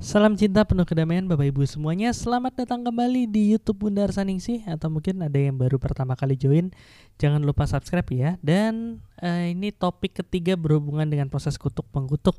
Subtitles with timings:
[0.00, 2.08] Salam cinta penuh kedamaian Bapak Ibu semuanya.
[2.16, 6.72] Selamat datang kembali di Youtube Bunda Arsaningsih Atau mungkin ada yang baru pertama kali join.
[7.20, 8.40] Jangan lupa subscribe ya.
[8.40, 12.32] Dan eh, ini topik ketiga berhubungan dengan proses kutuk pengkutuk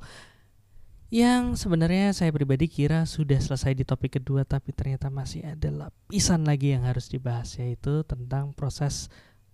[1.13, 6.41] Yang sebenarnya saya pribadi kira sudah selesai di topik kedua Tapi ternyata masih ada lapisan
[6.49, 9.05] lagi yang harus dibahas Yaitu tentang proses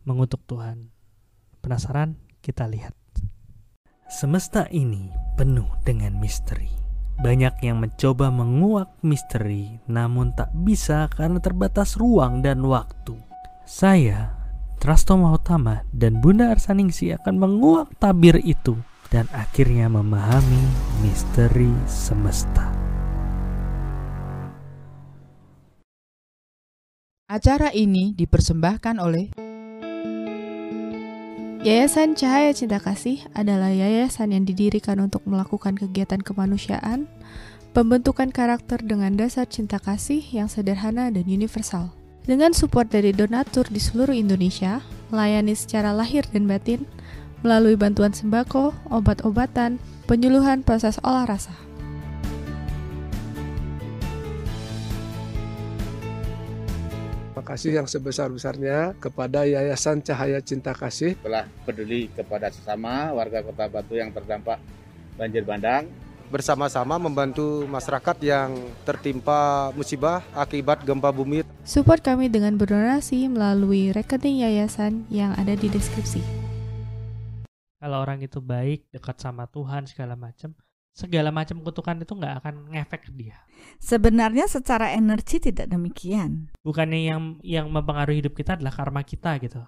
[0.07, 0.95] mengutuk Tuhan.
[1.59, 2.15] Penasaran?
[2.39, 2.95] Kita lihat.
[4.07, 6.86] Semesta ini penuh dengan misteri
[7.17, 13.17] banyak yang mencoba menguak misteri, namun tak bisa karena terbatas ruang dan waktu.
[13.65, 14.37] Saya,
[14.77, 18.77] Trasto Mahotama dan Bunda Arsaningsi akan menguak tabir itu
[19.09, 20.63] dan akhirnya memahami
[21.01, 22.69] misteri semesta.
[27.27, 29.46] Acara ini dipersembahkan oleh
[31.67, 37.11] Yayasan Cahaya Cinta Kasih adalah yayasan yang didirikan untuk melakukan kegiatan kemanusiaan,
[37.75, 41.91] pembentukan karakter dengan dasar cinta kasih yang sederhana dan universal.
[42.23, 44.79] Dengan support dari donatur di seluruh Indonesia,
[45.11, 46.87] melayani secara lahir dan batin,
[47.43, 49.75] melalui bantuan sembako, obat-obatan,
[50.07, 51.66] penyuluhan proses olah rasa.
[57.47, 63.95] Kasih yang sebesar-besarnya kepada Yayasan Cahaya Cinta Kasih telah peduli kepada sesama warga Kota Batu
[63.95, 64.59] yang terdampak
[65.15, 65.87] banjir bandang
[66.27, 68.51] bersama-sama membantu masyarakat yang
[68.83, 71.47] tertimpa musibah akibat gempa bumi.
[71.63, 76.19] Support kami dengan berdonasi melalui rekening yayasan yang ada di deskripsi.
[77.79, 80.51] Kalau orang itu baik, dekat sama Tuhan segala macam,
[80.97, 83.37] segala macam kutukan itu nggak akan ngefek ke dia.
[83.77, 86.49] Sebenarnya secara energi tidak demikian.
[86.65, 89.61] Bukannya yang yang mempengaruhi hidup kita adalah karma kita gitu.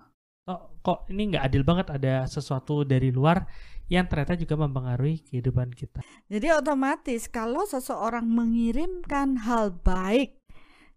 [0.49, 3.45] Kok, kok ini nggak adil banget ada sesuatu dari luar
[3.94, 6.02] yang ternyata juga mempengaruhi kehidupan kita.
[6.25, 10.41] Jadi otomatis kalau seseorang mengirimkan hal baik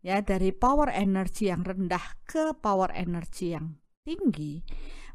[0.00, 3.76] ya dari power energi yang rendah ke power energi yang
[4.08, 4.64] tinggi,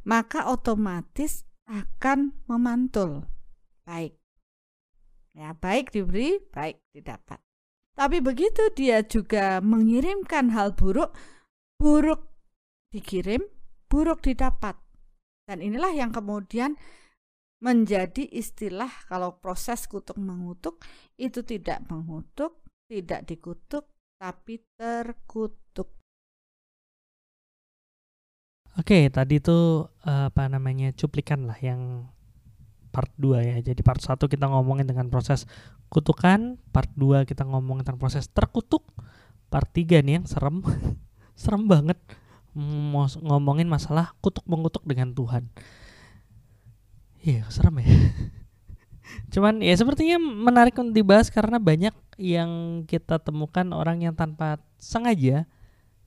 [0.06, 3.26] maka otomatis akan memantul
[3.82, 4.14] baik
[5.38, 7.38] Ya, baik diberi, baik didapat.
[7.94, 11.14] Tapi begitu dia juga mengirimkan hal buruk,
[11.78, 12.26] buruk
[12.90, 13.46] dikirim,
[13.86, 14.74] buruk didapat.
[15.46, 16.74] Dan inilah yang kemudian
[17.62, 20.82] menjadi istilah kalau proses kutuk mengutuk
[21.14, 23.86] itu tidak mengutuk, tidak dikutuk,
[24.18, 25.94] tapi terkutuk.
[28.74, 32.10] Oke, tadi itu eh, apa namanya cuplikan lah yang
[32.88, 33.56] part 2 ya.
[33.62, 35.44] Jadi part 1 kita ngomongin dengan proses
[35.92, 38.84] kutukan, part 2 kita ngomongin tentang proses terkutuk,
[39.52, 40.60] part 3 nih yang serem.
[41.38, 41.98] serem banget
[43.22, 45.46] ngomongin masalah kutuk mengutuk dengan Tuhan.
[47.22, 47.88] Iya, serem ya.
[49.32, 55.46] Cuman ya sepertinya menarik untuk dibahas karena banyak yang kita temukan orang yang tanpa sengaja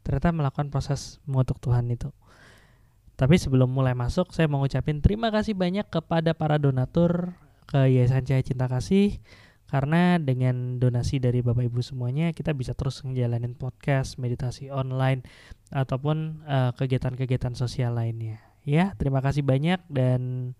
[0.02, 2.10] ternyata melakukan proses mengutuk Tuhan itu.
[3.22, 7.38] Tapi sebelum mulai masuk, saya mau ngucapin terima kasih banyak kepada para donatur
[7.70, 9.22] ke Yayasan Cahaya Cinta Kasih
[9.70, 15.22] karena dengan donasi dari Bapak Ibu semuanya kita bisa terus ngejalanin podcast, meditasi online
[15.70, 18.42] ataupun kegiatan kegiatan-kegiatan sosial lainnya.
[18.66, 20.54] Ya, terima kasih banyak dan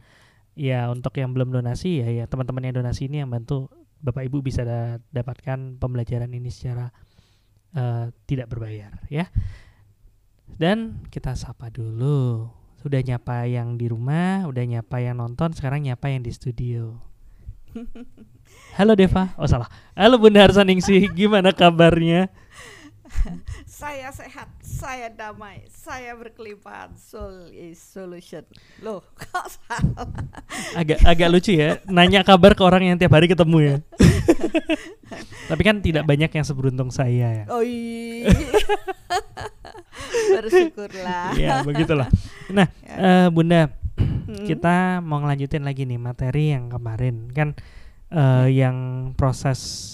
[0.54, 3.74] ya untuk yang belum donasi ya ya teman-teman yang donasi ini yang bantu
[4.06, 6.94] Bapak Ibu bisa da dapatkan pembelajaran ini secara
[7.74, 9.34] uh, tidak berbayar ya.
[10.58, 12.50] Dan kita sapa dulu.
[12.82, 16.98] Sudah nyapa yang di rumah, udah nyapa yang nonton, sekarang nyapa yang di studio.
[18.78, 19.70] Halo Deva, oh salah.
[19.94, 22.34] Halo Bunda Arsaningsih, gimana kabarnya?
[23.82, 26.94] saya sehat, saya damai, saya berkelimpahan.
[27.02, 28.46] Soul is solution.
[28.78, 30.06] Loh, kok salah?
[30.78, 33.76] Agak agak lucu ya, nanya kabar ke orang yang tiap hari ketemu ya.
[35.50, 37.46] Tapi kan tidak banyak yang seberuntung saya ya.
[37.50, 38.30] Oh iya.
[40.38, 41.34] Bersyukurlah.
[41.42, 42.06] ya, begitulah.
[42.54, 42.94] Nah, ya.
[43.02, 44.46] uh, Bunda, hmm.
[44.46, 47.34] kita mau ngelanjutin lagi nih materi yang kemarin.
[47.34, 47.58] Kan
[48.14, 49.90] uh, yang proses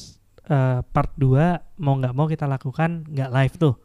[0.50, 3.75] uh, part 2 mau nggak mau kita lakukan nggak live tuh.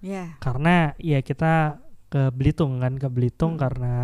[0.00, 0.36] Yeah.
[0.40, 1.80] Karena ya kita
[2.10, 3.60] ke Belitung kan, ke Belitung hmm.
[3.60, 3.96] karena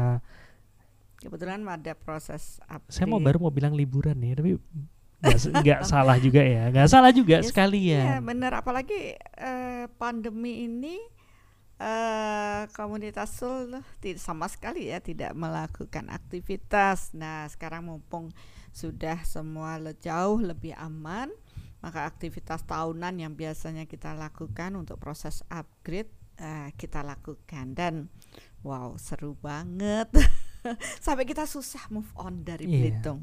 [1.21, 2.93] kebetulan ada proses update.
[2.93, 4.51] Saya mau baru mau bilang liburan nih, tapi
[5.25, 11.01] nggak salah juga ya nggak salah juga yes, sekalian ya benar apalagi uh, pandemi ini
[11.81, 18.29] uh, komunitas Sul tidak sama sekali ya tidak melakukan aktivitas nah sekarang mumpung
[18.77, 21.33] sudah semua jauh lebih aman
[21.87, 26.11] maka aktivitas tahunan yang biasanya kita lakukan untuk proses upgrade
[26.43, 27.95] uh, kita lakukan dan
[28.67, 30.11] wow seru banget
[31.05, 32.91] sampai kita susah move on dari yeah.
[32.91, 33.21] Belitung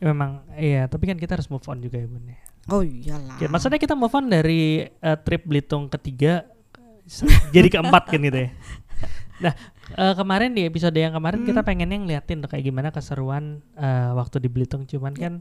[0.00, 3.40] memang iya tapi kan kita harus move on juga ya bun ya Oh iyalah.
[3.40, 6.44] Ya, maksudnya kita move on dari eh, trip Belitung ketiga
[7.48, 8.50] jadi keempat kan gitu ya.
[9.44, 9.56] Nah
[9.96, 11.68] eh, kemarin di episode yang kemarin kita Hmm.
[11.72, 15.20] pengennya ngeliatin tuh kayak gimana keseruan eh, waktu di Belitung cuman Ya.
[15.28, 15.34] kan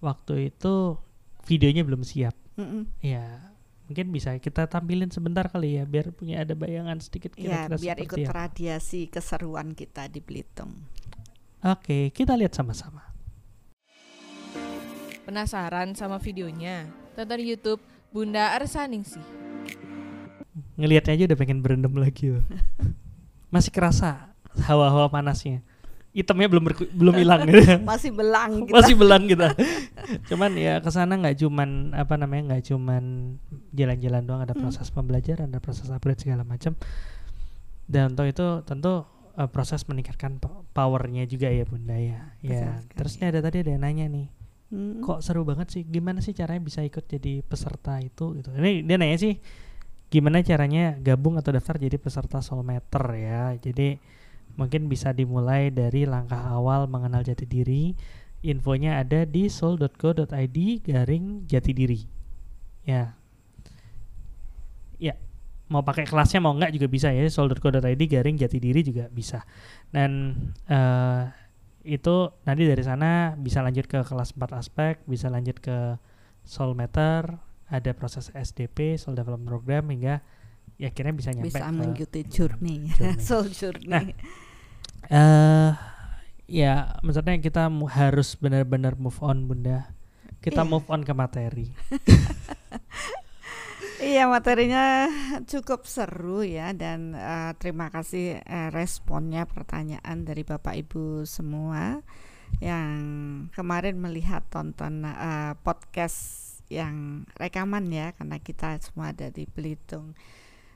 [0.00, 0.96] waktu itu
[1.44, 2.34] videonya belum siap.
[2.58, 2.86] Mm-mm.
[3.00, 3.54] Ya
[3.84, 7.96] mungkin bisa kita tampilin sebentar kali ya biar punya ada bayangan sedikit Ya, kira-kira biar
[8.00, 8.32] ikut apa.
[8.48, 10.72] radiasi keseruan kita di Belitung.
[11.60, 13.12] Oke kita lihat sama-sama.
[15.24, 16.88] Penasaran sama videonya?
[17.16, 17.80] Tonton YouTube
[18.12, 19.24] Bunda Arsaningsih.
[20.76, 22.44] Ngelihatnya aja udah pengen berendam lagi loh.
[23.54, 24.32] Masih kerasa
[24.64, 25.60] hawa-hawa panasnya.
[26.14, 27.58] Itemnya belum berku- belum hilang gitu.
[27.84, 28.72] Masih belang kita.
[28.72, 29.48] masih belang kita
[30.30, 33.34] cuman ya ke sana nggak cuman apa namanya nggak cuman
[33.70, 34.62] jalan-jalan doang ada Hmm.
[34.62, 36.78] proses pembelajaran ada proses upgrade segala macam
[37.84, 39.02] dan untuk itu tentu
[39.34, 42.94] uh, proses meningkatkan po- powernya juga ya bunda ya ya Betul sekali.
[42.94, 44.28] terus ini ada tadi ada yang nanya nih
[44.66, 45.00] Mm.
[45.00, 48.96] kok seru banget sih gimana sih caranya bisa ikut jadi peserta itu gitu ini dia
[48.96, 49.38] nanya sih
[50.08, 54.00] gimana caranya gabung atau daftar jadi peserta soulmeter ya jadi
[54.54, 57.94] mungkin bisa dimulai dari langkah awal mengenal jati diri.
[58.44, 62.00] Infonya ada di soul.co.id garing jati diri.
[62.84, 63.16] Ya.
[65.00, 65.16] Ya
[65.72, 67.24] mau pakai kelasnya mau enggak juga bisa ya.
[67.26, 69.42] soul.co.id garing jati diri juga bisa.
[69.88, 70.36] Dan
[70.68, 71.22] eh,
[71.84, 76.00] itu nanti dari sana bisa lanjut ke kelas 4 aspek bisa lanjut ke
[76.40, 77.36] soul meter
[77.68, 80.24] ada proses SDP soul development program hingga
[80.80, 83.20] ya akhirnya bisa nyampe Bisa mengikuti journey, journey.
[83.28, 83.86] soul journey.
[83.88, 84.02] Nah,
[85.10, 85.70] eh
[86.44, 89.90] ya maksudnya kita harus benar-benar move on bunda.
[90.44, 90.70] Kita Iya.
[90.70, 91.66] move on ke materi.
[94.04, 95.08] Iya materinya
[95.48, 102.04] cukup seru ya dan eh, terima kasih eh, responnya pertanyaan dari Bapak Ibu semua
[102.60, 103.00] yang
[103.56, 110.12] kemarin melihat tonton eh, podcast yang rekaman ya karena kita semua ada di Belitung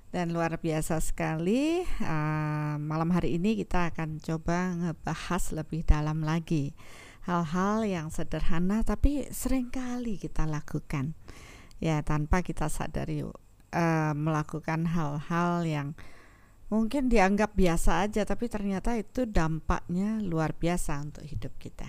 [0.08, 6.72] dan luar biasa sekali eh, malam hari ini kita akan coba ngebahas lebih dalam lagi
[7.28, 11.12] hal-hal yang sederhana tapi sering kali kita lakukan.
[11.78, 13.20] Ya tanpa kita sadari
[13.72, 15.88] eh, melakukan hal-hal yang
[16.72, 21.88] mungkin dianggap biasa aja tapi ternyata itu dampaknya luar biasa untuk hidup kita.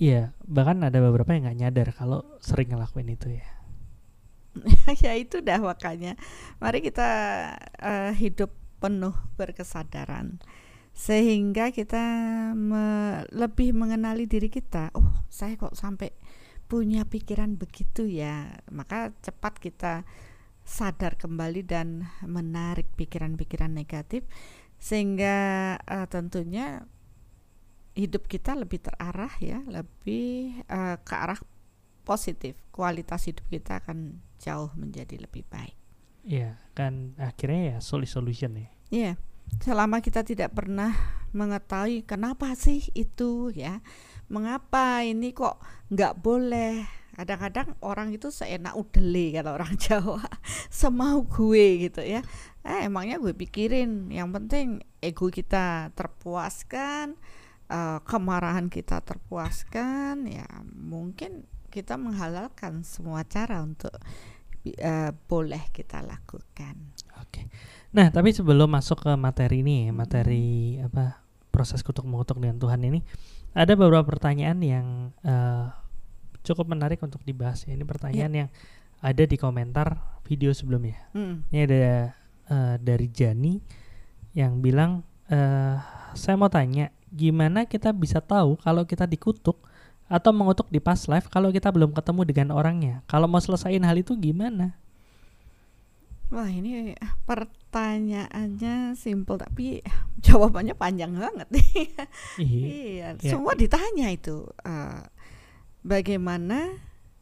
[0.00, 3.59] Iya bahkan ada beberapa yang nggak nyadar kalau sering ngelakuin itu ya
[5.04, 6.18] ya itu dah makanya
[6.58, 7.08] mari kita
[7.78, 8.50] eh, hidup
[8.80, 10.40] penuh berkesadaran
[10.96, 12.02] sehingga kita
[12.52, 14.90] me- lebih mengenali diri kita.
[14.92, 16.10] Oh, saya kok sampai
[16.66, 18.50] punya pikiran begitu ya.
[18.70, 20.04] Maka cepat kita
[20.66, 24.26] sadar kembali dan menarik pikiran-pikiran negatif
[24.80, 25.36] sehingga
[25.82, 26.84] eh, tentunya
[27.94, 31.40] hidup kita lebih terarah ya, lebih eh, ke arah
[32.04, 32.58] positif.
[32.74, 35.76] Kualitas hidup kita akan jauh menjadi lebih baik.
[36.24, 39.14] Iya kan akhirnya ya soul is solution ya Iya,
[39.62, 40.90] selama kita tidak pernah
[41.30, 43.78] mengetahui kenapa sih itu ya,
[44.26, 45.62] mengapa ini kok
[45.94, 46.90] nggak boleh.
[47.14, 50.26] Kadang-kadang orang itu seenak udele kata orang Jawa,
[50.66, 52.26] semau gue gitu ya.
[52.66, 57.14] Eh, emangnya gue pikirin, yang penting ego kita terpuaskan,
[57.70, 63.94] eh, kemarahan kita terpuaskan, ya mungkin kita menghalalkan semua cara untuk
[64.66, 66.74] eh, boleh kita lakukan.
[67.20, 67.48] Oke.
[67.96, 72.80] Nah, tapi sebelum masuk ke materi ini, ya, materi apa proses kutuk mengutuk dengan Tuhan
[72.86, 73.02] ini,
[73.56, 74.86] ada beberapa pertanyaan yang
[75.26, 75.66] eh,
[76.46, 77.66] cukup menarik untuk dibahas.
[77.66, 77.74] ya.
[77.74, 78.48] Ini pertanyaan yang
[79.00, 80.96] ada di komentar video sebelumnya.
[81.16, 81.42] Hmm.
[81.50, 81.82] Ini ada
[82.50, 83.54] eh, dari Jani
[84.36, 85.76] yang bilang, eh,
[86.14, 89.58] saya mau tanya, gimana kita bisa tahu kalau kita dikutuk
[90.10, 93.06] atau mengutuk di past life kalau kita belum ketemu dengan orangnya?
[93.06, 94.74] Kalau mau selesaiin hal itu gimana?
[96.30, 96.94] Wah ini
[97.26, 99.82] pertanyaannya simple tapi
[100.26, 101.68] jawabannya panjang banget nih.
[101.70, 102.04] Iya.
[102.42, 103.30] iya, Iya.
[103.30, 104.46] semua ditanya itu.
[104.62, 105.00] eh,
[105.82, 106.76] bagaimana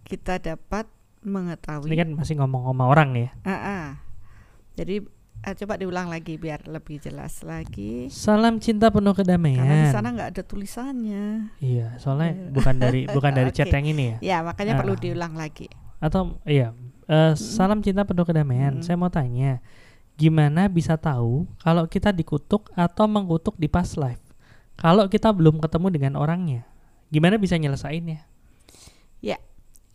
[0.04, 0.88] kita dapat
[1.20, 1.88] mengetahui?
[1.88, 3.28] Ini kan masih ngomong-ngomong orang ya.
[3.44, 3.86] Ah, ah.
[4.76, 5.04] Jadi
[5.40, 8.10] eh, coba diulang lagi biar lebih jelas lagi.
[8.10, 9.58] Salam cinta penuh kedamaian.
[9.58, 11.24] Karena di sana nggak ada tulisannya.
[11.58, 12.50] Iya, soalnya Iya.
[12.52, 13.74] bukan dari bukan dari chat Oke.
[13.78, 14.16] yang ini ya.
[14.20, 15.00] Ya makanya perlu Ah.
[15.00, 15.66] diulang lagi.
[15.98, 16.76] Atau iya,
[17.06, 18.78] eh, salam cinta penuh kedamaian.
[18.78, 18.84] Mm.
[18.84, 19.58] Saya mau tanya,
[20.14, 24.22] gimana bisa tahu kalau kita dikutuk atau mengutuk di past life?
[24.78, 26.62] Kalau kita belum ketemu dengan orangnya,
[27.10, 28.27] gimana bisa nyelesainnya?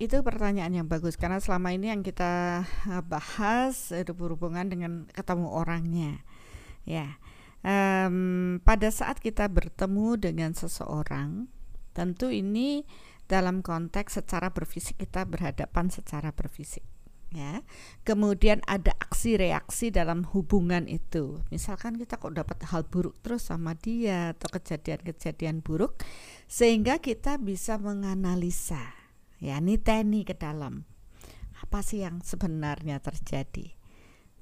[0.04, 5.48] Itu pertanyaan yang bagus karena selama ini yang kita eh, bahas itu berhubungan dengan ketemu
[5.48, 6.20] orangnya.
[6.84, 7.16] Ya,
[7.64, 11.48] Em, pada saat kita bertemu dengan seseorang,
[11.96, 12.84] tentu ini
[13.32, 16.84] dalam konteks secara berfisik kita berhadapan secara berfisik
[17.32, 17.64] ya.
[18.04, 21.40] Kemudian ada aksi reaksi dalam hubungan itu.
[21.56, 26.04] Misalkan kita kok dapat hal buruk terus sama dia atau kejadian-kejadian buruk
[26.52, 29.03] sehingga kita bisa menganalisa
[29.44, 30.88] ya niteni ke dalam
[31.60, 33.76] apa sih yang sebenarnya terjadi.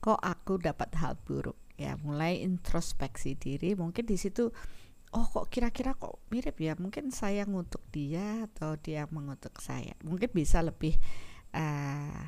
[0.02, 1.58] Kok aku dapat hal buruk?
[1.78, 3.74] Ya, mulai introspeksi diri.
[3.74, 4.54] Mungkin di situ
[5.12, 10.32] oh kok kira-kira kok mirip ya mungkin saya ngutuk dia atau dia mengutuk saya mungkin
[10.32, 10.96] bisa lebih
[11.52, 12.24] uh,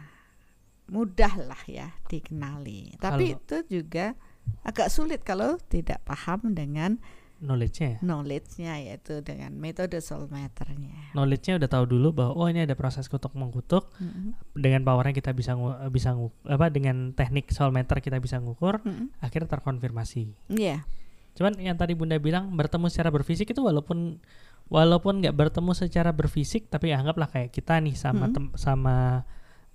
[0.91, 2.99] mudah lah ya dikenali.
[2.99, 4.19] Tapi Kalau- itu juga
[4.67, 6.99] agak sulit kalau tidak paham dengan
[7.43, 7.99] knowledge-nya ya.
[7.99, 11.11] knowledge-nya yaitu dengan metode soul matter-nya.
[11.11, 14.31] Knowledge-nya udah tahu dulu bahwa oh ini ada proses kutuk mengkutuk Mm-mm.
[14.55, 18.79] dengan powernya kita bisa ngu- bisa ngu- apa dengan teknik soul meter kita bisa ngukur
[18.81, 19.11] Mm-mm.
[19.19, 20.31] akhirnya terkonfirmasi.
[20.49, 20.87] Iya,
[21.33, 24.21] Cuman yang tadi Bunda bilang bertemu secara berfisik itu walaupun
[24.69, 28.35] walaupun nggak bertemu secara berfisik tapi anggaplah kayak kita nih sama Mm-mm.
[28.37, 28.95] tem- sama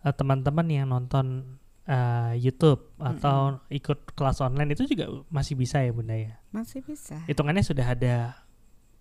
[0.01, 1.58] eh, teman-teman yang nonton
[1.89, 6.37] eh, YouTube atau ikut kelas online itu juga masih bisa ya Bunda ya.
[6.53, 7.25] masih bisa.
[7.25, 8.45] Hitungannya sudah ada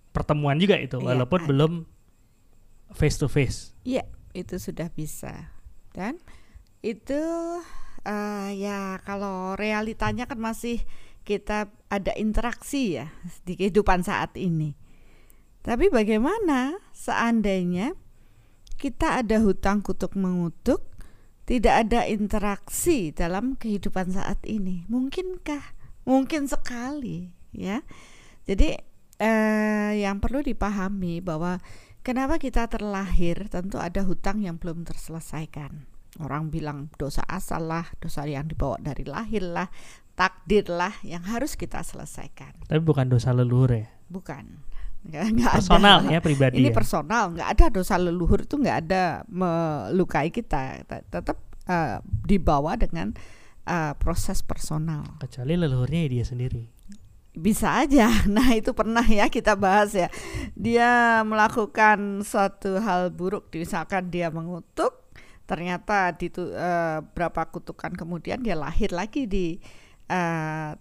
[0.09, 1.47] pertemuan juga itu Iya, walaupun ada.
[1.51, 1.73] belum
[2.95, 3.75] face to face.
[3.83, 5.51] Iya, itu sudah bisa.
[5.91, 6.15] Dan
[6.79, 7.19] itu
[8.01, 10.79] eh, ya kalau realitanya kan masih
[11.27, 13.11] kita ada interaksi ya
[13.43, 14.79] di kehidupan saat ini.
[15.59, 17.91] Tapi bagaimana seandainya
[18.79, 20.86] kita ada hutang kutuk mengutuk,
[21.47, 24.83] tidak ada interaksi dalam kehidupan saat ini?
[24.91, 25.63] Mungkinkah?
[26.03, 27.79] Mungkin sekali, ya.
[28.43, 28.75] Jadi
[29.19, 31.63] eh, yang perlu dipahami bahwa
[32.03, 35.87] kenapa kita terlahir tentu ada hutang yang belum terselesaikan.
[36.19, 39.71] Orang bilang dosa asal lah, dosa yang dibawa dari lahir lah,
[40.19, 42.67] takdir lah yang harus kita selesaikan.
[42.67, 43.87] Tapi bukan dosa leluhur ya.
[44.11, 44.67] Bukan,
[45.05, 45.59] nggak, nggak ada.
[45.61, 46.55] Personal ya pribadi.
[46.57, 46.75] Ini ya.
[46.75, 51.37] personal, nggak ada dosa leluhur itu nggak ada melukai kita, Tet- tetap
[51.69, 53.13] eh, dibawa dengan
[53.67, 55.05] eh, proses personal.
[55.21, 56.63] Kecuali leluhurnya ya dia sendiri.
[57.37, 58.09] Bisa aja.
[58.35, 60.09] Nah, itu pernah ya kita bahas ya.
[60.57, 65.13] Dia melakukan suatu hal buruk, misalkan dia mengutuk,
[65.45, 66.33] ternyata di
[67.13, 69.61] berapa kutukan kemudian dia lahir lagi di
[70.09, 70.71] eh,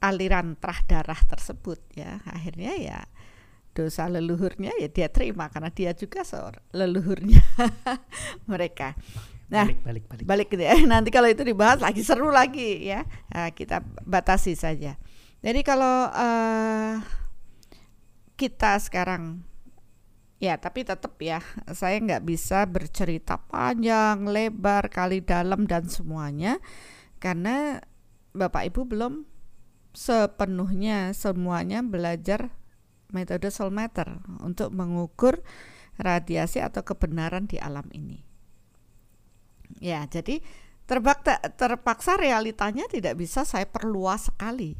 [0.00, 2.20] aliran terah darah tersebut ya.
[2.26, 3.00] Akhirnya ya
[3.70, 7.40] dosa leluhurnya ya dia terima karena dia juga seorang leluhurnya
[8.50, 8.98] mereka.
[9.50, 10.24] Nah, balik balik balik.
[10.26, 10.74] balik gitu ya.
[10.90, 13.02] Nanti kalau itu dibahas lagi seru lagi ya.
[13.34, 14.94] Nah, kita batasi saja.
[15.40, 16.94] Jadi kalau eh,
[18.38, 19.44] kita sekarang
[20.40, 21.44] ya tapi tetap ya
[21.76, 26.56] saya nggak bisa bercerita panjang lebar kali dalam dan semuanya
[27.20, 27.84] karena
[28.32, 29.28] bapak ibu belum
[29.90, 32.54] sepenuhnya semuanya belajar
[33.10, 35.42] metode soul matter untuk mengukur
[35.98, 38.22] radiasi atau kebenaran di alam ini.
[39.78, 40.42] Ya, jadi
[40.88, 44.74] terbakta, terpaksa realitanya tidak bisa saya perluas sekali.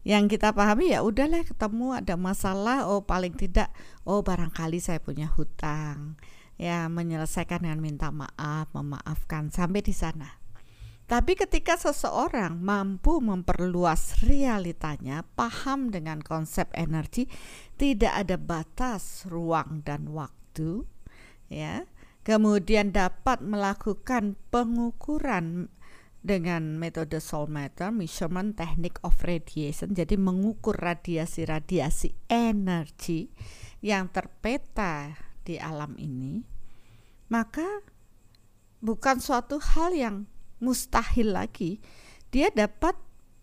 [0.00, 3.68] Yang kita pahami ya udahlah ketemu ada masalah, oh paling tidak
[4.08, 6.16] oh barangkali saya punya hutang.
[6.60, 10.39] Ya, menyelesaikan dengan minta maaf, memaafkan sampai di sana.
[11.10, 17.26] Tapi ketika seseorang mampu memperluas realitanya, paham dengan konsep energi,
[17.74, 20.86] tidak ada batas ruang dan waktu,
[21.50, 21.82] ya.
[22.22, 25.66] Kemudian dapat melakukan pengukuran
[26.22, 33.34] dengan metode soul matter, measurement technique of radiation, jadi mengukur radiasi-radiasi energi
[33.82, 36.38] yang terpeta di alam ini,
[37.34, 37.82] maka
[38.78, 40.29] bukan suatu hal yang
[40.60, 41.80] mustahil lagi.
[42.30, 42.94] Dia dapat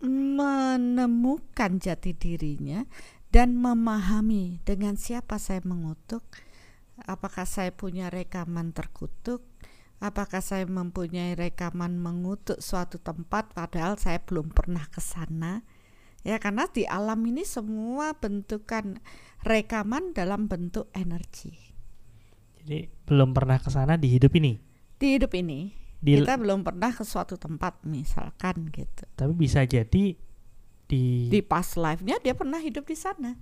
[0.01, 2.85] menemukan jati dirinya
[3.33, 6.23] dan memahami dengan siapa saya mengutuk,
[7.03, 9.43] apakah saya punya rekaman terkutuk,
[9.99, 15.65] apakah saya mempunyai rekaman mengutuk suatu tempat padahal saya belum pernah ke sana.
[16.25, 18.99] Ya, karena di alam ini semua bentukan
[19.47, 21.55] rekaman dalam bentuk energi.
[22.59, 24.59] Jadi belum pernah ke sana di hidup ini.
[24.97, 29.03] Di hidup ini Di, kita belum pernah ke suatu tempat misalkan gitu.
[29.17, 30.13] tapi bisa jadi
[30.87, 33.35] di, Di past life-nya dia pernah hidup di sana.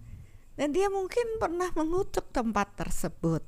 [0.56, 3.44] Dan dia mungkin pernah mengutuk tempat tersebut.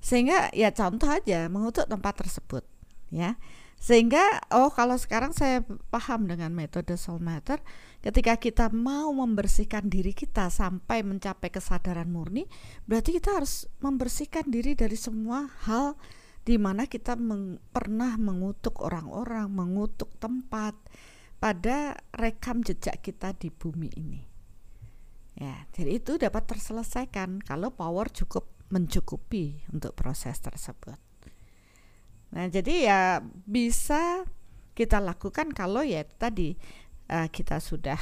[0.00, 2.64] Sehingga ya contoh aja mengutuk tempat tersebut
[3.12, 3.36] ya.
[3.78, 5.62] Sehingga oh kalau sekarang saya
[5.94, 7.62] paham dengan metode soul matter
[8.02, 12.50] ketika kita mau membersihkan diri kita sampai mencapai kesadaran murni
[12.90, 15.94] berarti kita harus membersihkan diri dari semua hal
[16.48, 20.72] di mana kita meng- pernah mengutuk orang-orang, mengutuk tempat
[21.36, 24.24] pada rekam jejak kita di bumi ini.
[25.36, 30.96] Ya, jadi itu dapat terselesaikan kalau power cukup mencukupi untuk proses tersebut.
[32.32, 33.00] Nah, jadi ya
[33.44, 34.24] bisa
[34.72, 36.56] kita lakukan kalau ya tadi
[37.12, 38.00] uh, kita sudah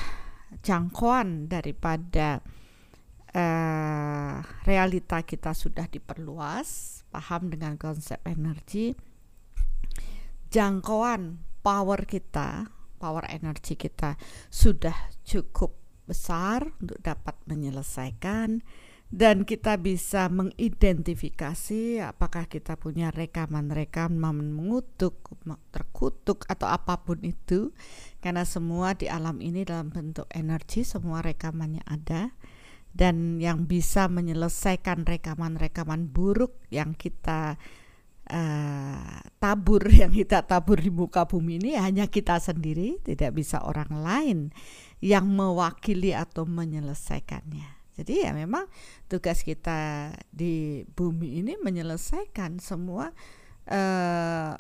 [0.63, 2.41] jangkauan daripada
[3.35, 8.95] uh, realita kita sudah diperluas, paham dengan konsep energi,
[10.51, 14.17] jangkauan power kita, power energi kita
[14.49, 14.95] sudah
[15.27, 15.75] cukup
[16.07, 18.63] besar untuk dapat menyelesaikan
[19.07, 25.31] dan kita bisa mengidentifikasi apakah kita punya rekaman-rekaman mengutuk,
[25.71, 27.71] terkutuk atau apa pun itu.
[28.19, 32.35] Karena semua di alam ini dalam bentuk energi semua rekamannya ada
[32.97, 37.61] dan yang bisa menyelesaikan rekaman-rekaman buruk yang kita
[38.33, 43.93] uh, tabur yang kita tabur di muka bumi ini hanya kita sendiri tidak bisa orang
[44.01, 44.39] lain
[45.05, 47.77] yang mewakili atau menyelesaikannya.
[47.97, 48.69] Jadi ya memang
[49.09, 53.13] tugas kita di bumi ini menyelesaikan semua
[53.69, 54.53] hal eh,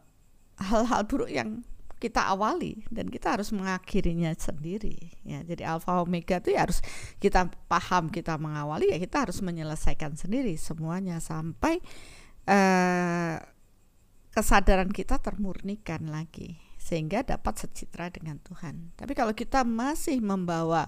[0.56, 1.60] hal-hal buruk yang
[2.06, 5.18] kita awali dan kita harus mengakhirinya sendiri.
[5.26, 6.78] Ya jadi alfa omega itu ya harus
[7.18, 11.82] kita paham kita mengawali ya kita harus menyelesaikan sendiri semuanya sampai
[12.46, 13.42] uh,
[14.30, 18.94] kesadaran kita termurnikan lagi sehingga dapat secitra dengan Tuhan.
[18.94, 20.86] Tapi kalau kita masih membawa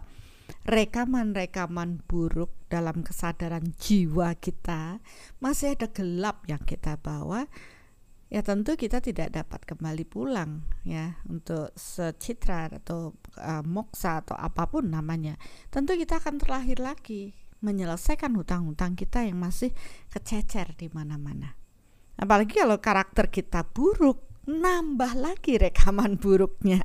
[0.62, 5.02] rekaman-rekaman buruk dalam kesadaran jiwa kita,
[5.42, 7.50] masih ada gelap yang kita bawa,
[8.28, 14.68] ya tentu kita tidak dapat kembali pulang ya untuk secitra atau uh, moksa atau apa
[14.68, 15.40] pun namanya.
[15.72, 17.32] Tentu kita akan terlahir lagi
[17.64, 19.74] menyelesaikan hutang-hutang kita yang masih
[20.12, 21.58] kececer di mana-mana.
[22.18, 26.80] Apalagi kalau karakter kita buruk, nambah lagi rekaman buruknya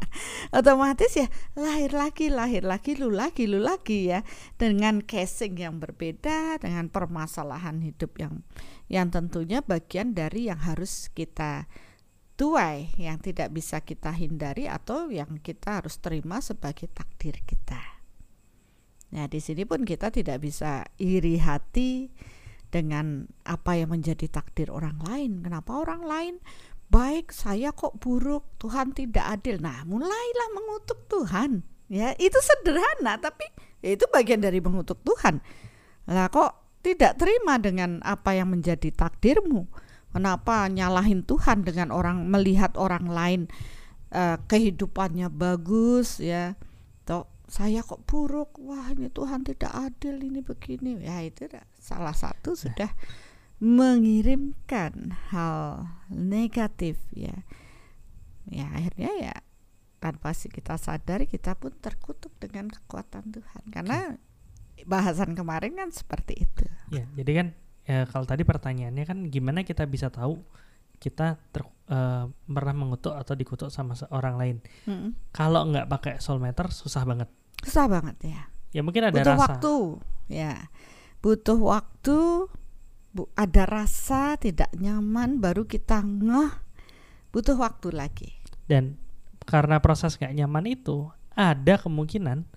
[0.51, 4.19] otomatis ya lahir lagi lahir lagi lu lagi lu lagi ya
[4.59, 8.43] dengan casing yang berbeda dengan permasalahan hidup yang
[8.91, 11.71] yang tentunya bagian dari yang harus kita
[12.35, 17.79] tuai yang tidak bisa kita hindari atau yang kita harus terima sebagai takdir kita.
[19.13, 22.09] Nah, di sini pun kita tidak bisa iri hati
[22.73, 25.45] dengan apa yang menjadi takdir orang lain.
[25.45, 26.35] Kenapa orang lain
[26.93, 29.57] baik saya kok buruk Tuhan tidak adil.
[29.57, 31.65] Nah mulailah mengutuk Tuhan.
[31.89, 33.49] Ya itu sederhana tapi
[33.81, 35.41] ya itu bagian dari mengutuk Tuhan.
[36.05, 39.65] Lah kok tidak terima dengan apa yang menjadi takdirmu?
[40.13, 43.41] Kenapa nyalahin Tuhan dengan orang melihat orang lain
[44.13, 46.53] uh, kehidupannya bagus ya?
[47.09, 48.61] Toh saya kok buruk?
[48.61, 51.01] Wah ini Tuhan tidak adil ini begini.
[51.01, 51.49] Ya itu
[51.81, 52.93] salah satu sudah
[53.61, 57.45] mengirimkan hal negatif ya.
[58.49, 59.35] Ya akhirnya ya
[60.03, 63.63] tanpa kita sadari kita pun terkutuk dengan kekuatan Tuhan.
[63.71, 64.19] Karena
[64.83, 66.65] bahasan kemarin kan seperti itu.
[66.91, 67.47] Ya jadi kan
[67.83, 70.43] ya kalau tadi pertanyaannya kan gimana kita bisa tahu
[71.03, 74.57] kita ter, uh, pernah mengutuk atau dikutuk sama seorang lain?
[74.87, 75.11] Hmm.
[75.35, 77.27] kalau nggak pakai soul meter susah banget.
[77.63, 78.41] Susah banget ya.
[78.71, 79.43] Ya mungkin ada butuh rasa.
[79.43, 79.75] waktu
[80.31, 80.53] ya.
[81.23, 82.17] Butuh waktu
[83.13, 86.51] bu, ada rasa tidak nyaman baru kita ngeh
[87.29, 88.33] butuh waktu lagi.
[88.65, 88.97] Dan
[89.45, 92.49] karena proses nggak nyaman itu ada kemungkinan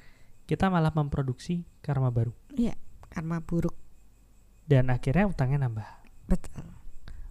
[0.48, 2.32] kita malah memproduksi karma baru.
[2.56, 2.74] Iya
[3.12, 3.76] karma buruk.
[4.66, 5.88] Dan akhirnya utangnya nambah.
[6.26, 6.64] Betul.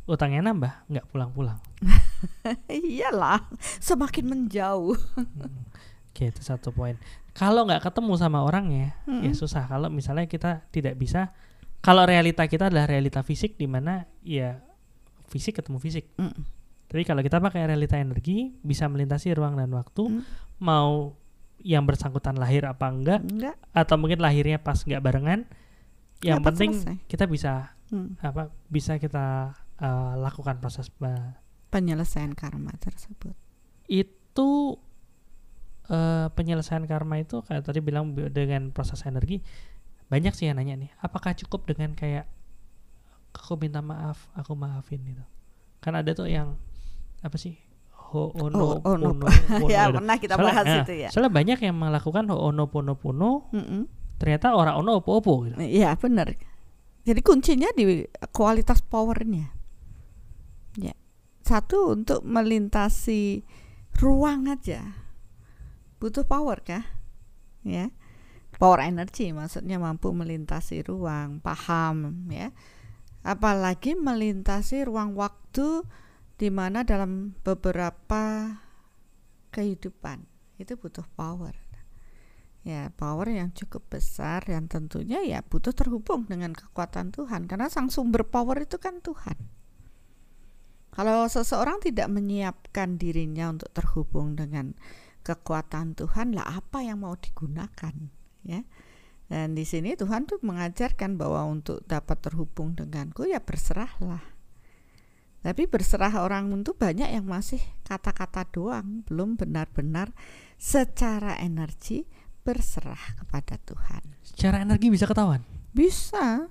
[0.05, 1.57] Utangnya nambah nggak pulang-pulang.
[2.69, 3.41] Iyalah
[3.81, 4.95] semakin menjauh.
[5.17, 5.65] Hmm.
[6.13, 6.95] oke itu satu poin.
[7.35, 9.27] Kalau nggak ketemu sama orangnya hmm.
[9.27, 9.67] ya susah.
[9.67, 11.35] Kalau misalnya kita tidak bisa
[11.85, 14.57] kalau realita kita adalah realita fisik di mana ya
[15.29, 16.09] fisik ketemu fisik.
[16.17, 16.41] Mm.
[16.89, 20.21] Tapi kalau kita pakai realita energi bisa melintasi ruang dan waktu, mm.
[20.65, 21.13] mau
[21.61, 23.57] yang bersangkutan lahir apa enggak, enggak.
[23.69, 25.45] atau mungkin lahirnya pas enggak barengan,
[26.25, 26.97] yang ya, penting selesai.
[27.05, 27.53] kita bisa
[27.93, 28.17] mm.
[28.25, 30.89] apa bisa kita uh, lakukan proses
[31.69, 33.37] penyelesaian karma tersebut.
[33.85, 34.81] Itu
[35.89, 39.45] uh, penyelesaian karma itu kayak tadi bilang dengan proses energi
[40.15, 42.23] banyak sih yang nanya nih apakah cukup dengan kayak
[43.35, 45.19] aku minta maaf aku maafin gitu?
[45.83, 46.55] Kan ada tuh yang
[47.19, 47.59] apa sih?
[48.15, 49.11] Ho ono oh, oh, no.
[49.11, 49.27] pono,
[49.59, 51.09] pono ya pernah kita soalnya, bahas nah, itu ya.
[51.11, 53.81] soalnya banyak yang melakukan ho ono pono pono mm -mm.
[54.15, 55.59] ternyata orang ono opo opo gitu.
[55.59, 56.31] Iya benar
[57.03, 59.51] jadi kuncinya di kualitas powernya.
[60.79, 60.95] Ya.
[61.43, 63.45] Satu untuk melintasi
[63.99, 64.95] ruang aja.
[65.99, 66.87] Butuh power kah?
[67.67, 67.91] Ya
[68.57, 72.51] power energy maksudnya mampu melintasi ruang paham ya.
[73.25, 75.81] Apalagi melintasi ruang waktu
[76.35, 78.53] di mana dalam beberapa
[79.49, 80.27] kehidupan
[80.61, 81.55] itu butuh power.
[82.65, 87.45] Ya power yang cukup besar dan tentunya ya butuh terhubung dengan kekuatan Tuhan.
[87.45, 89.37] Karena sang sumber power itu kan Tuhan.
[90.95, 94.71] Kalau seseorang tidak menyiapkan dirinya untuk terhubung dengan
[95.27, 97.91] kekuatan Tuhan, lah apa yang mau digunakan,
[98.45, 98.61] ya?
[99.25, 104.21] Dan di sini Tuhan tuh mengajarkan bahwa untuk dapat terhubung denganku ya berserahlah.
[105.41, 110.09] Tapi berserah orang itu banyak yang masih kata-kata doang, belum benar-benar
[110.57, 112.05] secara energi
[112.41, 114.01] berserah kepada Tuhan.
[114.25, 115.41] Secara energi bisa ketahuan.
[115.73, 116.49] Bisa,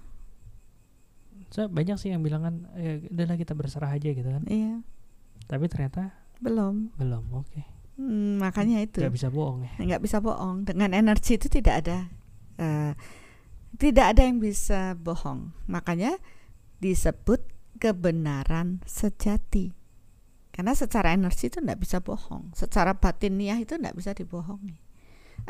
[1.55, 4.43] So, banyak sih yang bilang kan, ya udahlah kita berserah aja gitu kan.
[4.51, 4.83] iya,
[5.47, 6.11] Tapi ternyata
[6.43, 6.99] belum.
[6.99, 7.31] belum.
[7.31, 7.63] Oke.
[7.95, 9.73] Hmm, makanya itu Gak bisa bohong ya.
[9.79, 10.67] nggak bisa bohong.
[10.67, 11.99] Dengan energi itu tidak ada,
[12.59, 12.93] eh,
[13.79, 15.55] tidak ada yang bisa bohong.
[15.71, 16.19] Makanya
[16.83, 17.47] disebut
[17.79, 19.71] kebenaran sejati.
[20.55, 22.55] Karena secara energi itu tidak bisa bohong.
[22.55, 24.79] Secara batiniah itu tidak bisa dibohongi.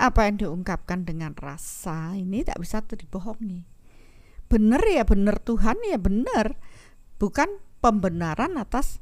[0.01, 3.65] Apa yang diungkapkan dengan rasa ini tidak bisa dibohongi.
[4.49, 6.57] Benar ya benar Tuhan ya benar.
[7.21, 9.01] Bukan pembenaran atas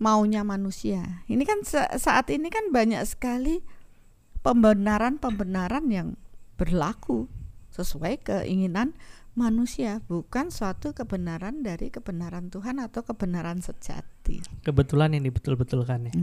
[0.00, 1.22] maunya manusia.
[1.28, 3.60] Ini kan sa- saat ini kan banyak sekali
[4.40, 6.16] pembenaran-pembenaran yang
[6.56, 7.28] berlaku
[7.70, 8.96] sesuai keinginan
[9.38, 14.42] manusia, bukan suatu kebenaran dari kebenaran Tuhan atau kebenaran sejati.
[14.66, 16.12] Kebetulan yang dibetul-betulkan ya.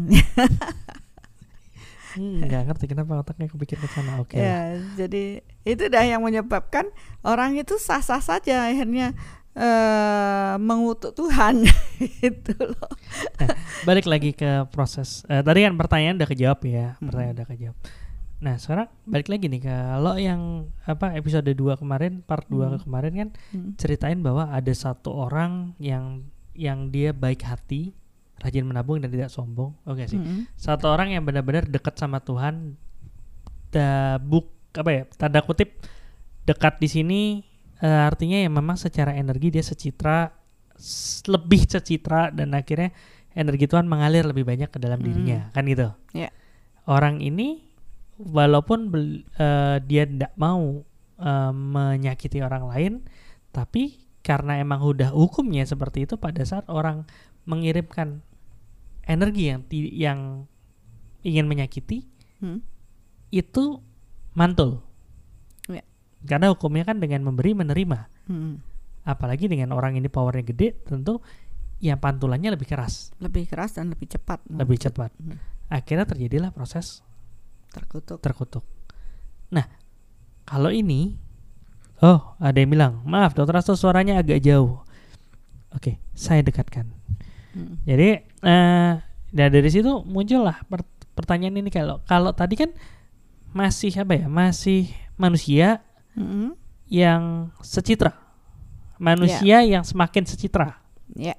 [2.18, 4.18] Hmm, nggak ngerti kenapa otaknya kepikir ke sana.
[4.18, 4.42] Oke.
[4.42, 4.42] lah.
[4.42, 4.62] Ya,
[4.98, 6.90] jadi itu dah yang menyebabkan
[7.22, 9.14] orang itu sah-sah saja akhirnya
[9.58, 11.66] eh mengutuk Tuhan
[12.30, 12.90] itu loh.
[13.84, 15.26] Balik lagi ke proses.
[15.26, 17.10] Eh, tadi kan pertanyaan udah kejawab ya, Hmm.
[17.10, 17.78] pertanyaan udah kejawab.
[18.38, 20.42] Nah, sekarang balik lagi nih kalau yang
[20.86, 22.80] apa episode 2 kemarin, part 2 Hmm.
[22.80, 23.74] kemarin kan Hmm.
[23.76, 27.98] ceritain bahwa ada satu orang yang yang dia baik hati,
[28.38, 29.74] rajin menabung dan tidak sombong.
[29.84, 30.18] Oke sih.
[30.18, 30.46] Mm-mm.
[30.54, 32.78] Satu orang yang benar-benar dekat sama Tuhan.
[33.70, 35.04] Da, buk apa ya?
[35.18, 35.82] Tanda kutip
[36.46, 37.22] dekat di sini
[37.80, 40.32] eh, artinya ya memang secara energi dia secitra
[41.26, 42.94] lebih secitra dan akhirnya
[43.34, 45.06] energi Tuhan mengalir lebih banyak ke dalam Hmm.
[45.10, 45.90] dirinya, kan gitu.
[46.14, 46.30] Ya.
[46.86, 47.66] Orang ini
[48.18, 50.82] walaupun bel- eh, dia tidak mau
[51.18, 52.94] eh, menyakiti orang lain,
[53.50, 57.10] tapi karena emang udah hukumnya seperti itu pada saat orang
[57.50, 58.22] mengirimkan
[59.02, 59.62] energi yang
[59.94, 60.20] yang
[61.24, 62.06] ingin menyakiti
[62.38, 62.62] Hmm.
[63.34, 63.82] itu
[64.32, 64.86] mantul.
[66.28, 68.00] Karena hukumnya kan dengan memberi menerima.
[68.28, 68.54] Mm.
[69.08, 71.24] Apalagi dengan orang ini powernya gede, tentu
[71.80, 74.44] ya pantulannya lebih keras, Lebih keras dan lebih cepat.
[74.52, 75.14] lebih cepat.
[75.16, 75.40] Hmm.
[75.72, 77.06] Akhirnya terjadilah proses
[77.72, 78.20] terkutuk.
[78.20, 78.66] terkutuk.
[79.54, 79.64] Nah,
[80.44, 81.16] kalau ini,
[82.04, 84.84] oh ada yang bilang, maaf dokter Asto suaranya agak jauh.
[85.72, 86.92] Oke, saya dekatkan.
[87.56, 87.76] Mm.
[87.88, 88.10] Jadi,
[88.44, 88.92] eh
[89.28, 92.72] nah dari situ muncullah per- pertanyaan ini kalau kalau tadi kan
[93.56, 95.80] masih apa ya, masih manusia
[96.18, 96.58] Mm-mm.
[96.90, 98.18] yang secitra,
[98.98, 100.82] manusia yang semakin secitra,
[101.14, 101.38] Ya.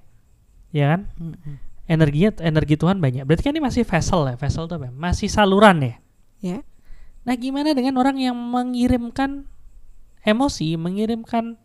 [0.70, 1.10] ya kan?
[1.18, 1.54] Mm-mm.
[1.88, 3.24] Energinya, energi Tuhan banyak.
[3.24, 4.86] Berarti kan ini masih vessel ya, vessel itu apa?
[4.86, 4.92] ya?
[4.94, 5.94] Masih saluran ya.
[6.38, 6.58] Ya.
[7.26, 9.48] Nah, gimana dengan orang yang mengirimkan
[10.22, 11.56] emosi, mengirimkan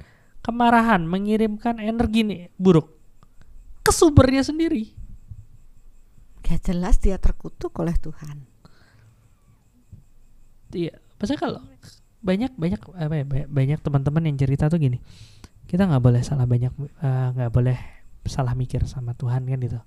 [0.44, 2.92] kemarahan, mengirimkan energi nih buruk
[3.84, 4.96] ke sumbernya sendiri?
[6.48, 8.44] Ya jelas dia terkutuk oleh Tuhan.
[10.74, 11.60] Iya, maksudnya kalau
[12.24, 14.98] banyak banyak apa ya banyak, banyak teman-teman yang cerita tuh gini,
[15.68, 17.76] kita nggak boleh salah banyak eh, nggak boleh
[18.24, 19.80] salah mikir sama Tuhan kan gitu,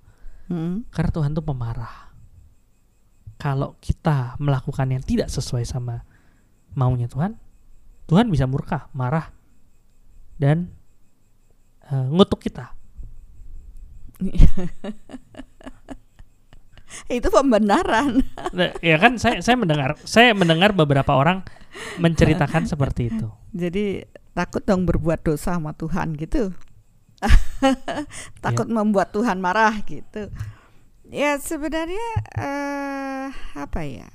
[0.52, 0.84] Mm-mm.
[0.92, 2.12] karena Tuhan tuh pemarah.
[3.36, 6.04] Kalau kita melakukan yang tidak sesuai sama
[6.76, 7.36] maunya Tuhan,
[8.08, 9.32] Tuhan bisa murka, marah,
[10.36, 10.68] dan
[11.88, 12.76] eh, ngutuk kita.
[17.10, 18.22] Itu pembenaran.
[18.54, 21.42] Nah, ya kan saya saya mendengar saya mendengar beberapa orang
[21.98, 23.28] menceritakan seperti itu.
[23.52, 26.54] Jadi takut dong berbuat dosa sama Tuhan gitu.
[28.44, 30.30] takut membuat Tuhan marah gitu.
[31.06, 32.06] Ya sebenarnya
[32.38, 34.10] eh, apa ya?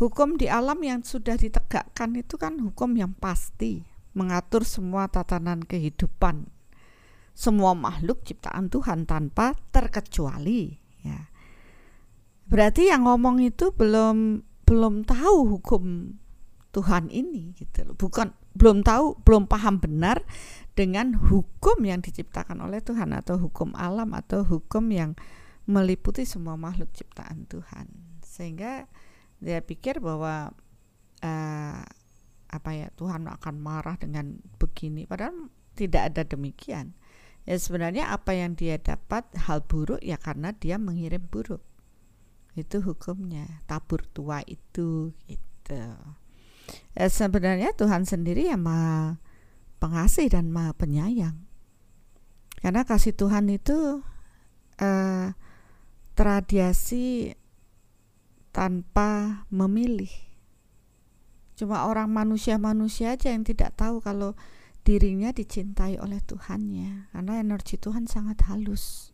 [0.00, 6.54] Hukum di alam yang sudah ditegakkan itu kan hukum yang pasti mengatur semua tatanan kehidupan
[7.34, 11.33] semua makhluk ciptaan Tuhan tanpa terkecuali ya.
[12.48, 16.16] Berarti yang ngomong itu belum belum tahu hukum
[16.74, 17.94] Tuhan ini gitu loh.
[17.94, 20.26] Bukan belum tahu, belum paham benar
[20.74, 25.14] dengan hukum yang diciptakan oleh Tuhan atau hukum alam atau hukum yang
[25.70, 27.86] meliputi semua makhluk ciptaan Tuhan.
[28.26, 28.90] Sehingga
[29.38, 30.50] dia pikir bahwa
[31.22, 31.82] eh,
[32.50, 36.94] apa ya Tuhan akan marah dengan begini padahal tidak ada demikian.
[37.44, 41.60] Ya sebenarnya apa yang dia dapat hal buruk ya karena dia mengirim buruk.
[42.54, 45.82] Itu hukumnya, tabur tua itu gitu.
[46.94, 49.18] Eh, sebenarnya Tuhan sendiri yang maha
[49.82, 51.36] pengasih dan maha penyayang.
[52.62, 54.00] Karena kasih Tuhan itu
[54.78, 55.34] eh,
[56.14, 57.34] teradiasi
[58.54, 60.10] tanpa memilih.
[61.58, 64.38] Cuma orang manusia-manusia aja yang tidak tahu kalau
[64.86, 69.10] dirinya dicintai oleh Tuhannya, karena energi Tuhan sangat halus.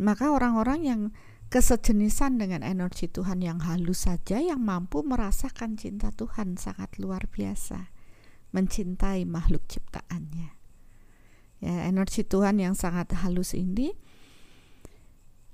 [0.00, 1.00] Maka orang-orang yang
[1.52, 7.92] kesejenisan dengan energi Tuhan yang halus saja yang mampu merasakan cinta Tuhan sangat luar biasa,
[8.56, 10.56] mencintai makhluk ciptaannya.
[11.60, 13.92] Ya, energi Tuhan yang sangat halus ini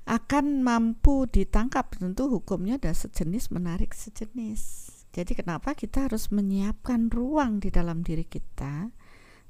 [0.07, 4.95] akan mampu ditangkap tentu hukumnya ada sejenis menarik sejenis.
[5.11, 8.95] Jadi kenapa kita harus menyiapkan ruang di dalam diri kita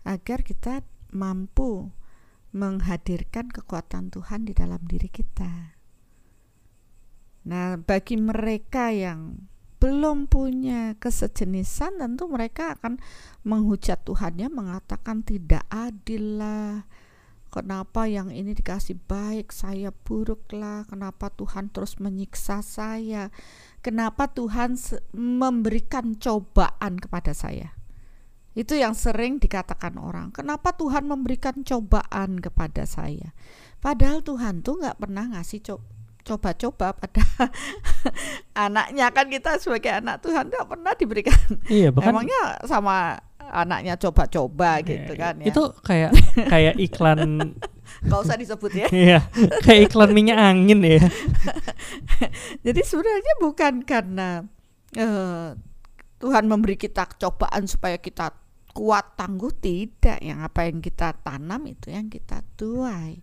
[0.08, 0.80] agar kita
[1.12, 1.92] mampu
[2.56, 5.77] menghadirkan kekuatan Tuhan di dalam diri kita.
[7.48, 9.48] Nah, bagi mereka yang
[9.80, 13.00] belum punya kesejenisan tentu mereka akan
[13.46, 16.84] menghujat Tuhannya mengatakan tidak adil lah
[17.48, 20.84] Kenapa yang ini dikasih baik, saya buruklah.
[20.84, 23.32] Kenapa Tuhan terus menyiksa saya?
[23.80, 24.76] Kenapa Tuhan
[25.16, 27.72] memberikan cobaan kepada saya?
[28.52, 30.28] Itu yang sering dikatakan orang.
[30.36, 33.32] Kenapa Tuhan memberikan cobaan kepada saya?
[33.80, 35.80] Padahal Tuhan tuh nggak pernah ngasih co
[36.28, 37.24] coba-coba pada
[38.68, 41.40] anaknya kan kita sebagai anak Tuhan nggak pernah diberikan.
[41.72, 43.16] Iya, bahkan Emangnya sama
[43.48, 45.46] anaknya coba-coba gitu Iya, kan ya.
[45.48, 46.10] Itu kayak
[46.52, 47.56] kayak iklan
[48.04, 48.86] Gak usah disebut ya.
[48.92, 49.18] Iya,
[49.64, 51.02] kayak iklan minyak angin ya.
[52.68, 54.44] Jadi sebenarnya bukan karena
[54.94, 55.56] eh,
[56.20, 58.30] Tuhan memberi kita cobaan supaya kita
[58.76, 63.18] kuat tangguh tidak yang apa yang kita tanam itu yang kita tuai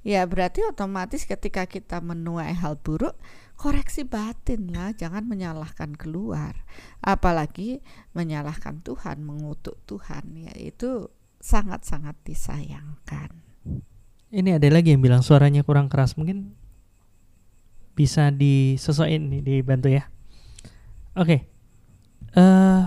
[0.00, 3.16] ya berarti otomatis ketika kita menuai hal buruk
[3.60, 6.64] koreksi batin lah jangan menyalahkan keluar
[7.04, 7.84] apalagi
[8.16, 13.32] menyalahkan Tuhan mengutuk Tuhan ya itu sangat-sangat disayangkan
[14.30, 16.14] Ini ada lagi yang bilang suaranya kurang keras.
[16.14, 16.54] Mungkin
[17.98, 20.06] bisa disesuaikan nih, dibantu ya.
[21.18, 21.50] Oke.
[22.38, 22.82] Eh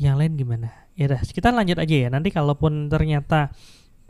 [0.00, 0.72] yang lain gimana?
[0.96, 2.08] Ya kita lanjut aja ya.
[2.08, 3.52] Nanti kalaupun ternyata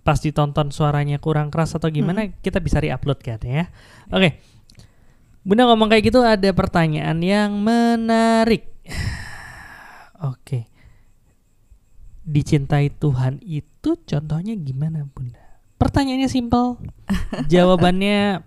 [0.02, 3.70] pas ditonton suaranya kurang keras atau gimana, kita bisa re-upload kan ya.
[4.10, 4.42] Oke.
[5.42, 8.70] Bunda ngomong kayak gitu ada pertanyaan yang menarik.
[10.30, 10.70] Oke.
[12.22, 15.42] Dicintai Tuhan itu contohnya gimana, Bunda?
[15.78, 16.78] Pertanyaannya simpel.
[17.52, 18.46] Jawabannya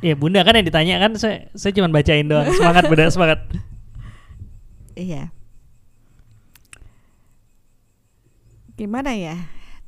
[0.00, 2.48] Ya Bunda kan yang ditanya kan saya saya cuma bacain doang.
[2.56, 3.40] Semangat Bunda, semangat.
[5.00, 5.32] iya
[8.80, 9.36] gimana ya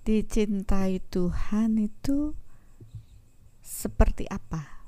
[0.03, 2.35] dicintai Tuhan itu
[3.63, 4.83] seperti apa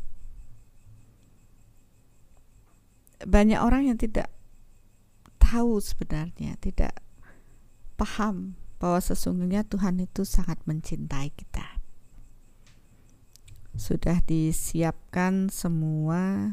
[3.24, 4.28] banyak orang yang tidak
[5.38, 6.98] tahu sebenarnya tidak
[7.94, 11.84] paham bahwa sesungguhnya Tuhan itu sangat mencintai kita
[13.74, 16.50] sudah disiapkan semua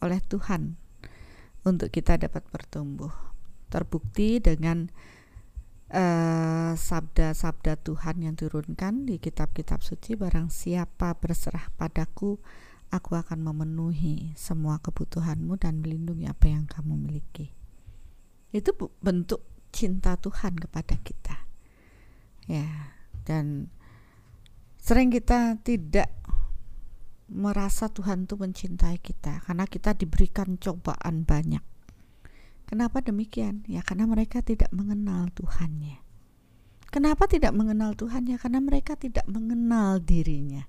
[0.00, 0.80] oleh Tuhan
[1.66, 3.12] untuk kita dapat bertumbuh.
[3.68, 4.88] Terbukti dengan
[5.92, 12.40] eh, sabda-sabda Tuhan yang turunkan di kitab-kitab suci barang siapa berserah padaku
[12.88, 17.52] aku akan memenuhi semua kebutuhanmu dan melindungi apa yang kamu miliki.
[18.52, 21.36] Itu bentuk cinta Tuhan kepada kita.
[22.48, 22.96] Ya,
[23.28, 23.68] dan
[24.80, 26.08] sering kita tidak
[27.28, 31.60] merasa Tuhan itu mencintai kita karena kita diberikan cobaan banyak.
[32.68, 33.64] Kenapa demikian?
[33.64, 36.04] Ya karena mereka tidak mengenal Tuhannya.
[36.92, 38.36] Kenapa tidak mengenal Tuhannya?
[38.36, 40.68] Karena mereka tidak mengenal dirinya.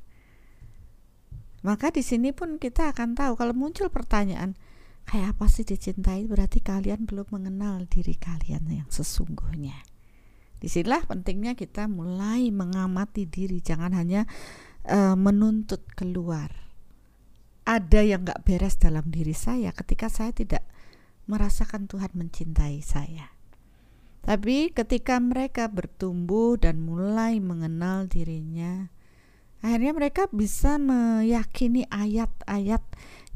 [1.59, 4.55] Maka di sini pun kita akan tahu kalau muncul pertanyaan
[5.03, 9.75] kayak apa sih dicintai berarti kalian belum mengenal diri kalian yang sesungguhnya.
[10.59, 14.27] Di sinilah pentingnya kita mulai mengamati diri, jangan hanya
[14.87, 16.51] uh, menuntut keluar.
[17.63, 20.58] Ada yang nggak beres dalam diri saya ketika saya tidak
[21.29, 23.29] merasakan Tuhan mencintai saya.
[24.25, 28.91] Tapi ketika mereka bertumbuh dan mulai mengenal dirinya,
[29.63, 32.83] akhirnya mereka bisa meyakini ayat-ayat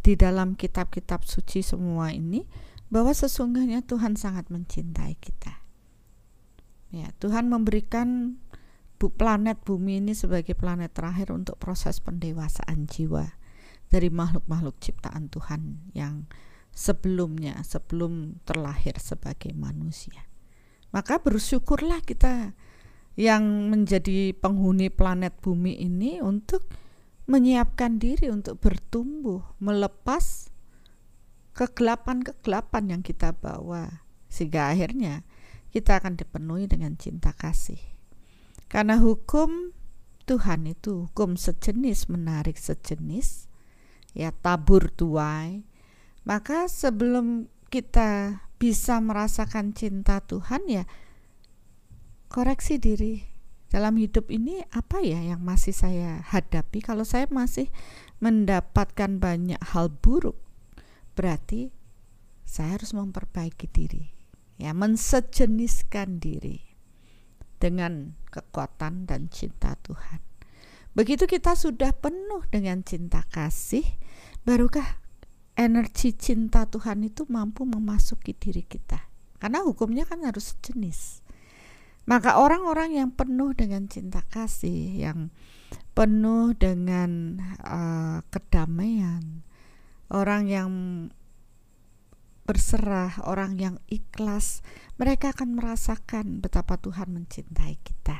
[0.04, 2.44] di dalam kitab-kitab suci semua ini
[2.92, 5.64] bahwa sesungguhnya Tuhan sangat mencintai kita.
[6.94, 8.38] Ya, Tuhan memberikan
[9.04, 13.36] planet bumi ini sebagai planet terakhir untuk proses pendewasaan jiwa
[13.92, 16.24] dari makhluk-makhluk ciptaan Tuhan yang
[16.74, 20.26] sebelumnya sebelum terlahir sebagai manusia.
[20.90, 22.54] Maka bersyukurlah kita
[23.14, 26.66] yang menjadi penghuni planet bumi ini untuk
[27.30, 30.50] menyiapkan diri untuk bertumbuh, melepas
[31.54, 35.22] kegelapan-kegelapan yang kita bawa sehingga akhirnya
[35.70, 37.80] kita akan dipenuhi dengan cinta kasih.
[38.66, 39.74] Karena hukum
[40.26, 43.46] Tuhan itu hukum sejenis menarik sejenis
[44.18, 45.68] ya tabur tuai
[46.24, 50.84] maka sebelum kita bisa merasakan cinta Tuhan ya
[52.32, 53.28] koreksi diri
[53.68, 57.74] dalam hidup ini apa ya yang masih saya hadapi kalau saya masih
[58.22, 60.38] mendapatkan banyak hal buruk
[61.18, 61.74] berarti
[62.46, 64.14] saya harus memperbaiki diri
[64.62, 66.74] ya mensejeniskan diri
[67.64, 70.20] dengan kekuatan dan cinta Tuhan.
[70.92, 73.88] Begitu kita sudah penuh dengan cinta kasih,
[74.44, 75.03] barukah
[75.54, 79.10] energi cinta Tuhan itu mampu memasuki diri kita.
[79.38, 81.24] Karena hukumnya kan harus sejenis.
[82.04, 85.32] Maka orang-orang yang penuh dengan cinta kasih, yang
[85.96, 89.46] penuh dengan uh, kedamaian,
[90.12, 90.70] orang yang
[92.44, 94.60] berserah, orang yang ikhlas,
[95.00, 98.20] mereka akan merasakan betapa Tuhan mencintai kita.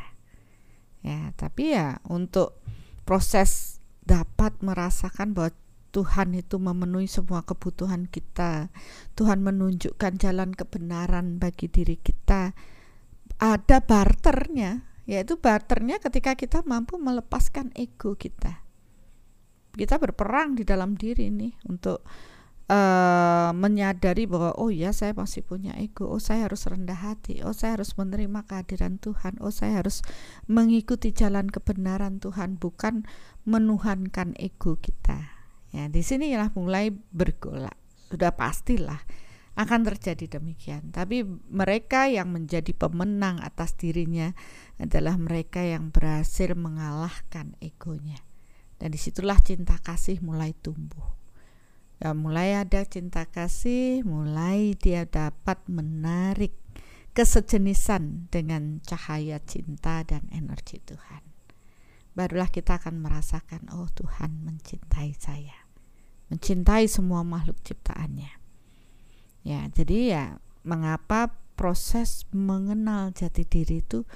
[1.04, 2.64] Ya, tapi ya untuk
[3.04, 5.52] proses dapat merasakan bahwa
[5.94, 8.74] Tuhan itu memenuhi semua kebutuhan kita.
[9.14, 12.58] Tuhan menunjukkan jalan kebenaran bagi diri kita.
[13.38, 18.66] Ada barternya, yaitu barternya ketika kita mampu melepaskan ego kita.
[19.78, 22.02] Kita berperang di dalam diri nih untuk
[22.70, 27.54] uh, menyadari bahwa oh ya saya masih punya ego, oh saya harus rendah hati, oh
[27.54, 30.06] saya harus menerima kehadiran Tuhan, oh saya harus
[30.46, 33.06] mengikuti jalan kebenaran Tuhan, bukan
[33.50, 35.33] menuhankan ego kita.
[35.74, 37.76] Ya, di sinilah mulai bergolak.
[38.14, 39.02] Sudah pastilah
[39.58, 40.94] akan terjadi demikian.
[40.94, 44.32] Tapi mereka yang menjadi pemenang atas dirinya
[44.78, 48.22] adalah mereka yang berhasil mengalahkan egonya.
[48.78, 51.24] Dan di situlah cinta kasih mulai tumbuh
[52.04, 56.52] ya mulai ada cinta kasih mulai dia dapat menarik
[57.16, 61.24] kesejenisan dengan cahaya cinta dan energi Tuhan
[62.12, 65.63] barulah kita akan merasakan oh Tuhan mencintai saya
[66.34, 68.34] mencintai semua makhluk ciptaannya.
[69.46, 70.24] Ya jadi ya
[70.66, 74.10] mengapa proses mengenal jati diri itu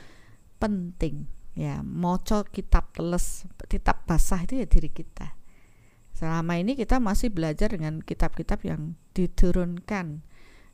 [0.58, 1.30] penting?
[1.54, 5.38] Ya moco kitab teles kitab basah itu ya diri kita.
[6.18, 10.26] Selama ini kita masih belajar dengan kitab-kitab yang diturunkan.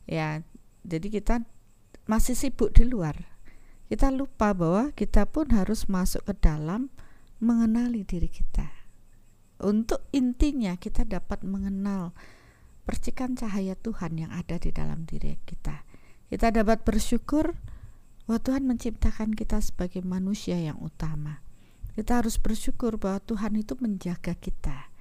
[0.07, 0.47] Ya
[0.87, 1.43] jadi kita
[2.07, 3.35] masih sibuk di luar.
[3.91, 6.87] Kita lupa bahwa kita pun harus masuk ke dalam
[7.43, 8.82] mengenali diri kita
[9.63, 12.11] untuk intinya kita dapat mengenal
[12.83, 15.87] percikan cahaya Tuhan yang ada di dalam diri kita
[16.27, 17.55] kita dapat bersyukur
[18.27, 21.39] bahwa Tuhan menciptakan kita sebagai manusia yang utama
[21.95, 24.93] kita harus bersyukur bahwa Tuhan itu menjaga kita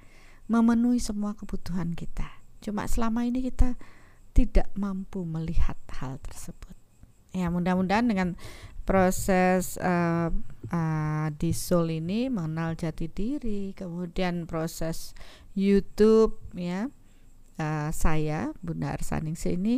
[0.47, 2.27] memenuhi semua kebutuhan kita.
[2.63, 3.75] Cuma selama ini kita
[4.33, 6.75] tidak mampu melihat hal tersebut.
[7.33, 8.37] Ya, mudah-mudahan dengan
[8.83, 10.29] proses uh,
[10.71, 15.15] uh, di Soul ini mengenal jati diri, kemudian proses
[15.55, 16.91] YouTube ya
[17.59, 19.75] uh, saya Bunda Arsaningsi ini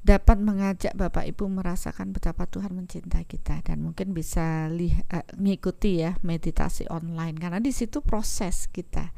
[0.00, 6.00] dapat mengajak Bapak Ibu merasakan betapa Tuhan mencintai kita dan mungkin bisa lihat uh, ngikuti
[6.00, 9.12] ya meditasi online karena di situ proses kita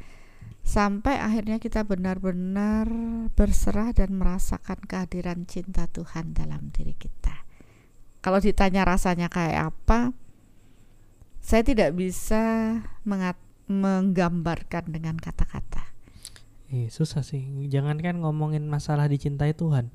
[0.63, 2.87] sampai akhirnya kita benar-benar
[3.35, 7.42] berserah dan merasakan kehadiran cinta Tuhan dalam diri kita.
[8.23, 10.15] Kalau ditanya rasanya kayak apa,
[11.43, 12.79] saya tidak bisa
[13.67, 15.91] menggambarkan dengan kata-kata.
[16.71, 17.43] Eh, susah sih.
[17.67, 19.91] Jangankan ngomongin masalah dicintai Tuhan,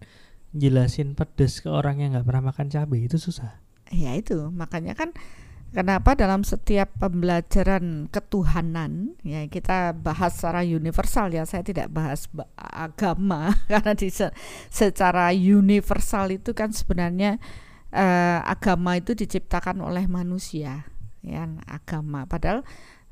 [0.51, 3.63] jelasin pedes ke orang yang nggak pernah makan cabai itu susah.
[3.89, 5.15] Ya itu, makanya kan
[5.67, 13.51] Kenapa dalam setiap pembelajaran ketuhanan ya kita bahas secara universal ya saya tidak bahas agama
[13.71, 14.07] karena di
[14.71, 17.35] secara universal itu kan sebenarnya
[17.97, 20.85] eh, agama itu diciptakan oleh manusia
[21.25, 22.29] ya agama.
[22.29, 22.61] Padahal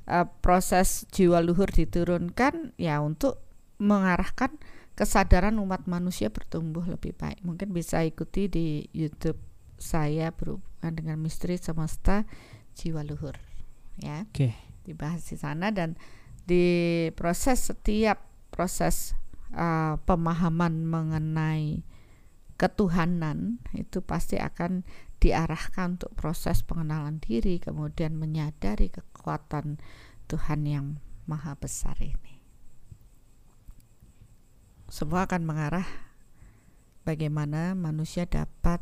[0.06, 3.42] eh, proses jiwa luhur diturunkan ya untuk
[3.82, 4.56] mengarahkan
[4.96, 7.42] kesadaran umat manusia bertumbuh lebih baik.
[7.44, 9.42] Mungkin bisa ikuti di YouTube
[9.76, 12.24] saya berhubungan dengan misteri semesta
[12.78, 13.36] jiwa luhur
[14.00, 14.24] ya.
[14.32, 14.56] Okay.
[14.86, 15.98] dibahas di sana dan
[16.46, 18.22] di proses setiap
[18.54, 19.18] proses
[19.58, 21.82] uh, pemahaman mengenai
[22.56, 24.88] ketuhanan itu pasti akan
[25.20, 29.80] diarahkan untuk proses pengenalan diri kemudian menyadari kekuatan
[30.32, 30.86] Tuhan yang
[31.28, 32.36] maha besar ini
[34.86, 35.88] semua akan mengarah
[37.04, 38.82] bagaimana manusia dapat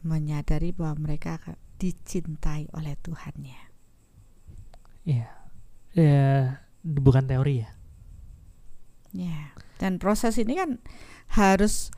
[0.00, 1.36] menyadari bahwa mereka
[1.80, 3.60] dicintai oleh Tuhannya.
[5.04, 5.28] Iya,
[5.96, 7.70] ya bukan teori ya.
[9.12, 9.40] Ya.
[9.80, 10.80] Dan proses ini kan
[11.32, 11.88] harus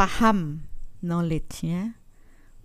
[0.00, 0.64] paham
[1.04, 2.00] knowledge-nya,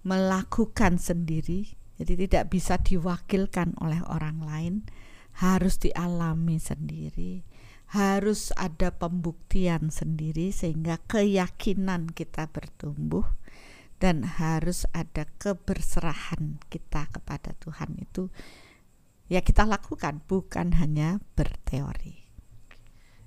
[0.07, 4.75] melakukan sendiri, jadi tidak bisa diwakilkan oleh orang lain,
[5.43, 7.43] harus dialami sendiri,
[7.91, 13.27] harus ada pembuktian sendiri sehingga keyakinan kita bertumbuh
[13.99, 18.31] dan harus ada keberserahan kita kepada Tuhan itu
[19.27, 22.23] ya kita lakukan bukan hanya berteori.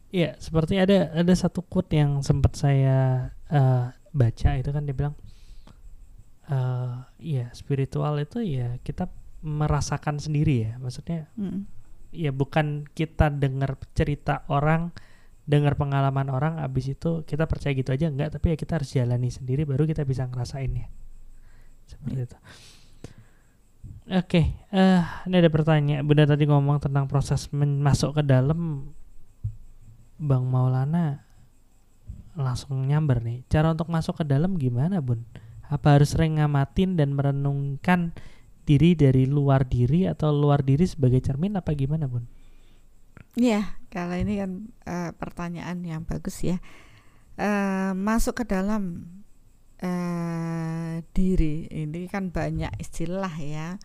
[0.08, 5.14] Iya, seperti ada ada satu quote yang sempat saya uh, baca itu kan dia bilang
[6.50, 9.06] uh, ya spiritual itu ya kita
[9.46, 10.72] merasakan sendiri ya.
[10.82, 11.62] Maksudnya Mm.
[12.10, 14.90] ya bukan kita dengar cerita orang
[15.48, 18.34] dengar pengalaman orang abis itu kita percaya gitu aja enggak.
[18.34, 20.90] Tapi ya kita harus jalani sendiri baru kita bisa ngerasainnya
[21.86, 22.38] seperti itu.
[24.08, 24.42] Oke
[24.74, 26.02] eh ini ada pertanyaan.
[26.02, 28.90] Bunda tadi ngomong tentang proses masuk ke dalam.
[30.18, 31.27] Bang Maulana
[32.38, 35.26] langsung nyamber nih cara untuk masuk ke dalam gimana bun
[35.68, 38.14] apa harus sering ngamatin dan merenungkan
[38.64, 42.24] diri dari luar diri atau luar diri sebagai cermin apa gimana bun
[43.38, 44.50] Ya, kalau ini kan
[44.82, 46.58] eh, pertanyaan yang bagus ya.
[47.38, 49.06] Eh, masuk ke dalam
[49.78, 53.78] eh, diri ini kan banyak istilah ya.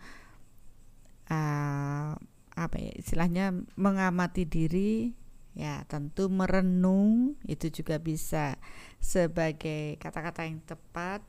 [1.30, 2.10] Eh,
[2.54, 5.14] apa ya istilahnya mengamati diri
[5.54, 8.58] ya tentu merenung itu juga bisa
[8.98, 11.22] sebagai kata-kata yang tepat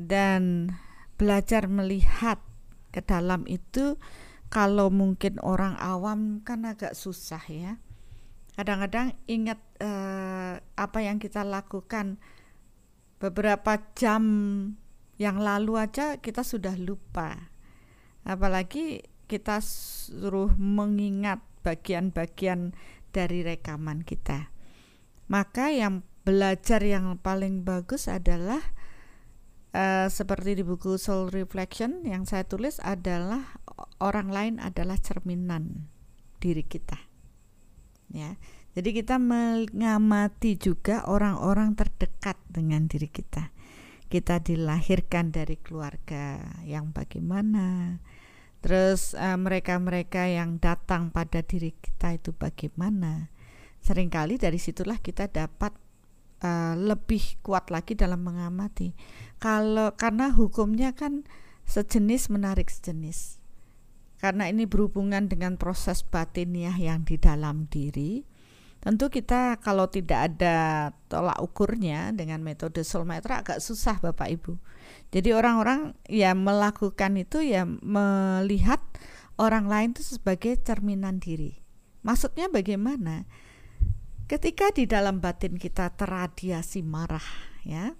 [0.00, 0.72] dan
[1.20, 2.40] belajar melihat
[2.88, 4.00] ke dalam itu
[4.48, 7.76] kalau mungkin orang awam kan agak susah ya.
[8.56, 12.16] Kadang-kadang ingat eh, apa yang kita lakukan
[13.20, 14.24] beberapa jam
[15.20, 17.52] yang lalu aja kita sudah lupa.
[18.24, 22.72] Apalagi kita suruh mengingat bagian-bagian
[23.18, 24.54] dari rekaman kita.
[25.26, 28.62] Maka yang belajar yang paling bagus adalah
[29.74, 33.58] eh, seperti di buku Soul Reflection yang saya tulis adalah
[33.98, 35.90] orang lain adalah cerminan
[36.38, 36.96] diri kita.
[38.14, 38.38] Ya.
[38.78, 43.50] Jadi kita mengamati juga orang-orang terdekat dengan diri kita.
[44.06, 47.98] Kita dilahirkan dari keluarga yang bagaimana?
[48.58, 53.30] Terus eh, mereka-mereka yang datang pada diri kita itu bagaimana?
[53.78, 55.72] Seringkali dari situlah kita dapat
[56.42, 58.94] eh, lebih kuat lagi dalam mengamati.
[59.38, 61.22] Kalau karena hukumnya kan
[61.68, 63.38] sejenis menarik sejenis
[64.18, 68.24] karena ini berhubungan dengan proses batiniah yang di dalam diri
[68.80, 74.56] tentu kita kalau tidak ada tolak ukurnya dengan metode soulmeter agak susah Bapak Ibu
[75.08, 78.80] jadi orang-orang ya melakukan itu ya melihat
[79.40, 81.60] orang lain itu sebagai cerminan diri
[82.04, 83.24] maksudnya bagaimana
[84.28, 87.24] ketika di dalam batin kita terradiasi marah
[87.64, 87.96] ya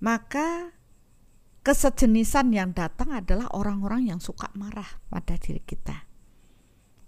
[0.00, 0.76] maka
[1.66, 6.06] kesejenisan yang datang adalah orang-orang yang suka marah pada diri kita.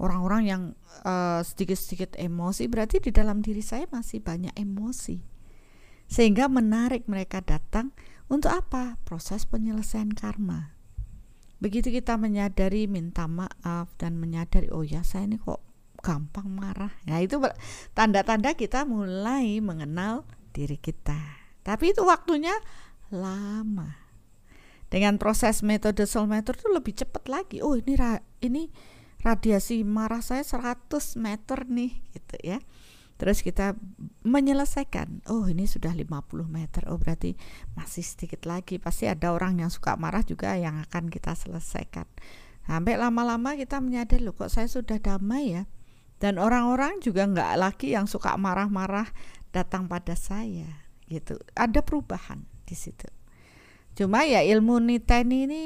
[0.03, 0.63] Orang-orang yang
[1.07, 5.23] uh, sedikit-sedikit emosi berarti di dalam diri saya masih banyak emosi.
[6.11, 7.95] Sehingga menarik mereka datang
[8.29, 9.01] untuk apa?
[9.05, 10.77] Proses penyelesaian karma.
[11.59, 15.59] Begitu kita menyadari minta maaf dan menyadari oh ya saya ini kok
[15.99, 16.95] gampang marah.
[17.11, 17.43] Nah, itu
[17.97, 20.23] tanda-tanda kita mulai mengenal
[20.55, 21.19] diri kita.
[21.67, 22.55] Tapi itu waktunya
[23.11, 24.09] lama
[24.89, 27.95] dengan proses metode soulmeter itu lebih cepat lagi oh ini
[28.41, 28.73] ini
[29.21, 30.89] radiasi marah saya 100
[31.21, 32.59] meter nih gitu ya
[33.19, 33.75] terus kita
[34.25, 35.27] menyelesaikan.
[35.29, 36.87] Oh ini sudah 50 meter.
[36.89, 37.35] Oh berarti
[37.75, 38.79] masih sedikit lagi.
[38.79, 42.07] Pasti ada orang yang suka marah juga yang akan kita selesaikan.
[42.65, 45.63] Sampai lama-lama kita menyadari loh kok saya sudah damai ya?
[46.19, 49.11] Dan orang-orang juga nggak lagi yang suka marah-marah
[49.51, 51.39] datang pada saya gitu.
[51.59, 53.09] Ada perubahan di situ.
[53.99, 55.63] Cuma ya ilmu niteni ini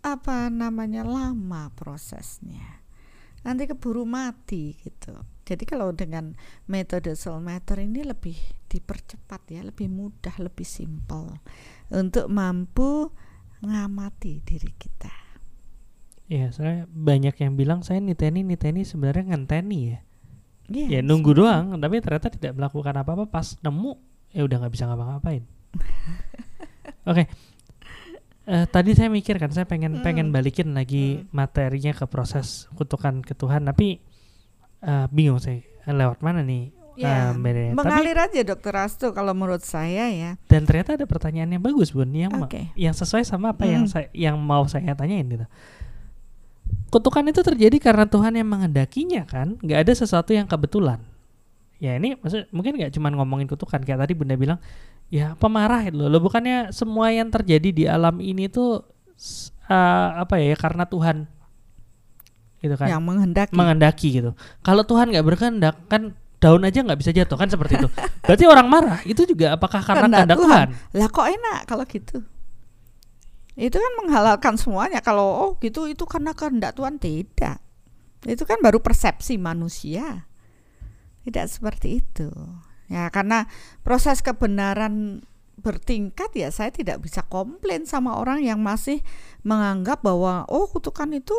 [0.00, 2.79] apa namanya lama prosesnya.
[3.40, 5.16] Nanti keburu mati gitu.
[5.48, 6.36] Jadi kalau dengan
[6.70, 8.38] metode soulmeter ini lebih
[8.70, 11.42] dipercepat ya, lebih mudah, lebih simpel
[11.90, 13.10] untuk mampu
[13.64, 15.10] ngamati diri kita.
[16.30, 19.98] Ya, saya banyak yang bilang saya niteni niteni sebenarnya ngenteni ya.
[20.70, 20.88] Yes.
[20.94, 23.98] Ya nunggu doang, tapi ternyata tidak melakukan apa-apa pas nemu
[24.30, 25.42] ya udah nggak bisa ngapa-ngapain.
[27.10, 27.26] Oke.
[27.26, 27.26] Okay.
[28.50, 30.02] Uh, tadi saya mikir kan saya pengen Hmm.
[30.02, 34.02] pengen balikin lagi materinya ke proses kutukan ke Tuhan tapi
[34.82, 37.72] uh, bingung saya lewat mana nih Ya, uh, bedanya.
[37.72, 40.34] Tapi- mengalir aja Dokter Astu kalau menurut saya ya.
[40.44, 42.74] dan ternyata ada pertanyaan yang bagus bun yang Oke.
[42.74, 43.88] yang sesuai sama apa yang Mm.
[43.88, 45.46] saya yang mau saya tanyain gitu
[46.90, 50.98] kutukan itu terjadi karena Tuhan yang mengendakinya kan nggak ada sesuatu yang kebetulan
[51.78, 54.58] ya ini maksud mungkin nggak cuma ngomongin kutukan kayak tadi bunda bilang
[55.10, 56.22] ya pemarah itu loh.
[56.22, 58.86] Bukannya semua yang terjadi di alam ini tuh
[59.66, 61.26] eh, apa ya karena Tuhan?
[62.62, 62.88] Gitu kan?
[62.88, 63.52] Yang menghendaki.
[63.52, 64.30] Menghendaki gitu.
[64.62, 67.88] Kalau Tuhan nggak berkehendak kan daun aja nggak bisa jatuh kan seperti itu.
[68.24, 70.66] Berarti orang marah itu juga apakah karena Kehendak kehendak Tuhan.
[70.70, 70.96] Tuhan?
[70.96, 72.16] Lah kok enak kalau gitu?
[73.58, 75.04] Itu kan menghalalkan semuanya.
[75.04, 76.96] Kalau oh gitu itu karena kehendak Tuhan?
[76.96, 77.58] Tidak.
[78.24, 80.24] Itu kan baru persepsi manusia.
[81.20, 82.32] Tidak seperti itu
[82.90, 83.46] ya karena
[83.86, 85.22] proses kebenaran
[85.60, 89.04] bertingkat ya saya tidak bisa komplain sama orang yang masih
[89.46, 91.36] menganggap bahwa oh kutukan itu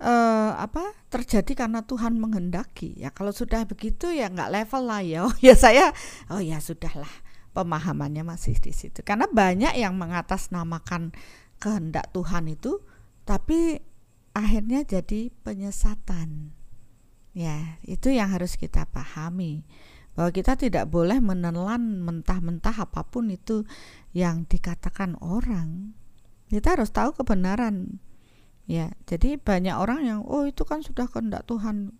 [0.00, 2.96] eh, apa terjadi karena Tuhan menghendaki.
[2.96, 5.18] Ya kalau sudah begitu ya nggak level lah ya.
[5.26, 5.92] Oh ya saya
[6.32, 7.10] oh ya sudahlah
[7.52, 9.02] pemahamannya masih di situ.
[9.02, 11.12] Karena banyak yang mengatasnamakan
[11.58, 12.80] kehendak Tuhan itu
[13.26, 13.82] tapi
[14.32, 16.54] akhirnya jadi penyesatan.
[17.36, 19.66] Ya itu yang harus kita pahami
[20.18, 23.62] bahwa kita tidak boleh menelan mentah-mentah apa pun itu
[24.10, 25.94] yang dikatakan orang.
[26.50, 28.02] Kita harus tahu kebenaran.
[28.66, 31.94] Ya jadi banyak orang yang oh itu kan sudah kehendak Tuhan.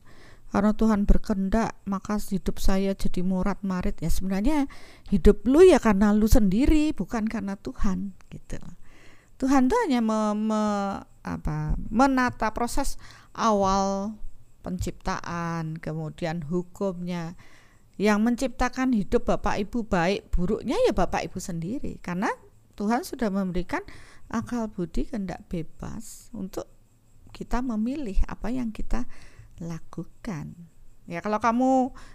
[0.51, 4.66] Karena Tuhan berkehendak maka hidup saya jadi murat marit ya sebenarnya
[5.14, 8.59] hidup lu ya karena lu sendiri bukan karena Tuhan gitu
[9.39, 12.97] Tuhan tuh hanya me, me- apa menata proses
[13.37, 14.16] awal
[14.64, 17.37] penciptaan kemudian hukumnya
[17.99, 22.30] yang menciptakan hidup Bapak Ibu baik buruknya ya Bapak Ibu sendiri karena
[22.78, 23.82] Tuhan sudah memberikan
[24.30, 26.70] akal budi kehendak bebas untuk
[27.34, 29.05] kita memilih apa yang kita
[29.59, 30.55] lakukan.
[31.09, 31.70] Ya kalau kamu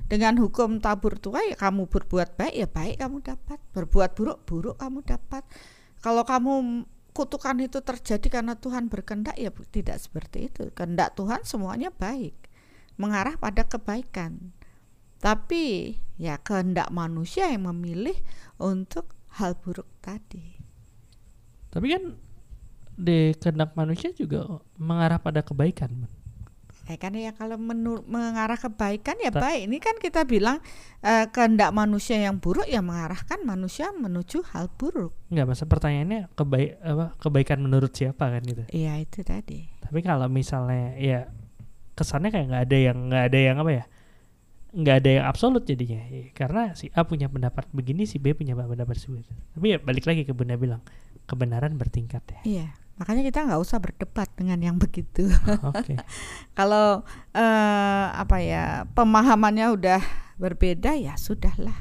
[0.08, 4.78] dengan hukum tabur tua ya kamu berbuat baik ya baik kamu dapat, berbuat buruk buruk
[4.80, 5.44] kamu dapat.
[6.00, 10.70] Kalau kamu kutukan itu terjadi karena Tuhan berkehendak ya tidak seperti itu.
[10.72, 12.38] Kehendak Tuhan semuanya baik,
[12.96, 14.54] mengarah pada kebaikan.
[15.24, 18.16] Tapi ya kehendak manusia yang memilih
[18.60, 20.60] untuk hal buruk tadi.
[21.72, 22.04] tapi kan
[22.94, 24.46] di kehendak manusia juga
[24.78, 26.06] mengarah pada kebaikan.
[26.84, 29.66] Ya kan ya kalau menur- mengarah kebaikan ya Ta- baik.
[29.66, 30.62] Ini kan kita bilang
[31.02, 35.16] eh, kehendak manusia yang buruk ya mengarahkan manusia menuju hal buruk.
[35.32, 39.66] nggak masa pertanyaannya kebaik apa kebaikan menurut siapa kan gitu Iya itu tadi.
[39.82, 41.26] tapi kalau misalnya ya
[41.94, 43.84] kesannya kayak nggak ada yang nggak ada yang apa ya
[44.74, 48.58] nggak ada yang absolut jadinya Ya, karena si A punya pendapat begini si B punya
[48.58, 49.34] pendapat seperti itu.
[49.54, 50.82] tapi ya balik lagi ke bunda bilang
[51.26, 52.68] kebenaran bertingkat ya Iya.
[52.94, 55.26] Makanya kita nggak usah berdebat dengan yang begitu.
[55.66, 55.98] oke
[56.58, 57.02] kalau
[57.34, 60.02] eh, apa ya pemahamannya udah
[60.38, 61.74] berbeda ya sudahlah.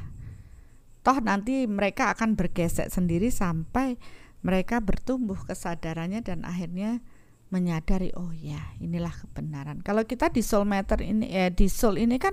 [1.02, 4.00] Toh nanti mereka akan bergesek sendiri sampai
[4.40, 7.04] mereka bertumbuh kesadarannya dan akhirnya
[7.52, 9.84] menyadari oh ya inilah kebenaran.
[9.84, 12.32] Kalau kita di soul matter ini eh, di soul ini kan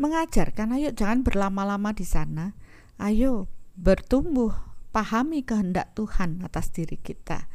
[0.00, 2.54] mengajarkan ayo jangan berlama-lama di sana.
[2.98, 4.54] Ayo bertumbuh,
[4.94, 7.50] pahami kehendak Tuhan atas diri kita.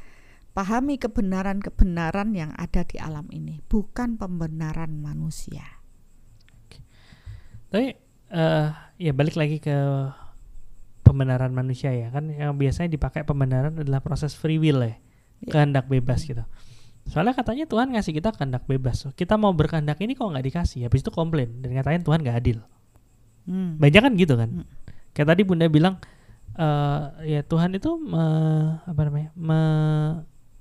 [0.51, 5.63] Pahami kebenaran-kebenaran yang ada di alam ini, bukan pembenaran manusia.
[7.69, 7.93] tapi
[8.33, 8.67] eh
[8.97, 9.77] ya balik lagi ke
[11.05, 14.97] pembenaran manusia ya kan yang biasanya dipakai pembenaran adalah proses free will ya
[15.39, 15.55] Ya.
[15.55, 16.43] kehendak bebas gitu
[17.09, 19.09] soalnya katanya Tuhan ngasih kita kehendak bebas.
[19.13, 20.85] Kita mau berkehendak ini kok nggak dikasih?
[20.85, 21.59] Habis itu komplain.
[21.59, 22.59] Dan katanya Tuhan nggak adil.
[23.49, 23.81] Hmm.
[23.81, 24.49] banyak kan gitu kan?
[24.61, 24.65] Hmm.
[25.09, 25.97] kayak tadi bunda bilang
[26.53, 27.01] eh
[27.33, 29.33] ya Tuhan itu me- apa namanya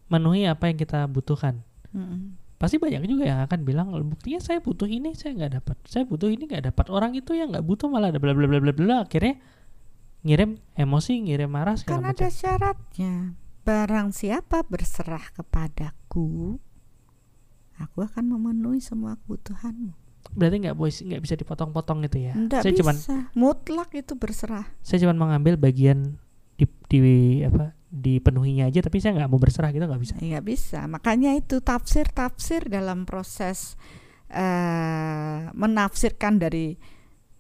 [0.09, 1.61] memenuhi apa yang kita butuhkan.
[1.93, 2.37] Mm-mm.
[2.59, 5.77] pasti banyak juga yang akan bilang buktinya saya butuh ini saya nggak dapat.
[5.87, 6.87] Saya butuh ini nggak dapat.
[6.91, 8.97] Orang itu yang nggak butuh malah ada bla bla bla bla bla.
[9.07, 9.39] Akhirnya
[10.27, 12.31] ngirim emosi ngirim marah Kan segala ada macam.
[12.35, 13.13] syaratnya.
[13.69, 16.57] Barang siapa berserah kepadaku,
[17.77, 19.93] aku akan memenuhi semua kebutuhanmu.
[20.29, 22.81] berarti nggak nggak bisa dipotong-potong gitu ya Nggak saya bisa.
[22.81, 22.97] cuman
[23.33, 24.67] Mutlak itu berserah.
[24.81, 26.21] saya cuman mengambil bagian
[26.57, 26.99] di, di
[27.41, 30.85] apa dipenuhinya aja tapi saya nggak mau berserah gitu nggak bisa Nggak bisa.
[30.85, 33.77] Makanya itu tafsir-tafsir dalam proses
[34.29, 36.77] eh menafsirkan dari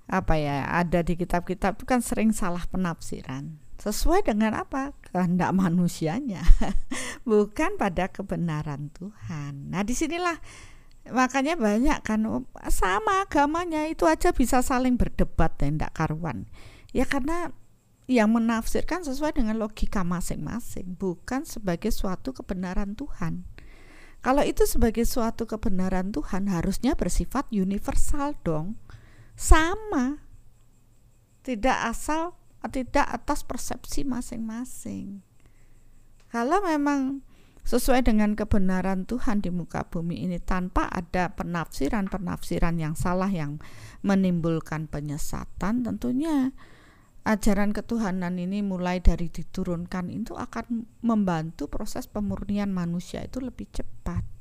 [0.09, 4.93] apa ya ada di kitab-kitab itu kan sering salah penafsiran sesuai dengan apa?
[5.14, 6.43] Kehendak manusianya.
[7.29, 9.70] Bukan pada kebenaran Tuhan.
[9.70, 10.37] Nah di sinilah
[11.09, 16.51] makanya banyak kan oh, sama agamanya itu aja bisa saling berdebat ya ndak karuan.
[16.91, 17.55] Ya karena
[18.09, 23.45] yang menafsirkan sesuai dengan logika masing-masing bukan sebagai suatu kebenaran Tuhan.
[24.18, 28.74] Kalau itu sebagai suatu kebenaran Tuhan harusnya bersifat universal dong.
[29.39, 30.18] Sama.
[31.47, 32.35] Tidak asal
[32.67, 35.23] tidak atas persepsi masing-masing.
[36.29, 37.23] Kalau memang
[37.69, 43.61] sesuai dengan kebenaran Tuhan di muka bumi ini tanpa ada penafsiran-penafsiran yang salah yang
[44.01, 46.57] menimbulkan penyesatan tentunya
[47.29, 54.38] ajaran ketuhanan ini mulai dari diturunkan itu akan membantu proses pemurnian manusia itu lebih cepat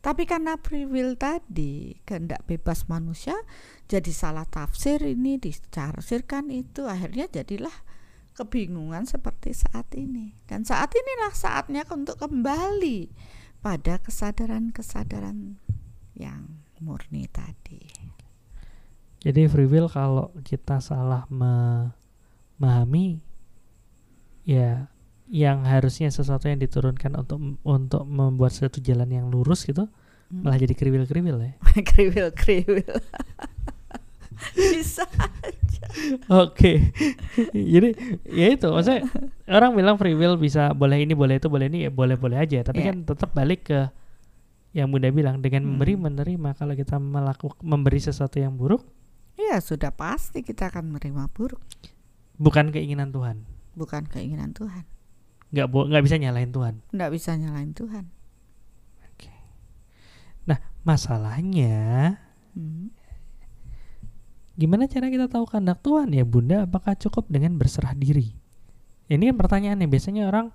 [0.00, 3.36] tapi karena free will tadi kehendak bebas manusia
[3.84, 7.74] jadi salah tafsir ini ditafsirkan itu akhirnya jadilah
[8.40, 10.32] kebingungan seperti saat ini.
[10.48, 13.12] Dan saat inilah saatnya untuk kembali
[13.60, 15.60] pada kesadaran-kesadaran
[16.16, 17.84] yang murni tadi.
[19.20, 23.20] Jadi free will kalau kita salah memahami
[24.48, 24.88] ya
[25.30, 30.42] yang harusnya sesuatu yang diturunkan untuk untuk membuat suatu jalan yang lurus gitu hmm.
[30.42, 31.52] malah jadi kriwil-kriwil ya.
[31.94, 32.98] kriwil-kriwil.
[34.58, 35.86] bisa aja.
[36.32, 36.90] Oke.
[37.54, 37.94] Jadi
[38.26, 39.06] ya itu maksudnya
[39.46, 42.82] orang bilang free will bisa boleh ini boleh itu boleh ini ya boleh-boleh aja tapi
[42.82, 42.90] yeah.
[42.90, 43.86] kan tetap balik ke
[44.74, 45.70] yang Bunda bilang dengan hmm.
[45.76, 48.82] memberi menerima kalau kita melakukan memberi sesuatu yang buruk
[49.38, 51.62] ya sudah pasti kita akan menerima buruk.
[52.40, 53.44] Bukan keinginan Tuhan.
[53.76, 54.88] Bukan keinginan Tuhan.
[55.50, 56.74] Nggak nggak bisa nyalain Tuhan.
[56.94, 58.04] Nggak bisa nyalain Tuhan.
[59.10, 59.32] Oke.
[60.46, 62.16] Nah masalahnya
[62.54, 63.00] hmm
[64.60, 66.68] Gimana cara kita tahu kehendak Tuhan ya Bunda?
[66.68, 68.36] Apakah cukup dengan berserah diri?
[69.08, 70.52] Ini kan pertanyaannya biasanya orang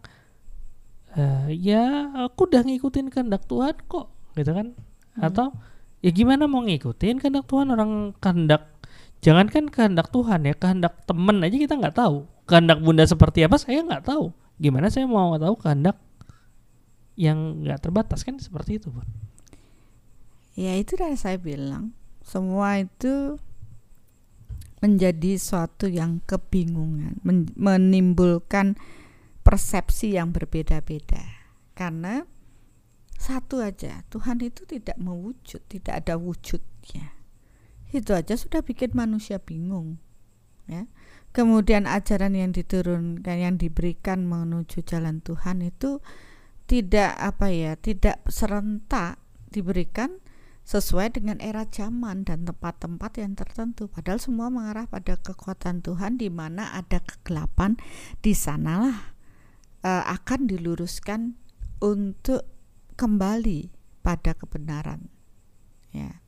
[1.18, 4.78] uh, ya aku udah ngikutin kehendak Tuhan kok, gitu kan?
[5.18, 5.26] Hmm.
[5.26, 5.58] Atau
[6.06, 8.78] ya gimana mau ngikutin kehendak Tuhan orang kehendak
[9.26, 13.82] jangankan kehendak Tuhan ya kehendak temen aja kita nggak tahu kehendak Bunda seperti apa saya
[13.82, 14.30] nggak tahu
[14.62, 16.00] gimana saya mau tahu kehendak
[17.16, 19.08] yang nggak terbatas kan seperti itu Bun
[20.56, 21.96] ya itu dah saya bilang
[22.26, 23.38] semua itu
[24.86, 28.78] menjadi suatu yang kebingungan, men menimbulkan
[29.42, 31.22] persepsi yang berbeda-beda.
[31.74, 32.22] Karena
[33.18, 37.18] satu aja, Tuhan itu tidak mewujud, tidak ada wujudnya.
[37.90, 39.98] Itu aja sudah bikin manusia bingung.
[40.70, 40.86] Ya.
[41.36, 46.00] Kemudian ajaran yang diturunkan, yang diberikan menuju jalan Tuhan itu
[46.64, 49.20] tidak apa ya, tidak serentak
[49.52, 50.24] diberikan
[50.66, 53.86] sesuai dengan era zaman dan tempat-tempat yang tertentu.
[53.92, 57.78] Padahal semua mengarah pada kekuatan Tuhan di mana ada kegelapan,
[58.24, 59.14] di sanalah
[59.86, 61.38] uh, akan diluruskan
[61.84, 62.50] untuk
[62.98, 63.70] kembali
[64.02, 65.12] pada kebenaran.
[65.94, 66.24] Ya.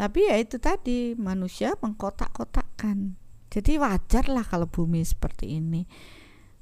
[0.00, 3.19] Tapi ya itu tadi manusia mengkotak-kotakkan.
[3.50, 5.84] Jadi wajarlah kalau bumi seperti ini.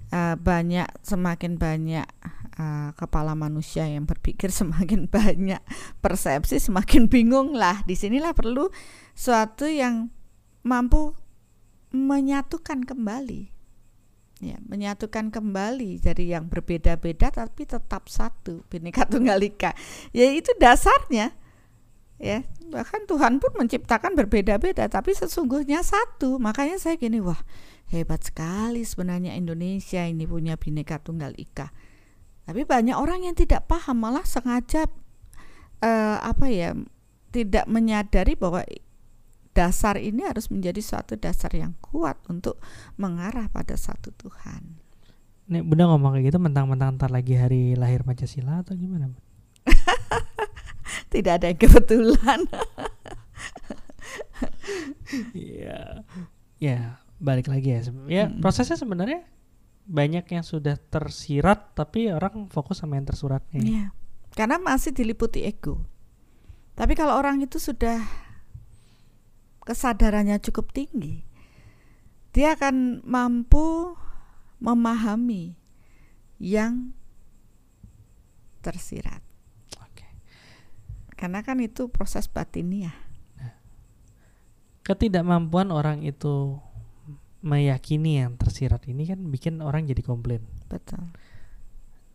[0.09, 2.09] Uh, banyak semakin banyak
[2.57, 5.61] uh, kepala manusia yang berpikir semakin banyak
[6.01, 7.85] persepsi semakin bingung lah.
[7.85, 8.73] Di sinilah perlu
[9.13, 10.09] suatu yang
[10.65, 11.13] mampu
[11.93, 13.53] menyatukan kembali.
[14.39, 19.77] Ya menyatukan kembali dari yang berbeda-beda tapi tetap satu bineka tunggal ika.
[20.17, 21.37] Ya itu dasarnya.
[22.17, 27.41] Ya bahkan Tuhan pun menciptakan berbeda-beda tapi sesungguhnya satu makanya saya gini wah
[27.89, 31.73] hebat sekali sebenarnya Indonesia ini punya bineka tunggal ika.
[32.49, 34.89] Tapi banyak orang yang tidak paham malah sengaja
[35.85, 36.73] uh, apa ya
[37.29, 38.65] tidak menyadari bahwa
[39.53, 42.57] dasar ini harus menjadi suatu dasar yang kuat untuk
[42.97, 44.81] mengarah pada satu Tuhan.
[45.49, 49.13] Nih Bunda ngomong kayak gitu mentang-mentang ntar lagi hari lahir Pancasila atau gimana?
[51.13, 52.41] Tidak ada yang kebetulan.
[55.35, 56.05] Iya.
[56.59, 58.39] ya balik lagi ya ya hmm.
[58.43, 59.27] prosesnya sebenarnya
[59.89, 63.87] banyak yang sudah tersirat tapi orang fokus sama yang tersuratnya ya.
[64.37, 65.83] karena masih diliputi ego
[66.79, 67.99] tapi kalau orang itu sudah
[69.67, 71.27] kesadarannya cukup tinggi
[72.33, 73.99] dia akan mampu
[74.63, 75.59] memahami
[76.39, 76.95] yang
[78.61, 79.23] tersirat.
[81.19, 82.95] Karena kan itu proses batiniah
[83.35, 83.53] nah,
[84.87, 86.63] ketidakmampuan orang itu
[87.43, 90.43] meyakini yang tersirat ini kan bikin orang jadi komplain.
[90.67, 91.15] Betul.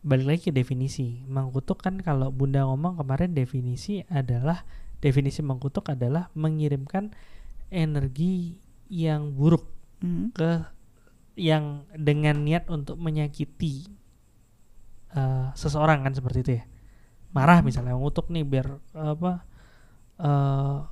[0.04, 1.24] Balik lagi ke definisi.
[1.24, 4.68] Mengkutuk kan kalau Bunda ngomong kemarin definisi adalah
[5.00, 7.12] definisi mengkutuk adalah mengirimkan
[7.72, 8.60] energi
[8.92, 9.64] yang buruk
[10.04, 10.36] hmm.
[10.36, 10.50] ke
[11.34, 13.88] yang dengan niat untuk menyakiti
[15.16, 16.64] uh, seseorang kan seperti itu ya.
[17.34, 19.42] Marah misalnya mengutuk nih biar apa
[20.22, 20.86] uh,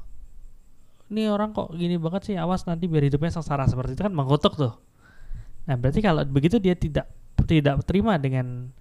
[1.13, 3.65] ini orang kok gini banget sih awas nanti biar hidupnya sengsara.
[3.71, 4.75] Seperti itu kan mengutuk tuh.
[5.71, 7.07] Nah berarti kalau begitu dia tidak
[7.47, 8.75] tidak terima dengan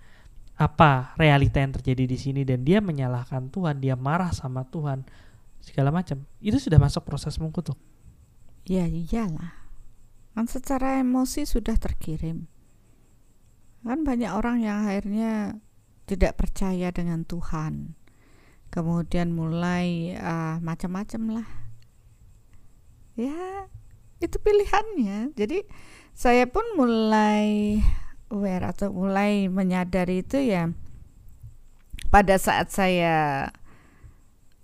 [0.58, 5.02] apa realita yang terjadi di sini dan dia menyalahkan Tuhan dia marah sama Tuhan
[5.58, 7.78] segala macam itu sudah masuk proses mengutuk
[8.66, 9.54] ya iyalah.
[10.32, 12.48] Kan secara emosi sudah terkirim.
[13.82, 15.58] Kan banyak orang yang akhirnya
[16.06, 17.98] tidak percaya dengan Tuhan.
[18.72, 21.48] Kemudian mulai uh, macam-macam lah.
[23.20, 23.68] Ya,
[24.24, 25.36] itu pilihannya.
[25.36, 25.68] Jadi
[26.16, 27.80] saya pun mulai
[28.32, 30.72] aware atau mulai menyadari itu ya
[32.12, 33.48] pada saat saya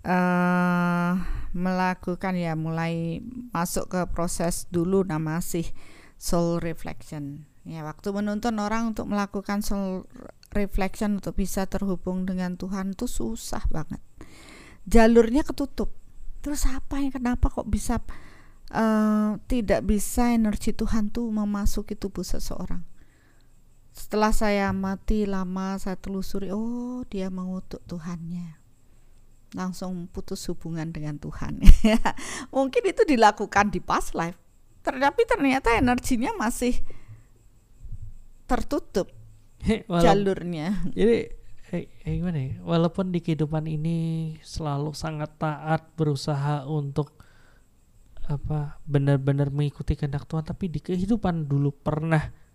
[0.07, 1.11] uh,
[1.51, 5.67] melakukan ya mulai masuk ke proses dulu nama sih
[6.15, 10.07] soul reflection ya waktu menuntun orang untuk melakukan soul
[10.53, 13.99] reflection untuk bisa terhubung dengan Tuhan itu susah banget.
[14.87, 15.91] Jalurnya ketutup.
[16.39, 17.99] Terus apa yang kenapa kok bisa
[18.71, 22.85] uh, tidak bisa energi Tuhan tuh memasuki tubuh seseorang?
[23.91, 28.55] Setelah saya mati lama saya telusuri oh dia mengutuk Tuhannya.
[29.55, 31.59] Langsung putus hubungan dengan Tuhan.
[32.55, 34.37] Mungkin itu dilakukan di past life
[34.87, 36.79] tetapi ternyata energinya masih
[38.47, 39.11] tertutup
[39.91, 41.31] Walau, jalurnya jadi
[41.75, 43.97] eh, eh, gimana ya walaupun di kehidupan ini
[44.39, 47.17] selalu sangat taat berusaha untuk
[48.27, 52.47] apa benar-benar mengikuti kehendak Tuhan tapi di kehidupan dulu pernah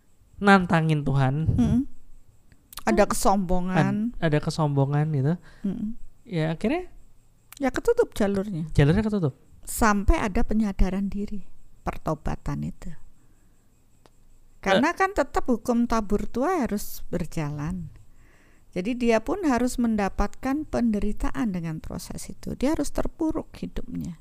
[0.43, 1.35] nantangin Tuhan.
[1.49, 1.81] Hmm.
[2.83, 4.19] Ada kesombongan.
[4.19, 5.35] Ad, ada kesombongan gitu.
[5.63, 5.95] Hmm.
[6.27, 6.91] Ya akhirnya
[7.57, 8.67] ya ketutup jalurnya.
[8.75, 9.39] Jalurnya ketutup.
[9.63, 11.47] Sampai ada penyadaran diri,
[11.87, 12.91] pertobatan itu.
[14.63, 14.97] Karena uh.
[14.97, 17.91] kan tetap hukum tabur tua harus berjalan.
[18.73, 22.57] Jadi dia pun harus mendapatkan penderitaan dengan proses itu.
[22.57, 24.17] Dia harus terpuruk hidupnya.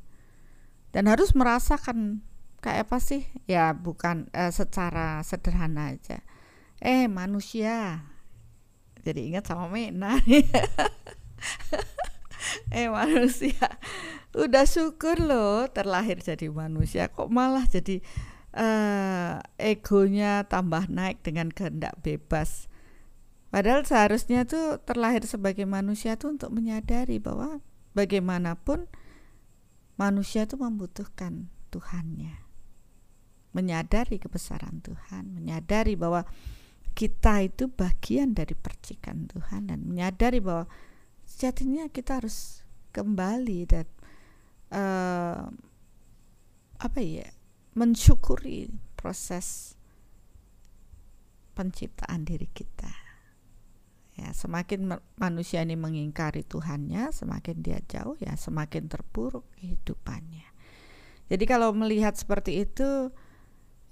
[0.91, 2.27] Dan harus merasakan
[2.61, 6.21] kayak apa sih ya bukan uh, secara sederhana aja
[6.77, 8.05] eh manusia
[9.01, 10.21] jadi ingat sama Mena
[12.77, 13.65] eh manusia
[14.37, 18.05] udah syukur loh terlahir jadi manusia kok malah jadi
[18.55, 22.67] uh, egonya tambah naik dengan kehendak bebas.
[23.51, 27.59] Padahal seharusnya tuh terlahir sebagai manusia tuh untuk menyadari bahwa
[27.91, 28.87] bagaimanapun
[29.99, 32.47] manusia tuh membutuhkan Tuhannya.
[33.51, 36.23] Menyadari kebesaran Tuhan, menyadari bahwa
[36.95, 40.67] kita itu bagian dari percikan Tuhan dan menyadari bahwa
[41.27, 43.87] sejatinya kita harus kembali dan
[44.75, 45.47] uh,
[46.79, 47.27] apa ya
[47.73, 49.79] mensyukuri proses
[51.55, 52.91] penciptaan diri kita.
[54.19, 60.45] Ya, semakin manusia ini mengingkari Tuhannya, semakin dia jauh ya semakin terpuruk kehidupannya.
[61.31, 63.09] Jadi kalau melihat seperti itu,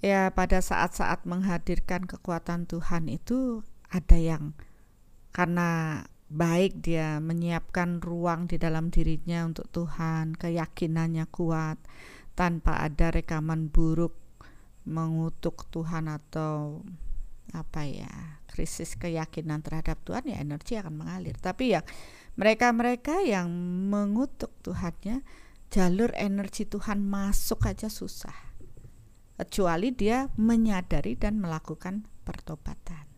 [0.04, 4.52] ya pada saat-saat menghadirkan kekuatan Tuhan itu ada yang
[5.32, 11.80] karena baik dia menyiapkan ruang di dalam dirinya untuk Tuhan, keyakinannya kuat
[12.40, 14.16] tanpa ada rekaman buruk
[14.88, 16.80] mengutuk Tuhan atau
[17.52, 21.84] apa ya krisis keyakinan terhadap Tuhan ya energi akan mengalir tapi ya
[22.40, 23.52] mereka-mereka yang
[23.92, 25.20] mengutuk Tuhannya
[25.68, 28.34] jalur energi Tuhan masuk aja susah
[29.36, 33.08] kecuali dia menyadari dan melakukan pertobatan.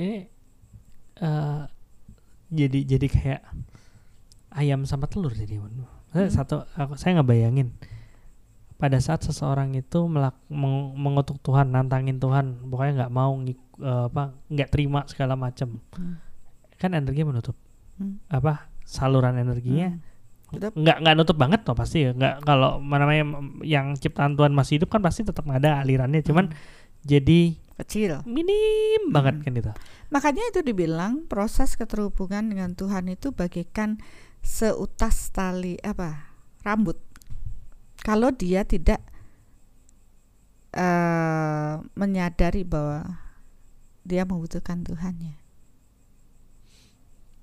[0.00, 0.26] Ini
[1.20, 1.68] uh,
[2.50, 3.42] jadi jadi kayak
[4.58, 6.32] ayam sama telur jadi hmm.
[6.32, 7.76] satu aku saya nggak bayangin
[8.80, 14.32] pada saat seseorang itu melak, meng, mengutuk Tuhan nantangin Tuhan pokoknya nggak mau uh, apa
[14.48, 16.16] nggak terima segala macam hmm.
[16.80, 17.56] kan energi menutup.
[18.00, 18.16] Hmm.
[18.32, 20.10] apa saluran energinya hmm.
[20.50, 22.02] Nggak nggak nutup banget toh pasti.
[22.02, 26.26] Ya nggak kalau namanya yang ciptaan Tuhan masih hidup kan pasti tetap ada alirannya.
[26.26, 26.58] Cuman hmm.
[27.06, 28.26] jadi kecil.
[28.26, 29.14] minim hmm.
[29.14, 29.72] banget kan itu.
[30.10, 34.02] Makanya itu dibilang proses keterhubungan dengan Tuhan itu bagaikan
[34.42, 36.34] seutas tali apa
[36.66, 36.98] rambut
[38.00, 39.00] kalau dia tidak
[40.76, 43.20] uh, menyadari bahwa
[44.04, 45.36] dia membutuhkan Tuhannya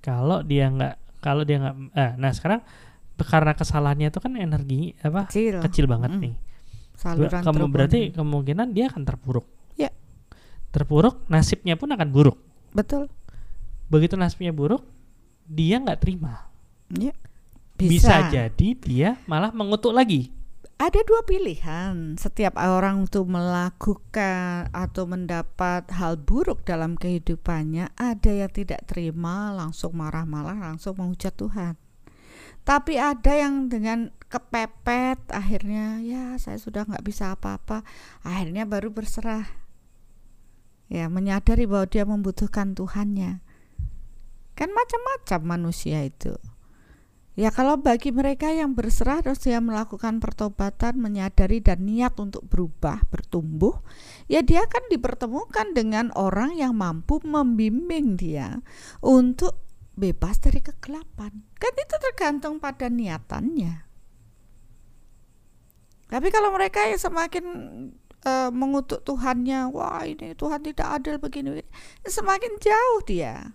[0.02, 2.62] kalau dia nggak kalau dia nggak eh, nah sekarang
[3.18, 6.20] karena kesalahannya itu kan energi apa kecil, kecil banget mm.
[6.22, 6.34] nih.
[6.98, 9.46] Saluran Kamu berarti kemungkinan dia akan terpuruk.
[9.74, 9.90] Ya.
[10.74, 12.38] Terpuruk, nasibnya pun akan buruk.
[12.74, 13.06] Betul.
[13.86, 14.82] Begitu nasibnya buruk,
[15.46, 16.50] dia nggak terima.
[16.94, 17.14] Ya.
[17.78, 17.90] Bisa.
[17.90, 20.34] Bisa jadi dia malah mengutuk lagi.
[20.78, 22.14] Ada dua pilihan.
[22.14, 29.98] Setiap orang tuh melakukan atau mendapat hal buruk dalam kehidupannya, ada yang tidak terima, langsung
[29.98, 31.74] marah-marah, langsung menghujat Tuhan.
[32.62, 37.82] Tapi ada yang dengan kepepet akhirnya ya saya sudah nggak bisa apa-apa
[38.22, 39.50] akhirnya baru berserah.
[40.86, 43.42] Ya menyadari bahwa dia membutuhkan Tuhannya.
[44.54, 46.38] Kan macam-macam manusia itu
[47.38, 53.06] Ya kalau bagi mereka yang berserah terus dia melakukan pertobatan, menyadari dan niat untuk berubah,
[53.14, 53.78] bertumbuh,
[54.26, 58.58] ya dia akan dipertemukan dengan orang yang mampu membimbing dia
[58.98, 59.54] untuk
[59.94, 61.30] bebas dari kegelapan.
[61.62, 63.86] Kan itu tergantung pada niatannya.
[66.10, 67.44] Tapi kalau mereka yang semakin
[68.26, 71.62] uh, mengutuk Tuhannya, wah ini Tuhan tidak adil begini
[72.02, 73.54] semakin jauh dia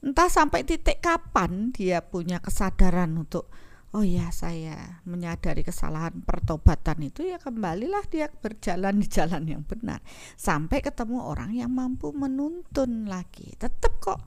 [0.00, 3.52] entah sampai titik kapan dia punya kesadaran untuk
[3.90, 10.00] oh ya saya menyadari kesalahan pertobatan itu ya kembalilah dia berjalan di jalan yang benar.
[10.38, 13.52] Sampai ketemu orang yang mampu menuntun lagi.
[13.58, 14.20] Tetap kok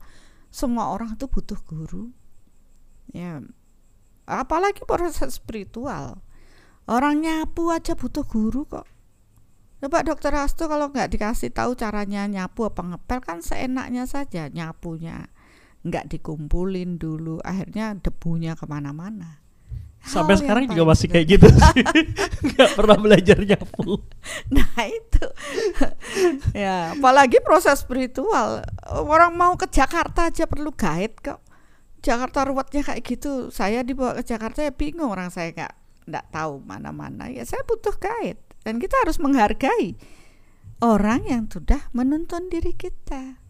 [0.52, 2.12] semua orang itu butuh guru.
[3.10, 3.40] Ya
[4.28, 6.20] apalagi proses spiritual.
[6.84, 8.84] Orang nyapu aja butuh guru kok.
[9.80, 15.28] Coba dokter Hasto kalau nggak dikasih tahu caranya nyapu apa ngepel kan seenaknya saja nyapunya
[15.84, 17.38] nggak dikumpulin dulu.
[17.44, 19.44] Akhirnya debunya ke mana-mana.
[20.04, 21.80] Sampai sekarang juga masih kayak gitu sih.
[22.52, 24.04] Nggak pernah belajar nyapu
[24.54, 25.26] nah itu.
[26.52, 28.60] Ya apalagi proses spiritual.
[28.84, 31.40] Orang mau ke Jakarta aja perlu guide kok.
[32.04, 33.48] Jakarta ruwetnya kayak gitu.
[33.48, 35.08] Saya dibawa ke Jakarta ya bingung.
[35.08, 35.72] Orang saya nggak
[36.04, 37.32] nggak tahu mana-mana.
[37.32, 38.44] Ya saya butuh guide.
[38.60, 39.96] Dan kita harus menghargai
[40.84, 43.43] orang yang sudah menuntun diri kita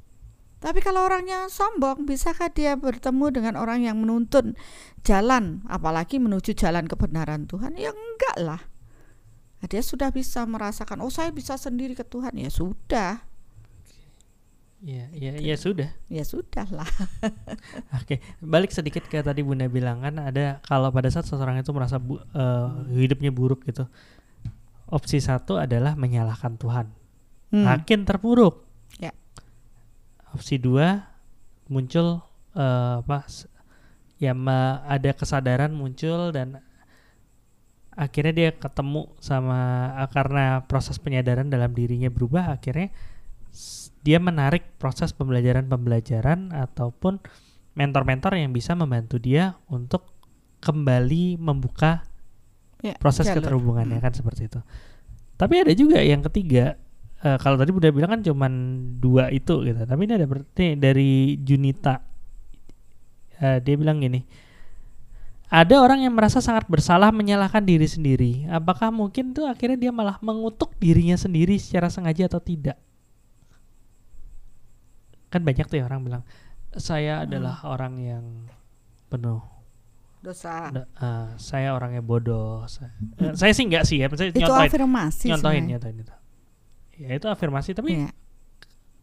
[0.65, 4.57] tapi kalau orangnya sombong, bisakah dia bertemu dengan orang yang menuntun
[5.05, 7.77] jalan, apalagi menuju jalan kebenaran Tuhan?
[7.77, 8.61] Ya enggak lah.
[9.61, 12.33] Nah, dia sudah bisa merasakan, oh saya bisa sendiri ke Tuhan.
[12.41, 13.21] Ya sudah.
[14.81, 15.93] Ya, ya, ya sudah.
[16.09, 16.89] Ya sudah lah.
[18.01, 22.01] Oke, balik sedikit ke tadi Bunda bilang kan ada kalau pada saat seseorang itu merasa
[22.01, 23.85] bu, uh, hidupnya buruk gitu,
[24.89, 26.89] opsi satu adalah menyalahkan Tuhan.
[27.53, 27.65] Hmm.
[27.69, 28.64] Makin terpuruk
[30.35, 31.07] opsi dua
[31.71, 32.21] muncul
[32.59, 33.25] uh, apa
[34.21, 36.61] ya ma, ada kesadaran muncul dan
[37.95, 42.91] akhirnya dia ketemu sama uh, karena proses penyadaran dalam dirinya berubah akhirnya
[44.05, 47.23] dia menarik proses pembelajaran-pembelajaran ataupun
[47.79, 50.11] mentor-mentor yang bisa membantu dia untuk
[50.61, 52.05] kembali membuka
[52.85, 53.41] ya, proses jalur.
[53.41, 54.61] keterhubungannya kan seperti itu.
[55.35, 56.79] Tapi ada juga yang ketiga
[57.25, 58.53] uh, kalau tadi udah bilang kan cuman
[59.01, 62.05] dua itu gitu tapi ini ada berarti dari Junita
[63.41, 64.21] uh, dia bilang gini
[65.49, 70.21] ada orang yang merasa sangat bersalah menyalahkan diri sendiri apakah mungkin tuh akhirnya dia malah
[70.21, 72.77] mengutuk dirinya sendiri secara sengaja atau tidak
[75.33, 76.23] kan banyak tuh ya orang bilang
[76.77, 77.25] saya hmm.
[77.27, 78.25] adalah orang yang
[79.09, 79.43] penuh
[80.25, 80.73] dosa.
[80.73, 82.65] uh, saya orangnya bodoh.
[82.65, 84.09] Saya, uh, saya sih enggak sih ya.
[84.09, 85.27] Saya itu nyontohin, afirmasi.
[85.29, 86.15] Nyontohin, nyontohin itu
[86.99, 88.11] ya itu afirmasi tapi ya.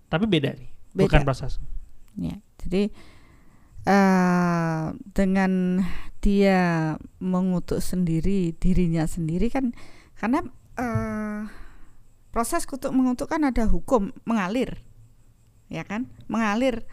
[0.07, 1.03] tapi beda nih beda.
[1.07, 1.59] bukan proses
[2.19, 2.91] ya jadi
[3.87, 5.83] uh, dengan
[6.21, 9.73] dia mengutuk sendiri dirinya sendiri kan
[10.19, 10.45] karena
[10.77, 11.49] uh,
[12.29, 14.79] proses kutuk mengutuk kan ada hukum mengalir
[15.67, 16.85] ya kan mengalir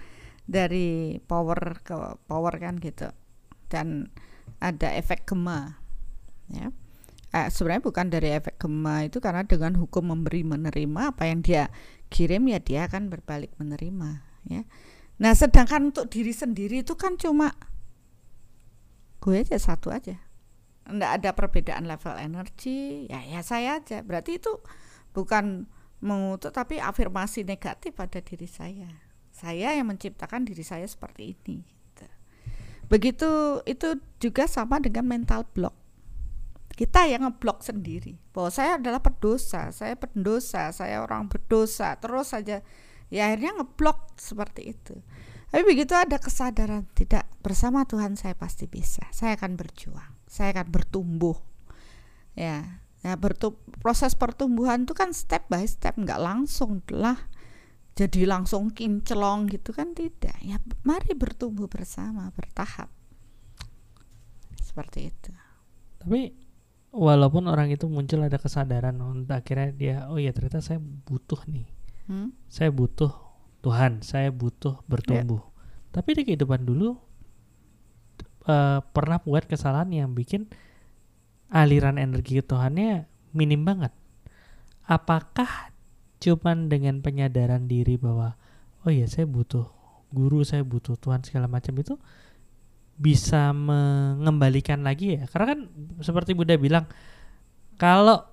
[0.49, 1.95] dari power ke
[2.25, 3.13] power kan gitu
[3.69, 4.09] dan
[4.65, 5.77] ada efek gema
[6.49, 6.73] ya
[7.33, 11.69] eh, sebenarnya bukan dari efek gema itu karena dengan hukum memberi menerima apa yang dia
[12.09, 14.65] kirim ya dia akan berbalik menerima ya.
[15.21, 17.53] Nah sedangkan untuk diri sendiri itu kan cuma
[19.21, 20.17] gue aja satu aja.
[20.89, 24.01] Nggak ada perbedaan level energi ya ya saya aja.
[24.01, 24.57] Berarti itu
[25.13, 25.69] bukan
[26.01, 28.89] mengutuk tapi afirmasi negatif pada diri saya.
[29.35, 32.07] Saya yang menciptakan diri saya seperti ini gitu.
[32.91, 35.78] begitu itu juga sama dengan mental block
[36.79, 42.63] kita yang ngeblok sendiri bahwa saya adalah pendosa, saya pendosa, saya orang berdosa, terus saja
[43.11, 44.95] ya akhirnya ngeblok seperti itu.
[45.51, 50.71] Tapi begitu ada kesadaran tidak bersama Tuhan saya pasti bisa, saya akan berjuang, saya akan
[50.71, 51.35] bertumbuh.
[52.39, 57.19] Ya, ya bertum proses pertumbuhan itu kan step by step, nggak langsung lah
[57.99, 60.39] jadi langsung kinclong gitu kan tidak.
[60.47, 62.87] Ya mari bertumbuh bersama, bertahap.
[64.63, 65.35] Seperti itu.
[65.99, 66.31] Tapi
[66.93, 71.69] walaupun orang itu muncul ada kesadaran untuk akhirnya dia oh ya ternyata saya butuh nih
[72.09, 72.33] hmm?
[72.49, 73.13] saya butuh
[73.61, 75.93] Tuhan saya butuh bertumbuh yeah.
[75.93, 76.97] tapi di kehidupan dulu
[78.49, 80.49] uh, pernah buat kesalahan yang bikin
[81.53, 83.05] aliran energi Tuhannya
[83.37, 83.93] minim banget
[84.89, 85.73] apakah
[86.19, 88.35] cuman dengan penyadaran diri bahwa
[88.83, 89.69] oh ya saya butuh
[90.09, 92.01] guru saya butuh Tuhan segala macam itu
[92.99, 95.61] bisa mengembalikan lagi ya karena kan
[96.03, 96.91] seperti Buddha bilang
[97.79, 98.27] kalau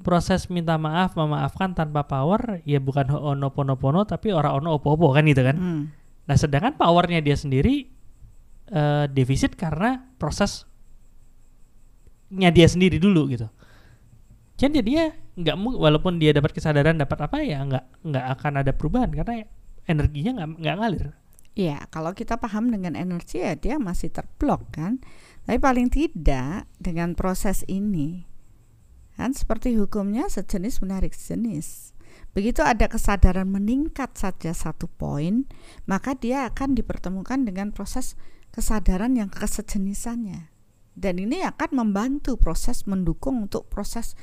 [0.00, 4.96] proses minta maaf memaafkan tanpa power ya bukan ono pono pono tapi orang ono opo
[4.96, 5.82] opo kan gitu kan hmm.
[6.28, 7.88] nah sedangkan powernya dia sendiri
[8.70, 10.68] eh, defisit karena prosesnya
[12.54, 13.50] dia sendiri dulu gitu.
[14.60, 19.08] Jadi dia nggak walaupun dia dapat kesadaran dapat apa ya nggak nggak akan ada perubahan
[19.08, 19.48] karena
[19.88, 21.06] energinya nggak nggak ngalir.
[21.60, 24.96] Ya, kalau kita paham dengan energi ya dia masih terblok kan.
[25.44, 28.30] Tapi paling tidak dengan proses ini
[29.20, 31.92] kan seperti hukumnya sejenis menarik sejenis.
[32.32, 35.44] Begitu ada kesadaran meningkat saja satu poin,
[35.84, 38.16] maka dia akan dipertemukan dengan proses
[38.48, 40.48] kesadaran yang kesejenisannya.
[40.96, 44.16] Dan ini akan membantu proses mendukung untuk proses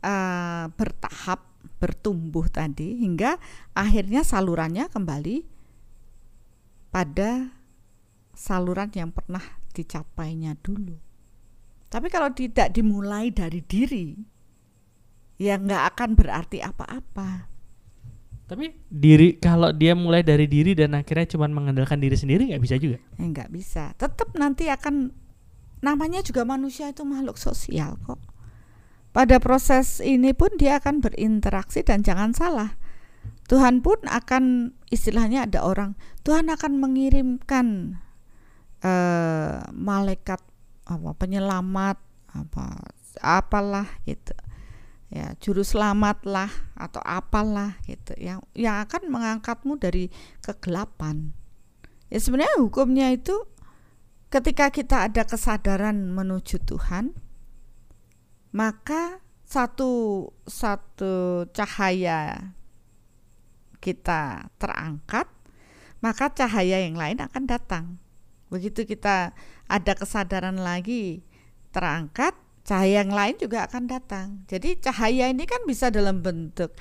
[0.00, 1.44] eh, bertahap
[1.76, 3.36] bertumbuh tadi hingga
[3.76, 5.49] akhirnya salurannya kembali
[6.90, 7.54] pada
[8.34, 10.98] saluran yang pernah dicapainya dulu.
[11.90, 14.14] Tapi kalau tidak dimulai dari diri,
[15.38, 17.50] ya nggak akan berarti apa-apa.
[18.50, 22.76] Tapi diri kalau dia mulai dari diri dan akhirnya cuma mengandalkan diri sendiri nggak bisa
[22.78, 22.98] juga.
[23.18, 23.94] Ya nggak bisa.
[23.94, 25.14] Tetap nanti akan
[25.82, 28.18] namanya juga manusia itu makhluk sosial kok.
[29.10, 32.78] Pada proses ini pun dia akan berinteraksi dan jangan salah.
[33.50, 37.98] Tuhan pun akan istilahnya ada orang Tuhan akan mengirimkan
[38.86, 40.38] eh, malaikat
[40.86, 41.98] apa penyelamat
[42.30, 44.30] apa apalah gitu.
[45.10, 51.34] Ya juru selamat lah atau apalah gitu yang yang akan mengangkatmu dari kegelapan.
[52.06, 53.34] Ya sebenarnya hukumnya itu
[54.30, 57.18] ketika kita ada kesadaran menuju Tuhan
[58.54, 62.54] maka satu satu cahaya
[63.80, 65.26] kita terangkat
[66.00, 68.00] maka cahaya yang lain akan datang.
[68.48, 69.36] Begitu kita
[69.68, 71.22] ada kesadaran lagi
[71.70, 74.42] terangkat cahaya yang lain juga akan datang.
[74.48, 76.72] Jadi cahaya ini kan bisa dalam bentuk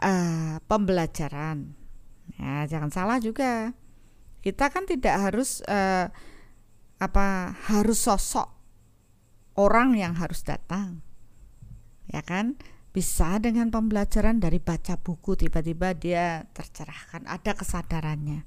[0.00, 1.74] uh, pembelajaran.
[2.38, 3.74] Ya jangan salah juga.
[4.42, 6.10] Kita kan tidak harus uh,
[7.02, 8.46] apa harus sosok
[9.58, 11.02] orang yang harus datang.
[12.10, 12.58] Ya kan
[12.92, 18.44] bisa dengan pembelajaran dari baca buku tiba-tiba dia tercerahkan ada kesadarannya.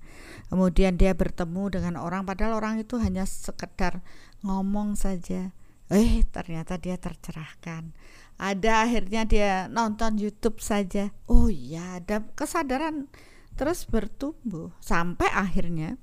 [0.54, 4.06] Kemudian dia bertemu dengan orang padahal orang itu hanya sekedar
[4.46, 5.50] ngomong saja.
[5.90, 7.90] Eh ternyata dia tercerahkan.
[8.38, 11.10] Ada akhirnya dia nonton YouTube saja.
[11.26, 13.10] Oh iya ada kesadaran
[13.58, 15.96] terus bertumbuh sampai akhirnya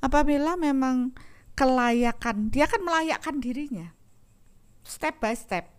[0.00, 1.12] apabila memang
[1.54, 3.94] kelayakan dia akan melayakkan dirinya.
[4.82, 5.73] Step by step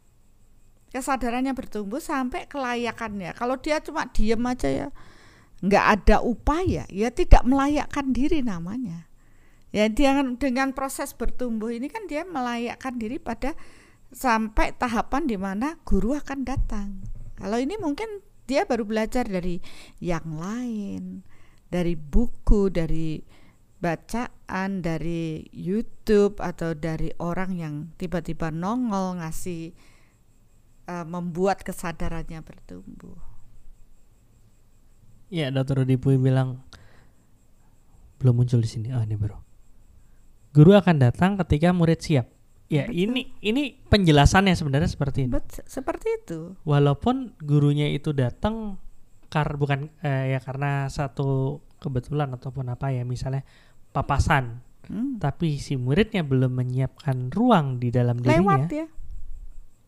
[0.96, 3.36] kesadarannya bertumbuh sampai kelayakannya.
[3.36, 4.88] Kalau dia cuma diem aja ya
[5.60, 9.12] nggak ada upaya ya tidak melayakkan diri namanya.
[9.76, 13.60] Ya dia dengan proses bertumbuh ini kan dia melayakkan diri pada
[14.16, 17.04] sampai tahapan di mana guru akan datang.
[17.36, 19.60] Kalau ini mungkin dia baru belajar dari
[20.00, 21.28] yang lain
[21.68, 23.20] dari buku dari
[23.84, 29.76] bacaan dari YouTube atau dari orang yang tiba-tiba nongol ngasih
[30.90, 33.18] uh, membuat kesadarannya bertumbuh.
[35.34, 36.62] Ya, Dokter Rudi Pui bilang
[38.22, 38.94] belum muncul di sini.
[38.94, 39.38] Oh, ini baru.
[40.56, 42.32] Guru akan datang ketika murid siap.
[42.66, 42.98] Ya, Betul.
[42.98, 45.32] ini ini penjelasannya sebenarnya seperti ini.
[45.38, 46.40] Bet, seperti itu.
[46.66, 48.82] Walaupun gurunya itu datang
[49.30, 53.46] kar bukan eh, ya karena satu kebetulan ataupun apa ya, misalnya
[53.94, 54.64] papasan.
[54.86, 55.18] Hmm.
[55.18, 58.86] Tapi si muridnya belum menyiapkan ruang di dalam Lewat dirinya.
[58.86, 58.88] ya.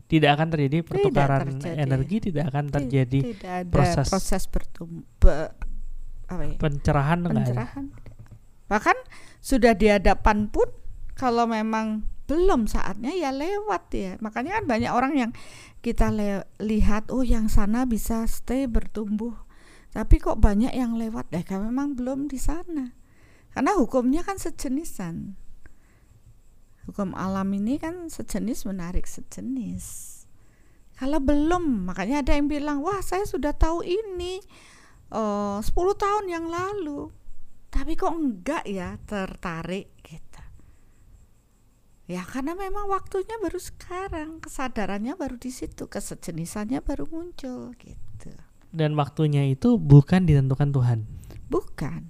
[0.07, 1.83] Tidak akan terjadi pertukaran terjadi.
[1.83, 5.03] energi, tidak akan terjadi tidak ada proses, proses, bertumbuh
[6.27, 6.55] apa ya?
[6.55, 7.31] pencerahan ada.
[7.35, 7.85] pencerahan.
[8.67, 8.97] Bahkan
[9.43, 10.67] sudah di hadapan pun
[11.15, 14.11] kalau memang belum saatnya ya lewat ya.
[14.19, 15.31] Makanya kan banyak orang yang
[15.79, 16.11] kita
[16.59, 19.33] lihat oh yang sana bisa stay bertumbuh.
[19.95, 22.91] Tapi kok banyak yang lewat ya kan memang belum di sana.
[23.55, 25.39] Karena hukumnya kan sejenisan.
[26.87, 30.15] Hukum alam ini kan sejenis menarik sejenis.
[30.97, 34.41] Kalau belum, makanya ada yang bilang, wah saya sudah tahu ini
[35.13, 37.11] eh, 10 tahun yang lalu.
[37.67, 40.43] Tapi kok enggak ya tertarik gitu.
[42.07, 48.31] Ya karena memang waktunya baru sekarang, kesadarannya baru di situ, kesejenisannya baru muncul gitu.
[48.71, 50.99] Dan waktunya itu bukan ditentukan Tuhan.
[51.51, 52.01] Bukan.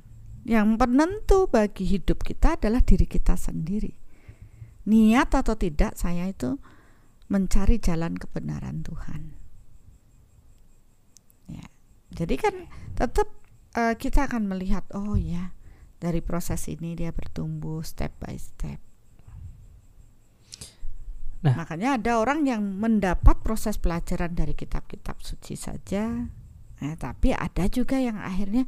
[0.46, 4.07] Yang penentu bagi hidup kita adalah diri kita sendiri.
[4.88, 6.56] Niat atau tidak saya itu
[7.28, 9.36] mencari jalan kebenaran Tuhan.
[11.52, 11.68] Ya.
[12.16, 12.56] Jadi kan
[12.96, 13.28] tetap
[13.76, 15.52] eh, kita akan melihat oh ya
[16.00, 18.80] dari proses ini dia bertumbuh step by step.
[21.46, 21.54] Nah.
[21.54, 26.26] Makanya ada orang yang mendapat proses pelajaran dari kitab-kitab suci saja,
[26.82, 28.66] eh, tapi ada juga yang akhirnya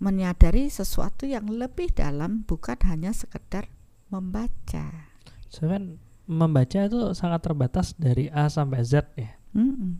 [0.00, 3.72] menyadari sesuatu yang lebih dalam bukan hanya sekedar
[4.12, 5.09] membaca.
[5.50, 9.34] So kan membaca itu sangat terbatas dari A sampai Z ya.
[9.50, 9.98] Mm-mm.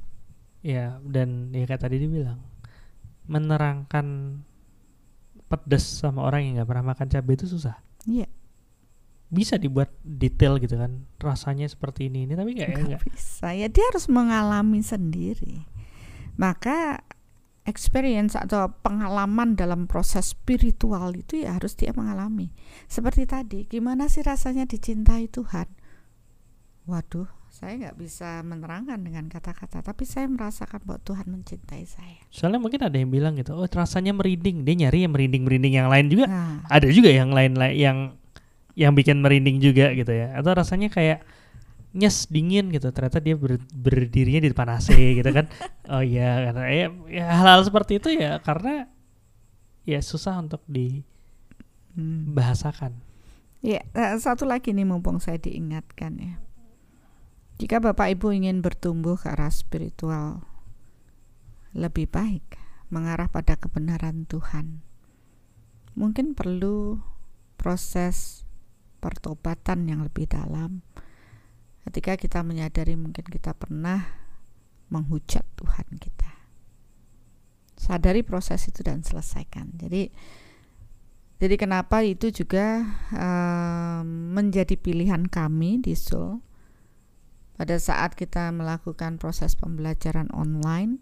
[0.63, 2.39] Ya, dan ya kayak tadi dibilang
[3.27, 4.39] menerangkan
[5.51, 7.83] pedas sama orang yang nggak pernah makan cabai itu susah.
[8.07, 8.31] Iya.
[9.31, 13.03] Bisa dibuat detail gitu kan, rasanya seperti ini ini tapi kayak Nggak enggak.
[13.07, 15.63] bisa ya dia harus mengalami sendiri
[16.35, 16.99] maka
[17.71, 22.51] experience atau pengalaman dalam proses spiritual itu ya harus dia mengalami.
[22.91, 25.71] Seperti tadi gimana sih rasanya dicintai Tuhan?
[26.91, 32.23] Waduh saya nggak bisa menerangkan dengan kata-kata tapi saya merasakan bahwa Tuhan mencintai saya.
[32.31, 36.07] Soalnya mungkin ada yang bilang gitu, oh rasanya merinding, dia nyari yang merinding-merinding yang lain
[36.09, 36.25] juga.
[36.31, 36.63] nah.
[36.71, 37.99] Ada juga yang lain lain yang
[38.79, 40.33] yang bikin merinding juga gitu ya.
[40.39, 41.21] Atau rasanya kayak
[41.91, 42.91] nyes dingin gitu.
[42.95, 45.47] Ternyata dia ber- berdirinya di depan AC gitu kan.
[45.91, 48.87] Oh iya, karena ya, ya hal-hal seperti itu ya karena
[49.83, 50.71] ya susah untuk hmm.
[52.31, 52.95] dibahasakan.
[53.59, 56.39] Ya, eh, satu lagi nih mumpung saya diingatkan ya.
[57.61, 60.47] Jika Bapak Ibu ingin bertumbuh ke arah spiritual
[61.77, 62.57] lebih baik,
[62.89, 64.81] mengarah pada kebenaran Tuhan,
[65.93, 67.03] mungkin perlu
[67.61, 68.49] proses
[69.05, 70.81] pertobatan yang lebih dalam.
[71.87, 74.05] Ketika kita menyadari mungkin kita pernah
[74.91, 76.31] menghujat Tuhan kita.
[77.79, 79.73] Sadari proses itu dan selesaikan.
[79.81, 80.13] Jadi
[81.41, 82.85] jadi kenapa itu juga
[83.17, 86.45] em, menjadi pilihan kami di Seoul
[87.57, 91.01] pada saat kita melakukan proses pembelajaran online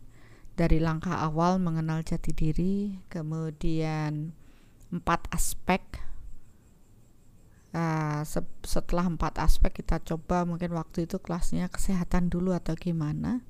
[0.58, 4.34] dari langkah awal mengenal jati diri, kemudian
[4.90, 5.82] empat aspek.
[7.76, 13.44] Ah, se- setelah empat aspek kita coba mungkin waktu itu kelasnya kesehatan dulu atau gimana.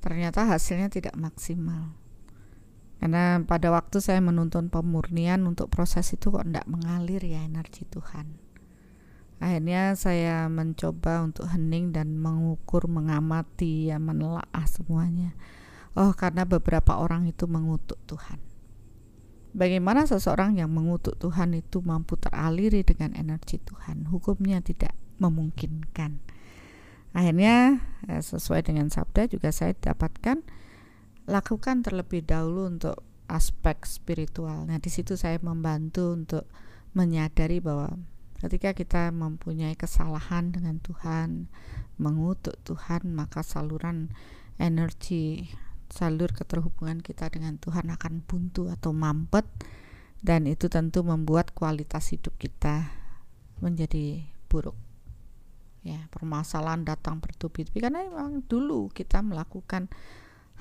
[0.00, 1.92] Ternyata hasilnya tidak maksimal.
[3.00, 8.36] Karena pada waktu saya menuntun pemurnian untuk proses itu kok tidak mengalir ya energi Tuhan.
[9.40, 15.32] Akhirnya saya mencoba untuk hening dan mengukur, mengamati, ya menelaah semuanya.
[15.96, 18.49] Oh, karena beberapa orang itu mengutuk Tuhan.
[19.50, 24.06] Bagaimana seseorang yang mengutuk Tuhan itu mampu teraliri dengan energi Tuhan?
[24.06, 26.22] Hukumnya tidak memungkinkan.
[27.10, 30.46] Akhirnya eh, sesuai dengan sabda juga saya dapatkan
[31.26, 34.66] lakukan terlebih dahulu untuk aspek spiritual.
[34.66, 36.44] Nah, di situ saya membantu untuk
[36.94, 37.94] menyadari bahwa
[38.42, 41.46] ketika kita mempunyai kesalahan dengan Tuhan,
[42.02, 44.10] mengutuk Tuhan, maka saluran
[44.58, 45.46] energi,
[45.90, 49.44] salur keterhubungan kita dengan Tuhan akan buntu atau mampet
[50.22, 52.88] dan itu tentu membuat kualitas hidup kita
[53.58, 54.76] menjadi buruk.
[55.80, 59.88] Ya, permasalahan datang bertubi-tubi karena memang dulu kita melakukan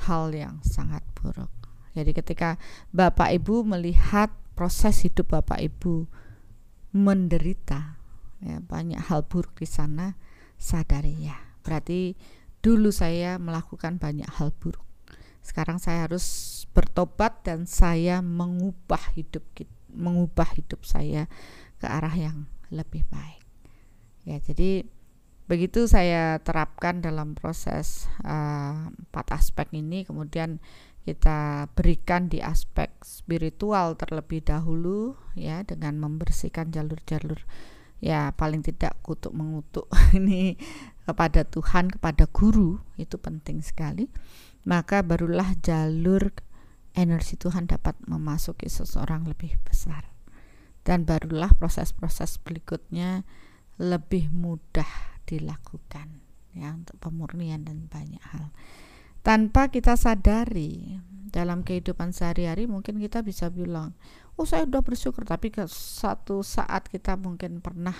[0.07, 1.51] hal yang sangat buruk.
[1.91, 2.55] Jadi ketika
[2.95, 6.07] Bapak Ibu melihat proses hidup Bapak Ibu
[6.95, 7.99] menderita,
[8.39, 10.15] ya banyak hal buruk di sana,
[10.55, 11.35] sadari ya.
[11.67, 12.15] Berarti
[12.63, 14.88] dulu saya melakukan banyak hal buruk.
[15.41, 16.25] Sekarang saya harus
[16.71, 19.43] bertobat dan saya mengubah hidup
[19.89, 21.25] mengubah hidup saya
[21.81, 23.41] ke arah yang lebih baik.
[24.27, 24.85] Ya, jadi
[25.49, 30.61] begitu saya terapkan dalam proses uh, empat aspek ini kemudian
[31.09, 37.41] kita berikan di aspek spiritual terlebih dahulu ya dengan membersihkan jalur-jalur
[37.97, 40.53] ya paling tidak kutuk mengutuk ini
[41.09, 44.05] kepada Tuhan kepada guru itu penting sekali
[44.67, 46.31] maka barulah jalur
[46.97, 50.09] energi Tuhan dapat memasuki seseorang lebih besar.
[50.83, 53.27] Dan barulah proses-proses berikutnya
[53.79, 54.87] lebih mudah
[55.23, 56.19] dilakukan
[56.57, 58.49] ya untuk pemurnian dan banyak hal.
[59.21, 60.97] Tanpa kita sadari
[61.29, 63.93] dalam kehidupan sehari-hari mungkin kita bisa bilang
[64.35, 67.93] oh saya udah bersyukur tapi ke satu saat kita mungkin pernah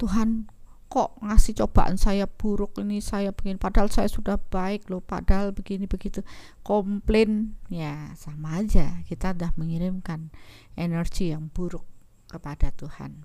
[0.00, 0.48] Tuhan
[0.90, 5.86] kok ngasih cobaan saya buruk ini saya begini padahal saya sudah baik loh padahal begini
[5.86, 6.26] begitu.
[6.66, 10.34] Komplain ya sama aja kita udah mengirimkan
[10.74, 11.86] energi yang buruk
[12.26, 13.22] kepada Tuhan.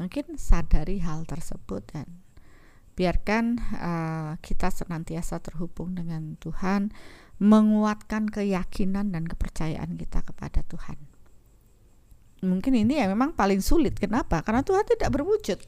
[0.00, 2.24] Mungkin sadari hal tersebut dan
[2.96, 6.92] biarkan uh, kita senantiasa terhubung dengan Tuhan
[7.36, 10.96] menguatkan keyakinan dan kepercayaan kita kepada Tuhan.
[12.42, 14.40] Mungkin ini ya memang paling sulit kenapa?
[14.40, 15.60] Karena Tuhan tidak berwujud.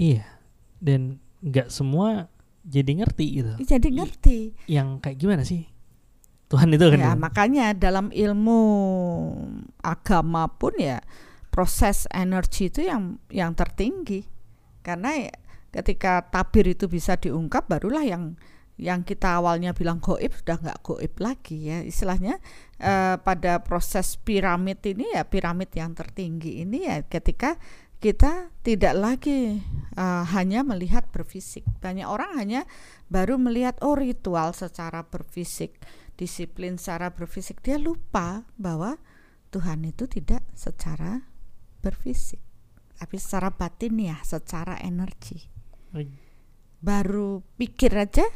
[0.00, 0.35] Iya.
[0.78, 2.28] Dan nggak semua
[2.66, 3.52] jadi ngerti gitu.
[3.62, 5.70] jadi ngerti Yang kayak gimana sih?
[6.46, 6.98] Tuhan itu kan.
[6.98, 8.60] ya makanya dalam ilmu
[9.82, 11.02] agama pun ya
[11.50, 14.22] proses energi itu yang yang tertinggi
[14.86, 15.34] karena ya,
[15.74, 18.38] ketika tabir itu bisa diungkap barulah yang
[18.76, 22.38] yang kita awalnya bilang goib sudah nggak goib lagi ya istilahnya
[22.78, 27.56] eh, pada proses piramid ini ya piramid yang tertinggi ini ya ketika
[27.96, 29.64] kita tidak lagi
[29.96, 31.64] uh, hanya melihat berfisik.
[31.80, 32.62] Banyak orang hanya
[33.08, 35.80] baru melihat oh ritual secara berfisik,
[36.20, 37.64] disiplin secara berfisik.
[37.64, 39.00] Dia lupa bahwa
[39.48, 41.24] Tuhan itu tidak secara
[41.80, 42.42] berfisik,
[43.00, 45.48] tapi secara batin ya, secara energi.
[46.82, 48.26] Baru pikir aja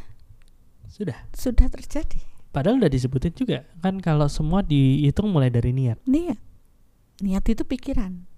[0.89, 1.29] Sudah.
[1.37, 2.25] sudah terjadi.
[2.51, 6.03] Padahal udah disebutin juga kan kalau semua dihitung mulai dari niat.
[6.09, 6.41] Niat,
[7.23, 8.30] niat itu pikiran.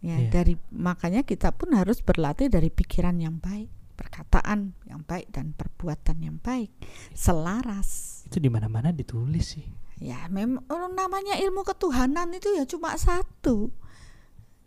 [0.00, 0.32] Ya, Iya.
[0.32, 3.68] dari makanya kita pun harus berlatih dari pikiran yang baik,
[4.00, 6.72] perkataan yang baik dan perbuatan yang baik,
[7.12, 8.24] selaras.
[8.24, 9.66] Itu di mana-mana ditulis sih.
[10.00, 13.68] Ya, memang oh, namanya ilmu ketuhanan itu ya cuma satu.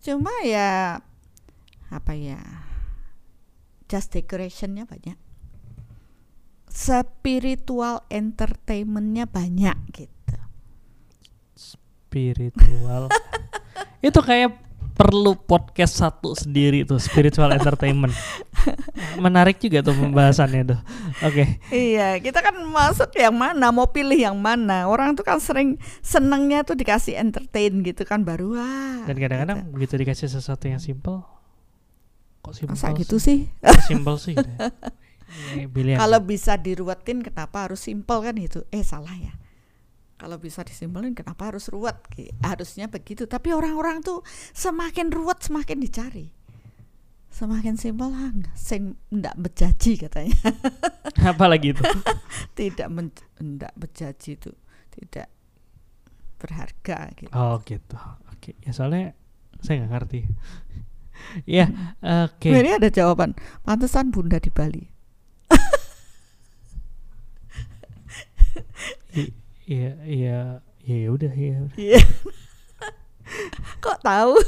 [0.05, 1.01] Cuma ya
[1.89, 2.37] apa ya?
[3.89, 5.17] Just decorationnya banyak.
[6.69, 10.37] Spiritual entertainmentnya banyak gitu.
[11.57, 13.09] Spiritual.
[14.05, 14.62] itu kayak
[14.93, 18.13] perlu podcast satu sendiri tuh spiritual entertainment.
[19.17, 20.79] Menarik juga tuh pembahasannya tuh.
[21.25, 21.59] Oke.
[21.73, 24.85] Iya, kita kan masuk yang mana, mau pilih yang mana.
[24.85, 29.03] Orang tuh kan sering senengnya tuh dikasih entertain gitu kan baru wah.
[29.09, 31.25] Dan kadang-kadang begitu dikasih sesuatu yang simple,
[32.45, 33.49] kok simple Masa gitu sih?
[33.59, 34.37] Kok simple sih.
[34.37, 35.97] gitu ya?
[35.97, 38.61] Kalau bisa diruwetin kenapa harus simple kan itu?
[38.69, 39.33] Eh salah ya.
[40.23, 41.99] Kalau bisa disimpelin kenapa harus ruwet?
[42.39, 43.27] Harusnya begitu.
[43.27, 44.23] Tapi orang-orang tuh
[44.55, 46.31] semakin ruwet semakin dicari.
[47.27, 50.31] Semakin simpel ah, enggak, sing ndak bejaji katanya.
[51.35, 51.83] apa lagi itu?
[52.55, 54.55] tidak men, ndak bejaji itu
[54.95, 55.27] tidak
[56.39, 57.33] berharga gitu.
[57.35, 57.99] Oh gitu.
[58.31, 58.55] Oke.
[58.63, 59.11] Ya soalnya
[59.59, 60.19] saya nggak ngerti.
[61.47, 62.51] Ya, oke.
[62.51, 63.37] Ini ada jawaban.
[63.63, 64.83] Pantesan Bunda di Bali.
[69.73, 70.39] Iya, iya,
[70.85, 71.57] iya udah ya.
[71.73, 72.01] Iya.
[73.81, 74.33] Kok tahu?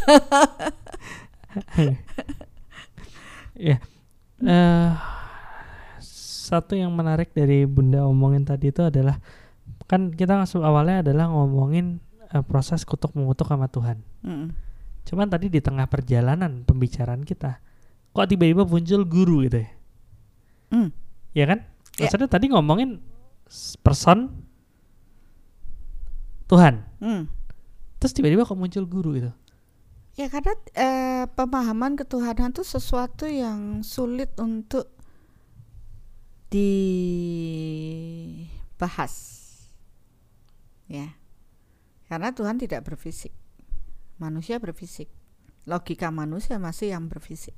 [3.55, 3.79] Ya.
[4.43, 4.91] eh
[6.03, 9.23] satu yang menarik dari Bunda omongin tadi itu adalah
[9.87, 12.03] kan kita awalnya adalah ngomongin
[12.35, 14.03] eh, proses kutuk mengutuk sama Tuhan.
[14.27, 14.51] Mm.
[15.07, 17.63] Cuman tadi di tengah perjalanan pembicaraan kita,
[18.11, 19.69] kok tiba-tiba muncul guru gitu ya?
[20.75, 20.89] Hmm.
[21.31, 21.63] Ya kan?
[21.95, 22.11] Ya.
[22.11, 22.99] Maksudnya tadi ngomongin
[23.79, 24.44] person
[26.45, 26.85] Tuhan.
[27.01, 27.25] Mm.
[27.99, 29.31] Terus tiba-tiba kok muncul guru gitu.
[30.15, 34.87] Ya karena eh, pemahaman ketuhanan itu sesuatu yang sulit untuk
[36.53, 36.71] dibahas.
[40.87, 41.17] Ya.
[42.07, 43.33] Karena Tuhan tidak berfisik.
[44.21, 45.09] Manusia berfisik.
[45.65, 47.57] Logika manusia masih yang berfisik.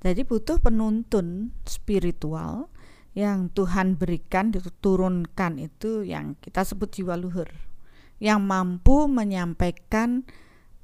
[0.00, 2.72] Jadi butuh penuntun spiritual
[3.14, 7.73] yang Tuhan berikan diturunkan itu yang kita sebut jiwa luhur.
[8.22, 10.26] Yang mampu menyampaikan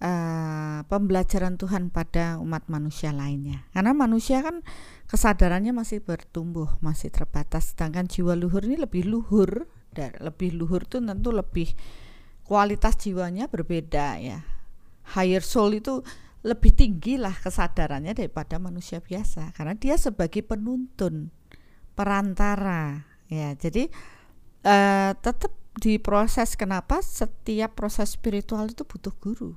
[0.01, 3.69] eh, pembelajaran Tuhan pada umat manusia lainnya.
[3.71, 4.65] Karena manusia kan
[5.07, 7.77] kesadarannya masih bertumbuh, masih terbatas.
[7.77, 11.75] Sedangkan jiwa luhur ini lebih luhur, dan lebih luhur itu tentu lebih
[12.47, 14.43] kualitas jiwanya berbeda ya.
[15.15, 16.03] Higher soul itu
[16.41, 21.29] lebih tinggi lah kesadarannya daripada manusia biasa karena dia sebagai penuntun,
[21.93, 23.53] perantara ya.
[23.59, 23.91] Jadi
[24.65, 29.57] eh, tetap diproses kenapa setiap proses spiritual itu butuh guru?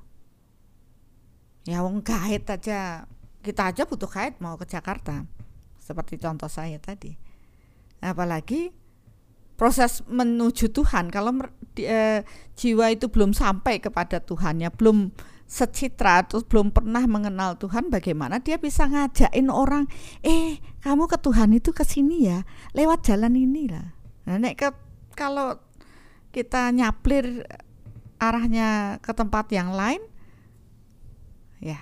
[1.68, 3.04] Ya wong guide aja.
[3.44, 5.28] Kita aja butuh guide mau ke Jakarta
[5.76, 7.12] seperti contoh saya tadi.
[8.00, 8.72] Apalagi
[9.60, 11.12] proses menuju Tuhan.
[11.12, 11.44] Kalau
[11.76, 12.24] di- eh,
[12.56, 15.12] jiwa itu belum sampai kepada Tuhannya belum
[15.44, 19.84] secitra atau belum pernah mengenal Tuhan bagaimana dia bisa ngajakin orang
[20.24, 23.92] eh kamu ke Tuhan itu ke sini ya lewat jalan ini lah
[24.24, 24.72] nah, ke,
[25.12, 25.60] kalau
[26.34, 27.46] kita nyaplir
[28.18, 30.02] arahnya ke tempat yang lain
[31.62, 31.78] ya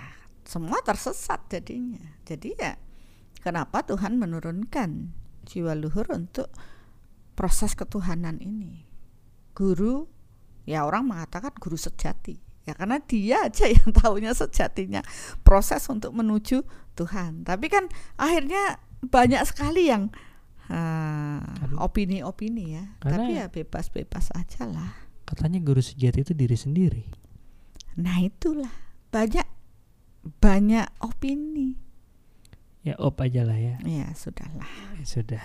[0.53, 2.21] semua tersesat jadinya.
[2.29, 2.77] Jadi ya
[3.41, 5.11] kenapa Tuhan menurunkan
[5.49, 6.53] jiwa luhur untuk
[7.33, 8.85] proses ketuhanan ini?
[9.57, 10.05] Guru
[10.69, 12.37] ya orang mengatakan guru sejati.
[12.63, 15.03] Ya karena dia aja yang tahunya sejatinya
[15.41, 16.63] proses untuk menuju
[16.95, 17.49] Tuhan.
[17.49, 17.89] Tapi kan
[18.21, 20.13] akhirnya banyak sekali yang.
[21.79, 27.05] Opini-opini ya Karena- tapi ya bebas-bebas aja lah Katanya guru sejati itu diri sendiri.
[27.95, 28.73] nah itulah
[29.09, 29.47] banyak
[30.39, 31.79] banyak opini
[32.83, 33.79] Ya op aja lah ya.
[33.81, 34.67] ya sudahlah
[34.99, 35.45] Ya Sudah.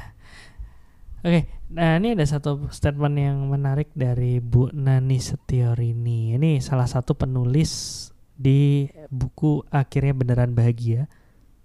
[1.22, 6.34] Oke, nah ini ada satu statement yang menarik dari Bu Nani Setiorini.
[6.34, 11.10] Ini salah satu penulis di buku Akhirnya Beneran Bahagia.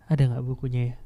[0.09, 0.97] Ada nggak bukunya ya?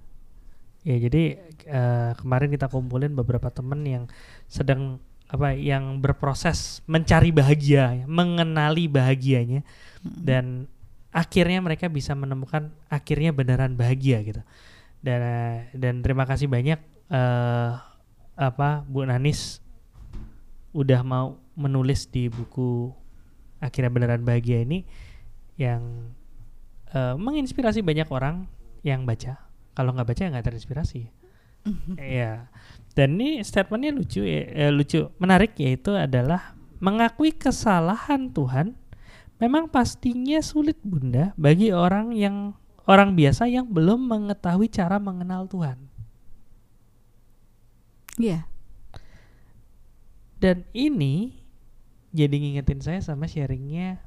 [0.87, 4.05] Ya jadi eh, kemarin kita kumpulin beberapa teman yang
[4.47, 9.67] sedang apa yang berproses mencari bahagia, mengenali bahagianya.
[10.07, 10.71] Dan
[11.11, 14.43] akhirnya mereka bisa menemukan akhirnya beneran bahagia gitu.
[15.03, 15.21] Dan
[15.75, 16.79] dan terima kasih banyak
[17.11, 17.73] eh
[18.37, 19.59] apa Bu Nanis
[20.77, 22.93] udah mau menulis di buku
[23.65, 24.85] akhirnya beneran bahagia ini
[25.57, 26.13] yang
[26.93, 28.45] eh, menginspirasi banyak orang
[28.85, 29.46] yang baca
[29.77, 31.03] kalau nggak baca ya nggak terinspirasi
[32.01, 32.49] Iya.
[32.97, 38.73] Dan ini statementnya lucu ya, eh, lucu, menarik yaitu adalah mengakui kesalahan Tuhan
[39.37, 42.57] memang pastinya sulit bunda bagi orang yang
[42.89, 45.77] orang biasa yang belum mengetahui cara mengenal Tuhan.
[48.17, 48.49] Iya.
[50.41, 51.37] Dan ini
[52.17, 54.01] jadi ngingetin saya sama sharingnya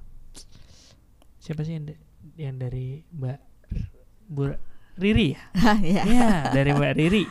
[1.38, 1.86] siapa sih yang,
[2.38, 3.40] yang dari Mbak
[3.70, 3.94] R-
[4.30, 4.44] Bu
[5.00, 5.42] Riri ya?
[5.80, 6.02] Iya.
[6.06, 7.24] Iya, dari Mbak Riri.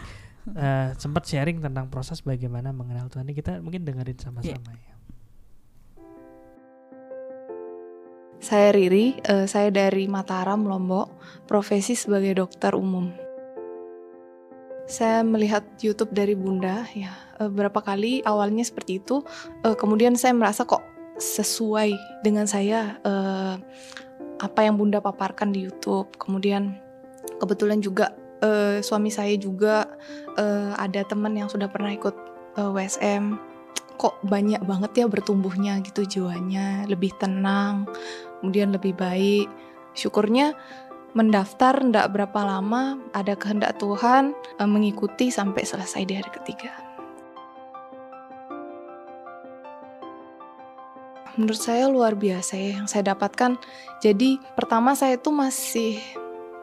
[0.48, 3.28] Eh, sempat sharing tentang proses bagaimana mengenal Tuhan.
[3.28, 4.94] Ini kita mungkin dengerin sama-sama ya.
[8.38, 11.10] Saya Riri, eh, saya dari Mataram, Lombok,
[11.50, 13.10] profesi sebagai dokter umum.
[14.88, 19.20] Saya melihat YouTube dari Bunda, ya eh, berapa kali awalnya seperti itu,
[19.66, 20.80] eh, kemudian saya merasa kok
[21.18, 23.54] sesuai dengan saya eh,
[24.38, 26.14] apa yang Bunda paparkan di YouTube.
[26.16, 26.78] Kemudian
[27.38, 29.86] kebetulan juga eh, suami saya juga
[30.38, 32.14] eh, ada teman yang sudah pernah ikut
[32.58, 33.38] eh, WSM.
[33.98, 37.90] Kok banyak banget ya bertumbuhnya gitu jiwanya, lebih tenang,
[38.38, 39.50] kemudian lebih baik.
[39.98, 40.54] Syukurnya
[41.18, 46.88] mendaftar ndak berapa lama ada kehendak Tuhan eh, mengikuti sampai selesai di hari ketiga.
[51.38, 53.62] Menurut saya luar biasa ya yang saya dapatkan.
[54.02, 56.02] Jadi pertama saya itu masih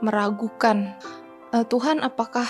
[0.03, 0.95] meragukan
[1.53, 2.47] eh, Tuhan apakah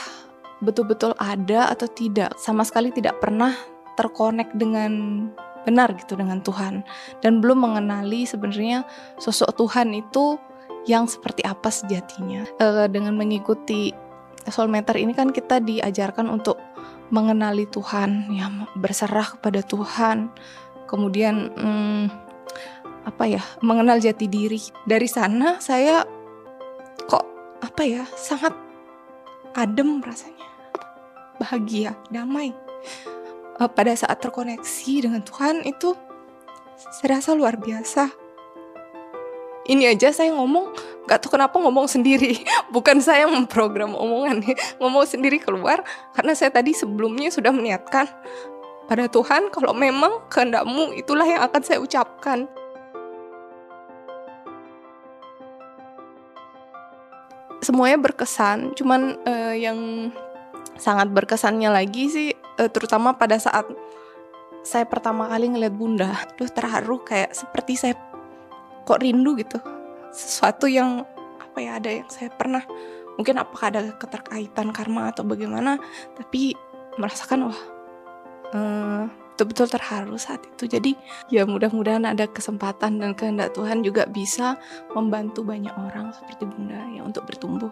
[0.63, 2.33] betul-betul ada atau tidak.
[2.39, 3.53] Sama sekali tidak pernah
[3.95, 5.25] terkonek dengan
[5.65, 6.85] benar gitu dengan Tuhan
[7.25, 8.85] dan belum mengenali sebenarnya
[9.17, 10.37] sosok Tuhan itu
[10.85, 12.45] yang seperti apa sejatinya.
[12.61, 13.89] Eh, dengan mengikuti
[14.45, 16.61] soulmeter ini kan kita diajarkan untuk
[17.09, 20.29] mengenali Tuhan, ya berserah kepada Tuhan.
[20.85, 22.05] Kemudian hmm,
[23.09, 24.61] apa ya, mengenal jati diri.
[24.85, 26.05] Dari sana saya
[27.65, 28.53] apa ya, sangat
[29.57, 30.45] adem rasanya.
[31.41, 32.53] Bahagia, damai.
[33.55, 35.95] Eh, pada saat terkoneksi dengan Tuhan itu
[36.75, 38.11] saya rasa luar biasa
[39.71, 40.75] ini aja saya ngomong
[41.07, 42.43] gak tahu kenapa ngomong sendiri
[42.75, 44.43] bukan saya yang memprogram omongan
[44.77, 45.81] ngomong sendiri keluar
[46.11, 48.11] karena saya tadi sebelumnya sudah meniatkan
[48.91, 52.51] pada Tuhan kalau memang kehendakmu itulah yang akan saya ucapkan
[57.65, 58.77] semuanya berkesan.
[58.77, 60.11] Cuman eh, yang
[60.77, 63.65] sangat berkesannya lagi sih eh, terutama pada saat
[64.61, 67.97] saya pertama kali ngeliat bunda tuh terharu kayak seperti saya
[68.85, 69.57] kok rindu gitu.
[70.13, 71.01] Sesuatu yang
[71.41, 72.61] apa ya ada yang saya pernah
[73.17, 75.79] mungkin apakah ada keterkaitan karma atau bagaimana
[76.13, 76.53] tapi
[77.01, 77.61] merasakan wah
[78.53, 80.63] eh, betul-betul terharu saat itu.
[80.71, 80.95] Jadi
[81.27, 84.55] ya mudah-mudahan ada kesempatan dan kehendak Tuhan juga bisa
[84.95, 87.69] membantu banyak orang seperti bunda ya untuk bertumbuh.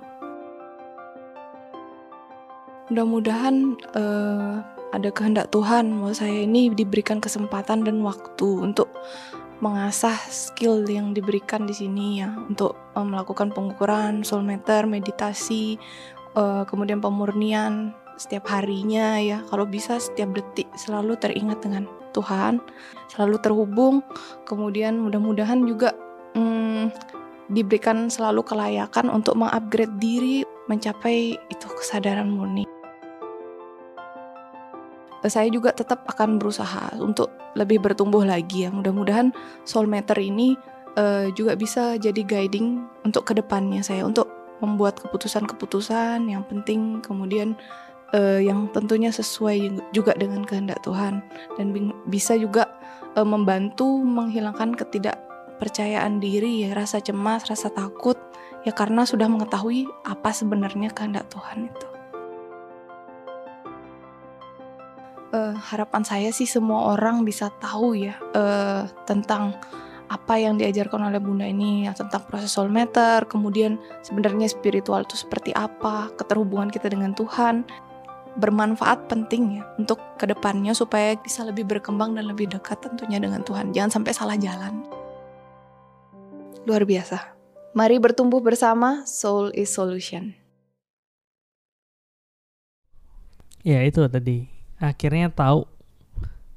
[2.91, 4.55] Mudah-mudahan eh,
[4.91, 8.91] ada kehendak Tuhan mau saya ini diberikan kesempatan dan waktu untuk
[9.63, 15.79] mengasah skill yang diberikan di sini ya untuk eh, melakukan pengukuran soul meter, meditasi,
[16.35, 19.41] eh, kemudian pemurnian setiap harinya ya.
[19.49, 22.61] Kalau bisa setiap detik selalu teringat dengan Tuhan,
[23.09, 23.95] selalu terhubung,
[24.45, 25.97] kemudian mudah-mudahan juga
[26.37, 26.93] hmm,
[27.49, 32.63] diberikan selalu kelayakan untuk mengupgrade diri mencapai itu kesadaran murni.
[35.23, 38.69] Saya juga tetap akan berusaha untuk lebih bertumbuh lagi ya.
[38.75, 39.31] Mudah-mudahan
[39.63, 40.59] soulmeter ini
[40.99, 44.29] uh, juga bisa jadi guiding untuk ke depannya saya untuk
[44.59, 47.59] membuat keputusan-keputusan yang penting kemudian
[48.13, 51.25] uh, yang tentunya sesuai juga dengan kehendak Tuhan
[51.59, 51.65] dan
[52.07, 52.69] bisa juga
[53.17, 58.15] uh, membantu menghilangkan ketidakpercayaan diri ya rasa cemas, rasa takut
[58.63, 61.93] ya karena sudah mengetahui apa sebenarnya kehendak Tuhan itu.
[65.33, 69.57] uh, harapan saya sih semua orang bisa tahu ya uh, tentang
[70.07, 75.17] apa yang diajarkan oleh Bunda ini ya, tentang proses soul meter, kemudian sebenarnya spiritual itu
[75.17, 77.65] seperti apa, keterhubungan kita dengan Tuhan,
[78.39, 83.45] bermanfaat penting ya untuk ke depannya supaya bisa lebih berkembang dan lebih dekat tentunya dengan
[83.45, 83.71] Tuhan.
[83.71, 84.85] Jangan sampai salah jalan.
[86.65, 87.35] Luar biasa.
[87.73, 90.37] Mari bertumbuh bersama, Soul is Solution.
[93.63, 95.65] Ya itu tadi akhirnya tahu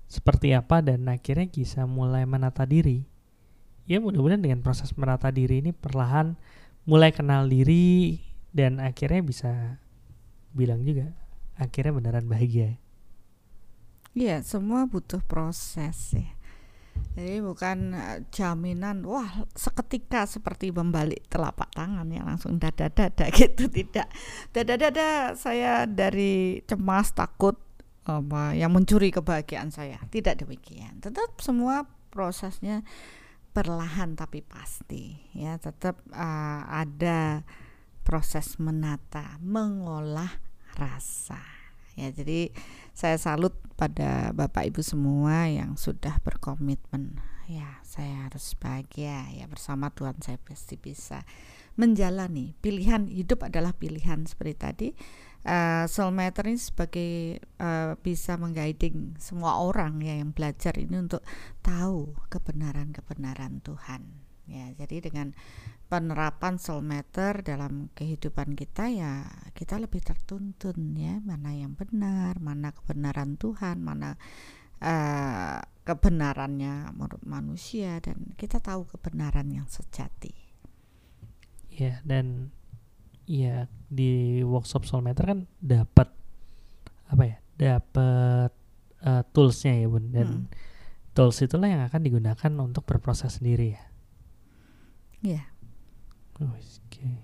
[0.07, 3.07] seperti apa dan akhirnya bisa mulai menata diri
[3.87, 6.35] ya mudah-mudahan dengan proses menata diri ini perlahan
[6.87, 8.19] mulai kenal diri
[8.51, 9.53] dan akhirnya bisa
[10.55, 11.15] bilang juga
[11.57, 12.81] akhirnya beneran bahagia.
[14.17, 16.37] Iya, semua butuh proses ya.
[17.17, 24.09] Jadi bukan eh, jaminan wah seketika seperti membalik telapak tangan ya langsung dada-dada gitu tidak.
[24.53, 27.57] Dada-dada saya dari cemas takut
[28.09, 30.01] apa yang mencuri kebahagiaan saya.
[30.13, 31.01] Tidak demikian.
[31.01, 32.85] Tetap semua prosesnya
[33.57, 37.41] perlahan tapi pasti ya tetap uh, ada
[38.05, 40.46] proses menata, mengolah
[40.77, 41.41] rasa.
[41.97, 42.53] Ya, jadi
[42.93, 47.17] saya salut pada Bapak Ibu semua yang sudah berkomitmen.
[47.49, 51.25] Ya, saya harus bahagia ya bersama Tuhan saya pasti bisa
[51.81, 52.53] menjalani.
[52.61, 54.89] Pilihan hidup adalah pilihan seperti tadi.
[55.47, 61.23] Uh, soulmate ini sebagai uh, bisa mengguiding semua orang ya yang belajar ini untuk
[61.63, 64.26] tahu kebenaran-kebenaran Tuhan.
[64.47, 65.35] Ya, jadi dengan
[65.91, 71.19] penerapan soulmeter dalam kehidupan kita ya kita lebih tertuntun ya.
[71.23, 74.15] Mana yang benar mana kebenaran Tuhan mana
[74.83, 80.35] uh, kebenarannya menurut manusia dan kita tahu kebenaran yang sejati.
[81.71, 82.55] Ya dan
[83.27, 86.15] ya di workshop soulmeter kan dapat
[87.07, 88.51] apa ya dapat
[89.03, 90.15] uh, toolsnya ya bun.
[90.15, 91.15] Dan hmm.
[91.19, 93.86] tools itulah yang akan digunakan untuk berproses sendiri ya
[95.27, 95.43] Iya.
[96.39, 96.63] Oh, Oke.
[96.87, 97.19] Okay.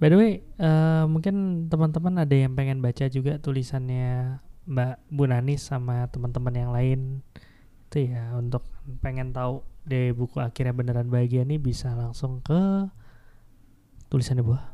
[0.00, 5.68] By the way, uh, mungkin teman-teman ada yang pengen baca juga tulisannya Mbak Bu Nanis
[5.68, 7.20] sama teman-teman yang lain
[7.92, 8.64] itu ya untuk
[9.04, 12.88] pengen tahu dari buku akhirnya beneran bahagia nih bisa langsung ke
[14.08, 14.64] tulisannya buah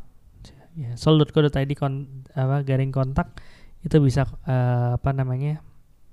[0.79, 3.43] ya sol.co.id kon apa garing kontak
[3.83, 5.61] itu bisa uh, apa namanya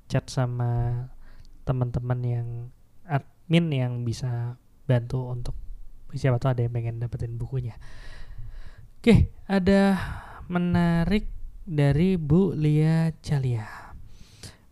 [0.10, 1.06] chat sama
[1.64, 2.48] teman-teman yang
[3.06, 4.58] admin yang bisa
[4.90, 5.56] bantu untuk
[6.16, 7.76] siapa tahu ada yang pengen dapetin bukunya
[9.02, 10.00] oke ada
[10.48, 11.28] menarik
[11.68, 13.88] dari Bu Lia Calia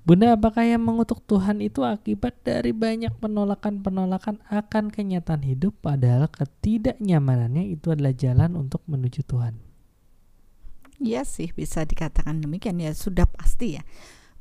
[0.05, 7.73] Bunda, apakah yang mengutuk Tuhan itu akibat dari banyak penolakan-penolakan akan kenyataan hidup padahal ketidaknyamanannya
[7.73, 9.57] itu adalah jalan untuk menuju Tuhan?
[11.01, 13.83] Iya sih, bisa dikatakan demikian ya, sudah pasti ya.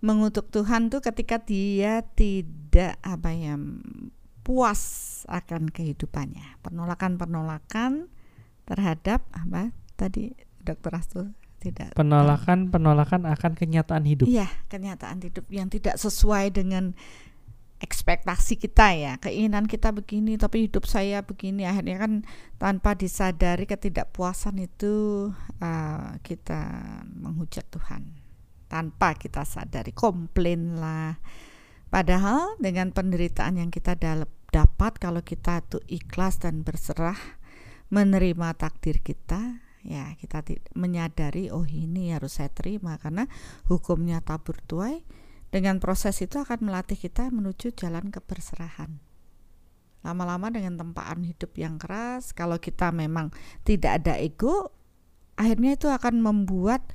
[0.05, 3.57] Mengutuk Tuhan tuh ketika dia tidak apa ya
[4.45, 4.81] puas
[5.27, 6.61] akan kehidupannya.
[6.61, 8.12] Penolakan-penolakan
[8.69, 11.23] terhadap apa tadi Dokter Astu
[11.61, 14.29] tidak penolakan penolakan akan kenyataan hidup.
[14.29, 16.93] Iya, kenyataan hidup yang tidak sesuai dengan
[17.81, 19.12] ekspektasi kita ya.
[19.21, 22.12] Keinginan kita begini tapi hidup saya begini akhirnya kan
[22.61, 25.29] tanpa disadari ketidakpuasan itu
[25.61, 26.61] uh, kita
[27.16, 28.21] menghujat Tuhan.
[28.69, 31.16] Tanpa kita sadari komplain lah
[31.95, 33.95] Padahal dengan penderitaan yang kita
[34.51, 37.15] dapat kalau kita tuh ikhlas dan berserah
[37.95, 40.43] menerima takdir kita, ya kita
[40.75, 43.31] menyadari oh ini harus saya terima karena
[43.71, 45.07] hukumnya tabur tuai
[45.55, 48.99] dengan proses itu akan melatih kita menuju jalan keberserahan.
[50.03, 53.31] Lama-lama dengan tempaan hidup yang keras, kalau kita memang
[53.62, 54.75] tidak ada ego,
[55.39, 56.91] akhirnya itu akan membuat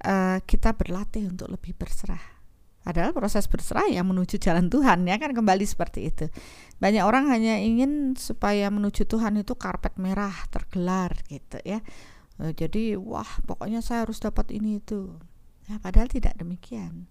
[0.00, 2.39] uh, kita berlatih untuk lebih berserah
[2.80, 6.32] Padahal proses berserah yang menuju jalan Tuhan ya kan kembali seperti itu.
[6.80, 11.84] Banyak orang hanya ingin supaya menuju Tuhan itu karpet merah tergelar gitu ya.
[12.40, 15.12] Eh, jadi wah pokoknya saya harus dapat ini itu.
[15.68, 17.04] Ya, padahal tidak demikian.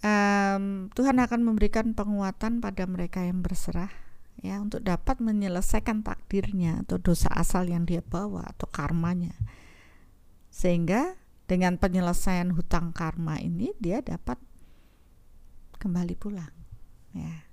[0.00, 3.92] Um, Tuhan akan memberikan penguatan pada mereka yang berserah
[4.40, 9.36] ya untuk dapat menyelesaikan takdirnya atau dosa asal yang dia bawa atau karmanya.
[10.52, 11.16] Sehingga
[11.48, 14.40] dengan penyelesaian hutang karma ini dia dapat
[15.80, 16.52] kembali pulang
[17.16, 17.48] ya.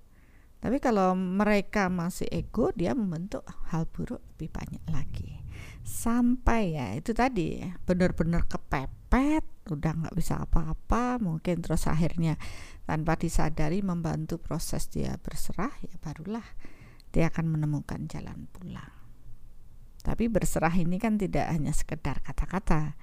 [0.58, 5.40] Tapi kalau mereka masih ego dia membentuk hal buruk lebih banyak lagi.
[5.88, 12.36] Sampai ya itu tadi benar-benar kepepet udah nggak bisa apa-apa mungkin terus akhirnya
[12.84, 16.44] tanpa disadari membantu proses dia berserah ya barulah
[17.16, 18.94] dia akan menemukan jalan pulang.
[20.04, 22.96] Tapi berserah ini kan tidak hanya sekedar kata-kata.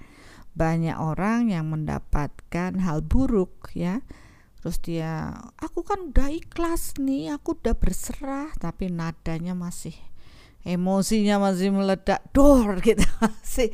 [0.55, 4.01] Banyak orang yang mendapatkan hal buruk ya
[4.65, 5.29] terus dia
[5.61, 9.93] aku kan udah ikhlas nih aku udah berserah tapi nadanya masih
[10.65, 13.69] emosinya masih meledak dor gitu masih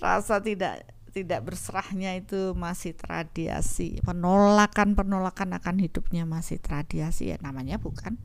[0.00, 7.76] rasa tidak tidak berserahnya itu masih teradiasi penolakan penolakan akan hidupnya masih teradiasi ya namanya
[7.76, 8.16] bukan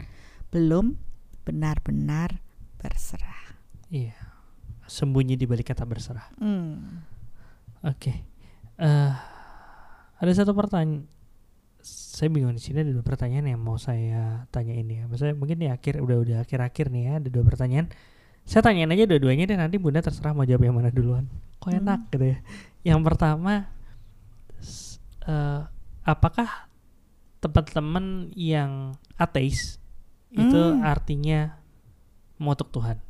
[0.55, 0.95] belum
[1.43, 2.39] benar-benar
[2.79, 3.59] berserah
[3.91, 4.15] iya
[4.87, 6.79] sembunyi di balik kata berserah hmm.
[7.83, 8.23] oke okay.
[8.79, 9.13] uh, eh,
[10.23, 11.11] ada satu pertanyaan
[12.15, 15.11] saya bingung di sini ada dua pertanyaan yang mau saya tanya ini ya.
[15.11, 17.91] Maksudnya mungkin di akhir udah udah akhir-akhir nih ya ada dua pertanyaan.
[18.47, 21.27] Saya tanyain aja dua-duanya deh nanti bunda terserah mau jawab yang mana duluan.
[21.59, 21.79] Kok Hmm.
[21.83, 22.37] enak gitu ya.
[22.87, 23.53] Yang pertama,
[25.27, 25.61] eh,
[26.07, 26.71] apakah
[27.43, 29.75] teman-teman yang ateis
[30.31, 30.87] itu Hmm.
[30.87, 31.59] artinya
[32.39, 33.03] mengutuk Tuhan?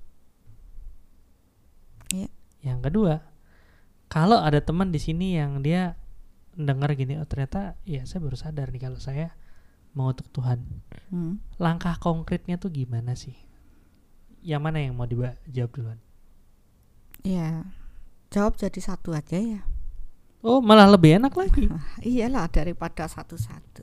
[2.09, 2.29] Iya.
[2.65, 3.13] Yang kedua,
[4.09, 5.93] kalau ada teman di sini yang dia
[6.55, 9.35] dengar gini, oh ternyata ya saya baru sadar nih kalau saya
[9.95, 10.63] mengutuk Tuhan.
[11.11, 11.39] Hmm.
[11.59, 13.35] Langkah konkretnya tuh gimana sih?
[14.43, 15.99] Yang mana yang mau dijawab duluan?
[17.25, 17.65] Ya,
[18.29, 19.61] jawab jadi satu aja ya.
[20.45, 21.65] Oh, malah lebih enak lagi.
[22.05, 23.81] Iyalah daripada satu-satu.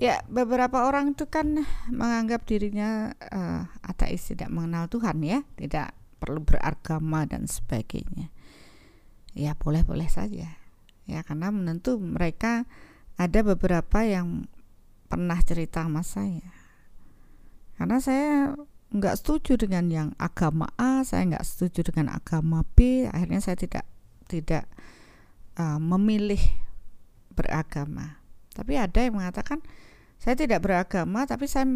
[0.00, 6.40] Ya, beberapa orang itu kan menganggap dirinya eh, ateis tidak mengenal Tuhan ya, tidak perlu
[6.40, 8.32] beragama dan sebagainya.
[9.36, 10.61] Ya, boleh-boleh saja.
[11.08, 12.64] Ya, karena menentu mereka
[13.18, 14.46] ada beberapa yang
[15.10, 16.48] pernah cerita sama saya.
[17.76, 18.56] Karena saya
[18.92, 23.84] nggak setuju dengan yang agama A, saya nggak setuju dengan agama B, akhirnya saya tidak
[24.28, 24.64] tidak
[25.56, 26.40] uh, memilih
[27.32, 28.20] beragama.
[28.52, 29.64] Tapi ada yang mengatakan
[30.20, 31.66] saya tidak beragama tapi saya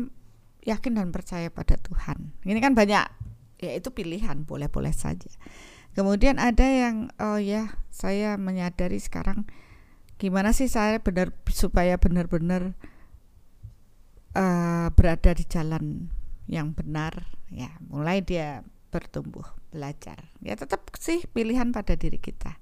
[0.63, 2.37] yakin dan percaya pada Tuhan.
[2.45, 3.05] Ini kan banyak
[3.57, 5.29] ya itu pilihan boleh-boleh saja.
[5.97, 9.49] Kemudian ada yang oh ya saya menyadari sekarang
[10.21, 12.77] gimana sih saya benar supaya benar-benar
[14.37, 16.13] uh, berada di jalan
[16.45, 18.61] yang benar ya mulai dia
[18.93, 22.57] bertumbuh belajar ya tetap sih pilihan pada diri kita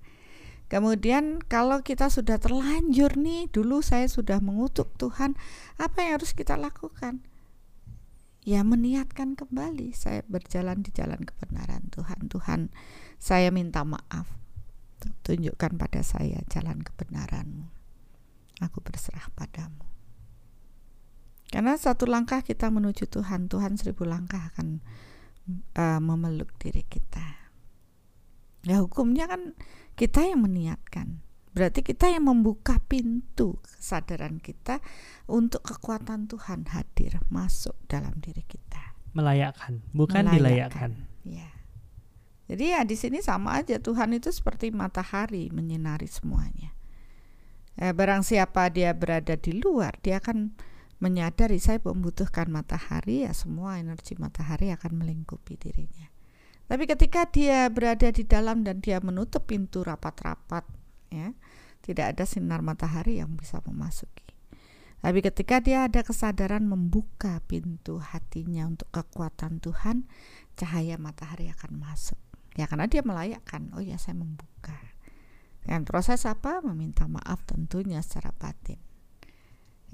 [0.64, 5.36] Kemudian kalau kita sudah terlanjur nih, dulu saya sudah mengutuk Tuhan,
[5.76, 7.20] apa yang harus kita lakukan?
[8.44, 12.32] Ya meniatkan kembali saya berjalan di jalan kebenaran Tuhan.
[12.32, 12.60] Tuhan,
[13.24, 14.28] saya minta maaf.
[15.24, 17.72] Tunjukkan pada saya jalan kebenaranmu.
[18.60, 19.80] Aku berserah padamu.
[21.48, 24.84] Karena satu langkah kita menuju Tuhan, Tuhan seribu langkah akan
[25.72, 27.48] uh, memeluk diri kita.
[28.68, 29.56] Ya hukumnya kan
[29.96, 31.24] kita yang meniatkan.
[31.56, 34.84] Berarti kita yang membuka pintu kesadaran kita
[35.30, 38.98] untuk kekuatan Tuhan hadir masuk dalam diri kita.
[39.14, 40.34] Melayakkan, bukan Melayakkan.
[40.34, 40.90] dilayakkan.
[41.22, 41.53] Ya.
[42.44, 46.76] Jadi ya di sini sama aja Tuhan itu seperti matahari menyinari semuanya.
[47.80, 50.54] Eh, barang siapa dia berada di luar, dia akan
[51.02, 56.06] menyadari saya membutuhkan matahari, ya semua energi matahari akan melingkupi dirinya.
[56.64, 60.64] Tapi ketika dia berada di dalam dan dia menutup pintu rapat-rapat,
[61.12, 61.34] ya,
[61.84, 64.24] tidak ada sinar matahari yang bisa memasuki.
[65.04, 70.08] Tapi ketika dia ada kesadaran membuka pintu hatinya untuk kekuatan Tuhan,
[70.56, 72.16] cahaya matahari akan masuk.
[72.54, 74.78] Ya karena dia melayakkan, oh ya saya membuka.
[75.64, 76.60] Dan proses apa?
[76.62, 78.78] Meminta maaf tentunya secara batin.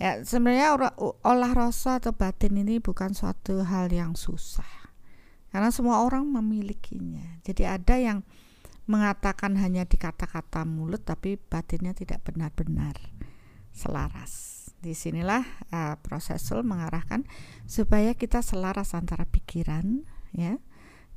[0.01, 0.77] Ya sebenarnya
[1.25, 4.81] olah rasa atau batin ini bukan suatu hal yang susah
[5.51, 7.43] karena semua orang memilikinya.
[7.43, 8.19] Jadi ada yang
[8.87, 12.97] mengatakan hanya di kata-kata mulut tapi batinnya tidak benar-benar
[13.75, 14.59] selaras.
[14.81, 17.29] Di sinilah uh, proses mengarahkan
[17.69, 20.57] supaya kita selaras antara pikiran, ya,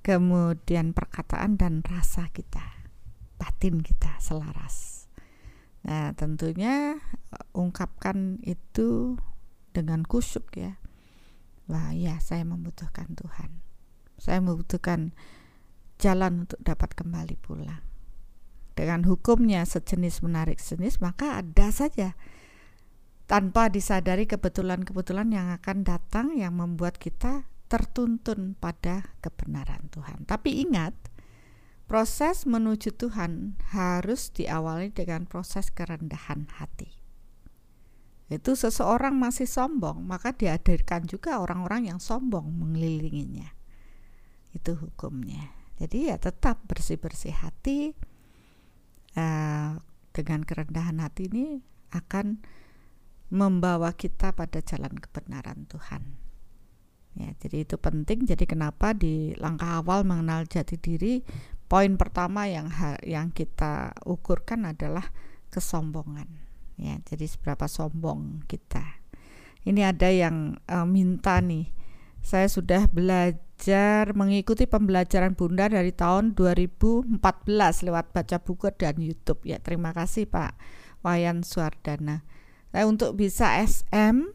[0.04, 2.86] kemudian perkataan dan rasa kita,
[3.40, 5.08] batin kita selaras.
[5.88, 7.00] Nah tentunya
[7.32, 9.18] uh, ungkapkan itu
[9.72, 10.78] dengan kusyuk ya.
[11.72, 13.64] Wah ya saya membutuhkan Tuhan
[14.24, 15.12] saya membutuhkan
[16.00, 17.84] jalan untuk dapat kembali pulang.
[18.74, 22.18] Dengan hukumnya sejenis menarik sejenis, maka ada saja
[23.30, 30.30] tanpa disadari kebetulan-kebetulan yang akan datang yang membuat kita tertuntun pada kebenaran Tuhan.
[30.30, 30.94] Tapi ingat,
[31.90, 36.94] proses menuju Tuhan harus diawali dengan proses kerendahan hati.
[38.30, 43.50] Itu seseorang masih sombong, maka dihadirkan juga orang-orang yang sombong mengelilinginya
[44.54, 45.50] itu hukumnya.
[45.82, 47.98] Jadi ya tetap bersih-bersih hati
[49.18, 49.82] uh,
[50.14, 51.58] dengan kerendahan hati ini
[51.90, 52.38] akan
[53.34, 56.23] membawa kita pada jalan kebenaran Tuhan.
[57.14, 58.26] Ya, jadi itu penting.
[58.26, 61.22] Jadi kenapa di langkah awal mengenal jati diri,
[61.70, 62.74] poin pertama yang
[63.06, 65.06] yang kita ukurkan adalah
[65.54, 66.26] kesombongan.
[66.82, 68.82] Ya, jadi seberapa sombong kita.
[69.64, 71.70] Ini ada yang uh, minta nih,
[72.24, 77.20] saya sudah belajar mengikuti pembelajaran Bunda dari tahun 2014
[77.86, 79.44] lewat baca buku dan YouTube.
[79.46, 80.58] Ya, terima kasih Pak
[81.04, 82.24] Wayan Suardana.
[82.74, 84.34] Nah, untuk bisa SM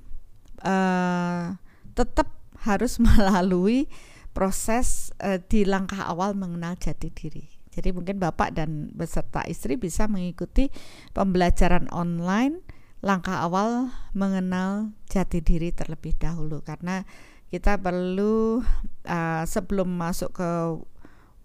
[0.62, 1.44] eh,
[1.96, 3.86] tetap harus melalui
[4.32, 7.47] proses eh, di langkah awal mengenal jati diri.
[7.74, 10.66] Jadi mungkin Bapak dan beserta istri bisa mengikuti
[11.14, 12.59] pembelajaran online
[12.98, 17.06] langkah awal mengenal jati diri terlebih dahulu karena
[17.48, 18.60] kita perlu
[19.06, 20.51] uh, sebelum masuk ke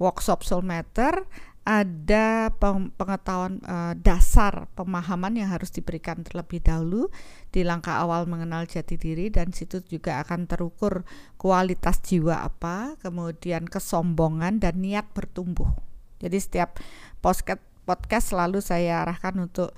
[0.02, 1.24] workshop soul matter
[1.64, 2.52] ada
[3.00, 7.08] pengetahuan uh, dasar pemahaman yang harus diberikan terlebih dahulu
[7.56, 11.08] di langkah awal mengenal jati diri dan situ juga akan terukur
[11.40, 15.72] kualitas jiwa apa, kemudian kesombongan dan niat bertumbuh.
[16.20, 16.84] Jadi setiap
[17.24, 19.72] podcast podcast selalu saya arahkan untuk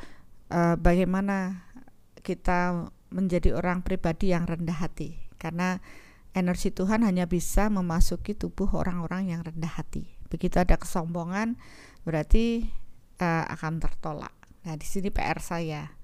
[0.54, 1.70] uh, bagaimana
[2.22, 5.78] kita menjadi orang pribadi yang rendah hati karena
[6.34, 11.56] energi Tuhan hanya bisa memasuki tubuh orang-orang yang rendah hati begitu ada kesombongan
[12.04, 12.68] berarti
[13.24, 14.36] uh, akan tertolak.
[14.68, 15.96] Nah, di sini PR saya.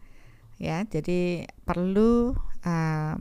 [0.61, 3.15] Ya, jadi perlu uh,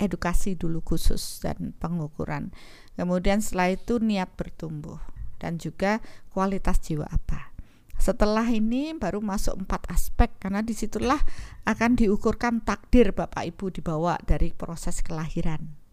[0.00, 2.54] edukasi dulu khusus dan pengukuran.
[2.96, 5.02] Kemudian setelah itu niat bertumbuh
[5.36, 5.98] dan juga
[6.30, 7.50] kualitas jiwa apa.
[7.98, 11.18] Setelah ini baru masuk empat aspek karena di situlah
[11.66, 15.87] akan diukurkan takdir Bapak Ibu dibawa dari proses kelahiran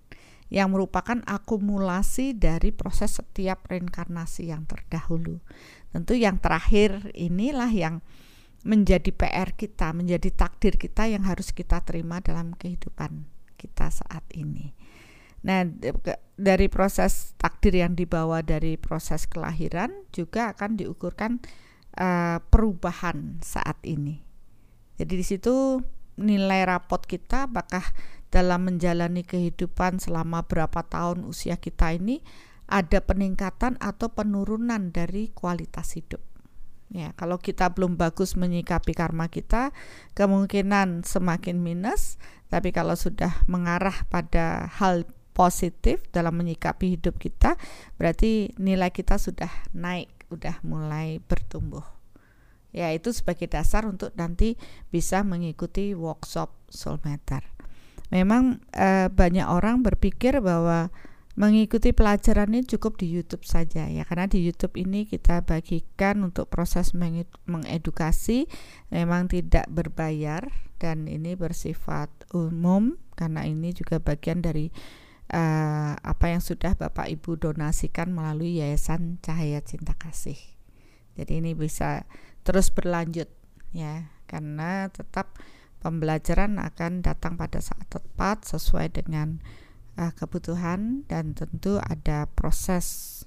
[0.54, 5.42] yang merupakan akumulasi dari proses setiap reinkarnasi yang terdahulu.
[5.90, 8.06] Tentu yang terakhir inilah yang
[8.66, 13.26] menjadi PR kita, menjadi takdir kita yang harus kita terima dalam kehidupan
[13.58, 14.74] kita saat ini.
[15.46, 15.62] Nah,
[16.34, 21.38] dari proses takdir yang dibawa dari proses kelahiran juga akan diukurkan
[22.02, 24.26] uh, perubahan saat ini.
[24.98, 25.86] Jadi di situ
[26.18, 27.86] nilai rapot kita apakah
[28.36, 32.20] dalam menjalani kehidupan selama berapa tahun usia kita ini
[32.68, 36.20] ada peningkatan atau penurunan dari kualitas hidup.
[36.92, 39.72] Ya, kalau kita belum bagus menyikapi karma kita,
[40.20, 42.20] kemungkinan semakin minus,
[42.52, 47.56] tapi kalau sudah mengarah pada hal positif dalam menyikapi hidup kita,
[47.96, 51.88] berarti nilai kita sudah naik, sudah mulai bertumbuh.
[52.76, 54.60] Ya, itu sebagai dasar untuk nanti
[54.92, 57.55] bisa mengikuti workshop Soul Matter
[58.14, 60.94] memang uh, banyak orang berpikir bahwa
[61.36, 66.48] mengikuti pelajaran ini cukup di YouTube saja ya karena di YouTube ini kita bagikan untuk
[66.48, 66.96] proses
[67.44, 68.48] mengedukasi
[68.88, 70.48] memang tidak berbayar
[70.80, 74.72] dan ini bersifat umum karena ini juga bagian dari
[75.32, 80.38] uh, apa yang sudah Bapak Ibu donasikan melalui Yayasan Cahaya Cinta Kasih.
[81.16, 82.04] Jadi ini bisa
[82.44, 83.32] terus berlanjut
[83.72, 85.36] ya karena tetap
[85.86, 89.38] pembelajaran akan datang pada saat tepat sesuai dengan
[90.02, 93.22] uh, kebutuhan dan tentu ada proses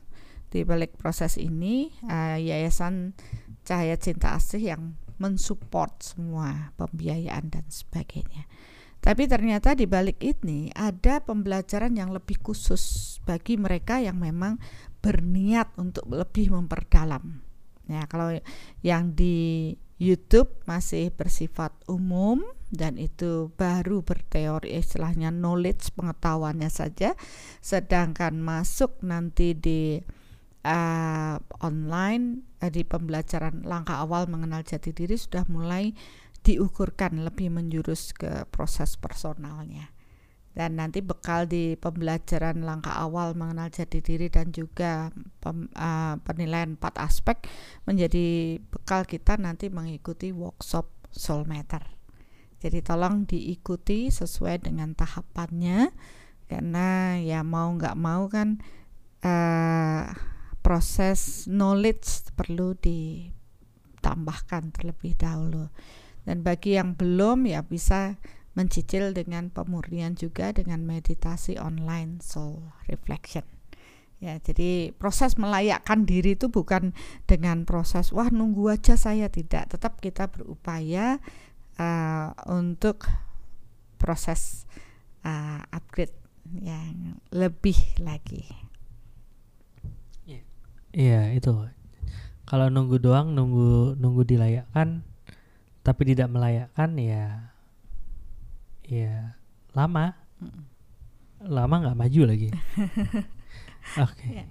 [0.50, 3.14] di balik proses ini uh, Yayasan
[3.62, 8.50] Cahaya Cinta Asih yang mensupport semua pembiayaan dan sebagainya.
[8.98, 14.58] Tapi ternyata di balik ini ada pembelajaran yang lebih khusus bagi mereka yang memang
[14.98, 17.38] berniat untuk lebih memperdalam.
[17.86, 18.34] Ya, kalau
[18.82, 27.18] yang di YouTube masih bersifat umum dan itu baru berteori istilahnya knowledge pengetahuannya saja.
[27.58, 29.98] Sedangkan masuk nanti di
[30.62, 35.92] uh, online uh, di pembelajaran langkah awal mengenal jati diri sudah mulai
[36.46, 39.97] diukurkan lebih menjurus ke proses personalnya
[40.58, 46.74] dan nanti bekal di pembelajaran langkah awal mengenal jati diri dan juga pem, uh, penilaian
[46.74, 47.46] empat aspek
[47.86, 51.86] menjadi bekal kita nanti mengikuti workshop soul matter.
[52.58, 55.94] Jadi tolong diikuti sesuai dengan tahapannya
[56.50, 58.58] karena ya mau nggak mau kan
[59.22, 60.10] uh,
[60.58, 65.70] proses knowledge perlu ditambahkan terlebih dahulu.
[66.26, 68.18] Dan bagi yang belum ya bisa
[68.58, 72.58] mencicil dengan pemurnian juga dengan meditasi online soul
[72.90, 73.46] reflection.
[74.18, 76.90] Ya, jadi proses melayakkan diri itu bukan
[77.30, 81.22] dengan proses wah nunggu aja saya tidak, tetap kita berupaya
[81.78, 83.06] uh, untuk
[83.94, 84.66] proses
[85.22, 86.18] uh, upgrade
[86.50, 88.42] yang lebih lagi.
[90.26, 91.52] Iya, yeah, itu.
[92.42, 95.06] Kalau nunggu doang, nunggu nunggu dilayakkan,
[95.84, 97.54] tapi tidak melayakkan ya
[98.88, 99.36] ya
[99.76, 100.16] lama.
[101.44, 102.50] Lama nggak maju lagi.
[104.04, 104.12] Oke.
[104.18, 104.32] Okay.
[104.42, 104.48] yeah.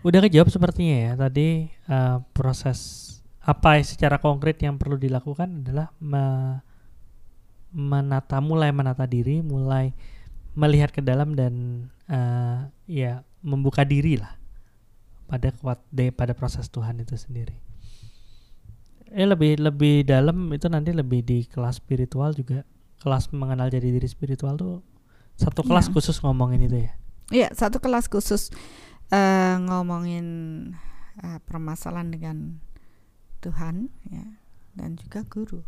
[0.00, 3.06] udah kejawab sepertinya ya tadi uh, proses
[3.44, 6.24] apa secara konkret yang perlu dilakukan adalah me
[7.70, 9.94] menata mulai menata diri mulai
[10.58, 14.34] melihat ke dalam dan uh, ya membuka diri lah
[15.30, 15.78] pada kuat
[16.18, 17.54] pada proses Tuhan itu sendiri.
[19.14, 22.66] Eh lebih lebih dalam itu nanti lebih di kelas spiritual juga
[23.00, 24.84] kelas mengenal jadi diri spiritual tuh
[25.40, 25.94] satu kelas yeah.
[25.96, 26.92] khusus ngomongin itu ya?
[27.30, 28.52] Iya, satu kelas khusus
[29.08, 30.26] uh, ngomongin
[31.24, 32.36] uh, permasalahan dengan
[33.40, 34.26] Tuhan ya
[34.76, 35.64] dan juga guru.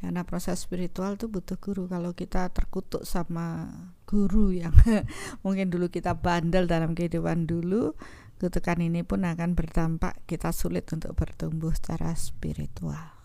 [0.00, 3.68] karena proses spiritual tuh butuh guru kalau kita terkutuk sama
[4.08, 4.72] guru yang
[5.44, 7.92] mungkin dulu kita bandel dalam kehidupan dulu
[8.40, 13.19] kutukan ini pun akan berdampak kita sulit untuk bertumbuh secara spiritual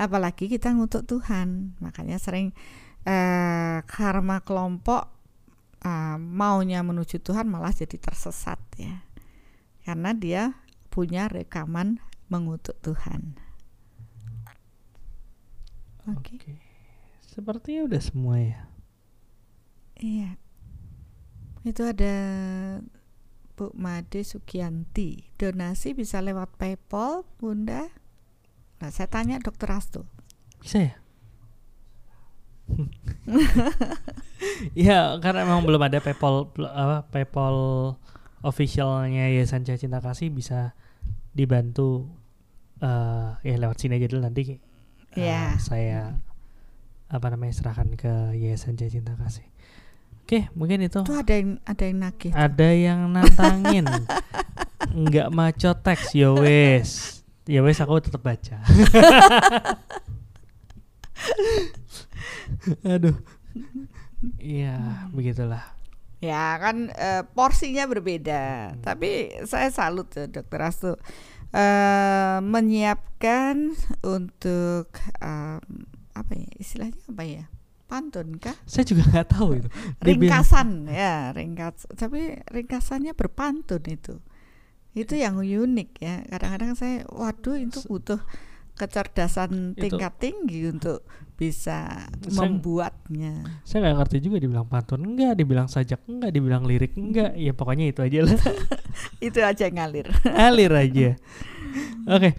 [0.00, 2.56] apalagi kita ngutuk Tuhan makanya sering
[3.04, 5.12] eh, karma kelompok
[5.84, 9.04] eh, maunya menuju Tuhan malah jadi tersesat ya
[9.84, 10.42] karena dia
[10.88, 12.00] punya rekaman
[12.32, 13.36] mengutuk Tuhan
[16.08, 16.70] oke Oke.
[17.30, 18.60] Sepertinya udah semua ya.
[20.02, 20.34] Iya.
[21.62, 22.14] Itu ada
[23.54, 25.30] Bu Made Sugianti.
[25.38, 27.86] Donasi bisa lewat PayPal, Bunda.
[28.80, 30.02] Nah, saya tanya Dokter Astu.
[30.58, 30.94] Bisa ya?
[34.72, 37.56] Iya, karena emang belum ada PayPal apa PayPal
[38.40, 40.72] officialnya Yayasan Cinta Kasih bisa
[41.34, 42.08] dibantu
[42.80, 44.58] eh ya lewat sini aja dulu nanti eh,
[45.12, 45.60] Iya.
[45.60, 46.16] saya
[47.10, 49.44] apa namanya serahkan ke Yayasan Cinta Kasih.
[50.24, 52.32] Oke, mungkin itu Itu ada yang ada yang nagih.
[52.32, 53.84] ada yang nantangin
[55.04, 57.19] nggak maco teks ya wes
[57.50, 58.62] ya wes aku tetap baca.
[62.86, 63.18] Aduh.
[64.38, 65.64] Iya begitulah.
[66.22, 68.76] Ya kan eh, porsinya berbeda.
[68.78, 70.94] Tapi saya salut ya Dokter Astu.
[71.50, 73.74] Eh menyiapkan
[74.06, 75.58] untuk em,
[76.14, 77.44] apa ya istilahnya apa ya?
[77.90, 78.54] Pantun kah?
[78.70, 79.68] saya juga nggak tahu itu.
[79.98, 84.22] Ringkasan ya ringkas tapi ringkasannya berpantun itu
[84.92, 86.22] itu yang unik ya.
[86.26, 88.18] Kadang-kadang saya waduh itu butuh
[88.74, 91.04] kecerdasan Itu- tingkat tinggi untuk
[91.36, 93.60] bisa Saya- membuatnya.
[93.62, 97.92] saya nggak ngerti juga dibilang pantun enggak dibilang sajak enggak dibilang lirik enggak ya pokoknya
[97.92, 98.36] itu aja lah.
[99.24, 100.08] Itu aja yang ngalir.
[100.26, 101.08] Alir aja.
[102.16, 102.36] Oke.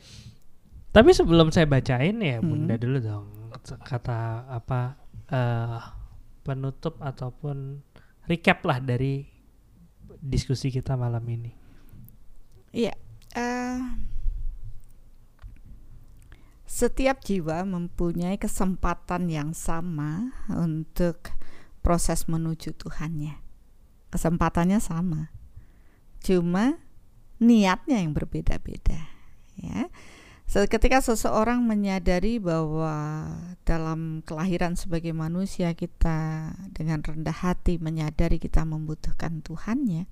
[0.92, 2.50] Tapi sebelum saya bacain ya Hmm.
[2.50, 3.26] bunda dulu dong.
[3.86, 4.98] Kata apa
[5.28, 5.80] eh
[6.42, 7.80] penutup ataupun
[8.26, 9.30] recap lah dari
[10.18, 11.54] diskusi kita malam ini
[12.72, 12.96] Iya,
[13.36, 13.80] eh,
[16.64, 21.36] setiap jiwa mempunyai kesempatan yang sama untuk
[21.84, 23.36] proses menuju Tuhannya.
[24.08, 25.36] Kesempatannya sama,
[26.24, 26.80] cuma
[27.44, 29.12] niatnya yang berbeda-beda.
[29.60, 29.92] Ya,
[30.48, 33.28] ketika seseorang menyadari bahwa
[33.68, 40.08] dalam kelahiran sebagai manusia kita dengan rendah hati menyadari kita membutuhkan Tuhannya,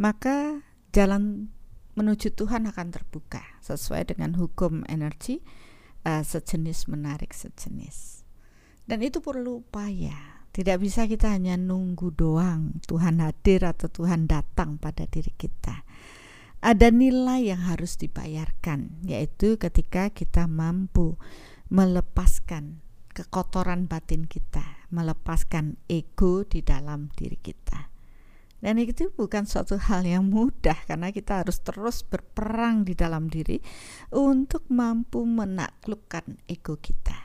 [0.00, 1.50] maka jalan
[1.98, 5.42] menuju Tuhan akan terbuka sesuai dengan hukum energi
[6.06, 8.26] eh, sejenis menarik sejenis.
[8.86, 10.42] Dan itu perlu upaya.
[10.50, 15.86] Tidak bisa kita hanya nunggu doang Tuhan hadir atau Tuhan datang pada diri kita.
[16.60, 21.16] Ada nilai yang harus dibayarkan, yaitu ketika kita mampu
[21.70, 22.82] melepaskan
[23.14, 27.88] kekotoran batin kita, melepaskan ego di dalam diri kita.
[28.60, 33.56] Dan itu bukan suatu hal yang mudah karena kita harus terus berperang di dalam diri
[34.12, 37.16] untuk mampu menaklukkan ego kita.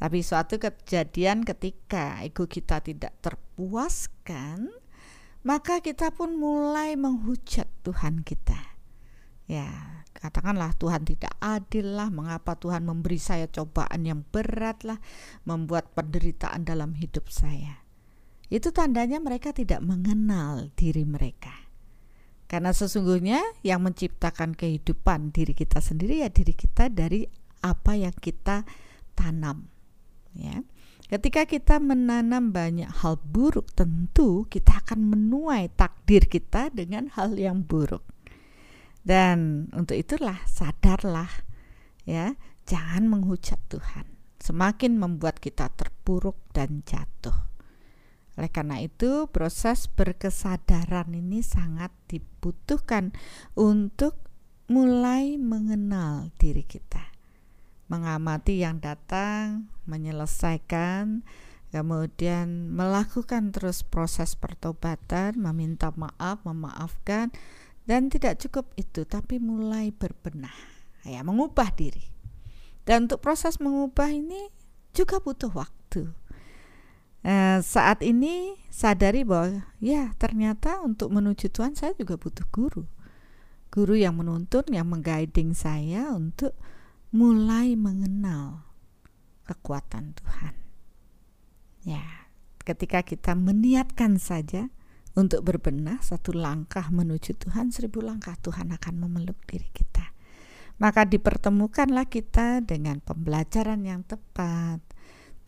[0.00, 4.72] Tapi suatu kejadian ketika ego kita tidak terpuaskan,
[5.44, 8.56] maka kita pun mulai menghujat Tuhan kita.
[9.48, 9.68] Ya,
[10.16, 15.00] katakanlah Tuhan tidak adil lah, mengapa Tuhan memberi saya cobaan yang berat lah,
[15.44, 17.87] membuat penderitaan dalam hidup saya
[18.48, 21.68] itu tandanya mereka tidak mengenal diri mereka.
[22.48, 27.28] Karena sesungguhnya yang menciptakan kehidupan diri kita sendiri ya diri kita dari
[27.60, 28.64] apa yang kita
[29.12, 29.68] tanam.
[30.32, 30.64] Ya.
[31.08, 37.64] Ketika kita menanam banyak hal buruk, tentu kita akan menuai takdir kita dengan hal yang
[37.64, 38.04] buruk.
[39.00, 41.32] Dan untuk itulah sadarlah
[42.04, 42.36] ya,
[42.68, 44.04] jangan menghujat Tuhan.
[44.36, 47.47] Semakin membuat kita terpuruk dan jatuh.
[48.38, 53.10] Oleh karena itu, proses berkesadaran ini sangat dibutuhkan
[53.58, 54.14] untuk
[54.70, 57.02] mulai mengenal diri kita,
[57.90, 61.26] mengamati yang datang, menyelesaikan,
[61.74, 67.34] kemudian melakukan terus proses pertobatan, meminta maaf, memaafkan,
[67.90, 70.54] dan tidak cukup itu, tapi mulai berbenah,
[71.02, 72.06] ya, mengubah diri.
[72.86, 74.46] Dan untuk proses mengubah ini
[74.94, 76.08] juga butuh waktu.
[77.26, 82.86] Eh, saat ini sadari bahwa ya ternyata untuk menuju Tuhan saya juga butuh guru.
[83.68, 86.54] Guru yang menuntun yang mengguiding saya untuk
[87.10, 88.64] mulai mengenal
[89.44, 90.54] kekuatan Tuhan.
[91.82, 92.28] Ya
[92.62, 94.68] ketika kita meniatkan saja
[95.16, 100.14] untuk berbenah satu langkah menuju Tuhan seribu langkah Tuhan akan memeluk diri kita.
[100.78, 104.78] Maka dipertemukanlah kita dengan pembelajaran yang tepat,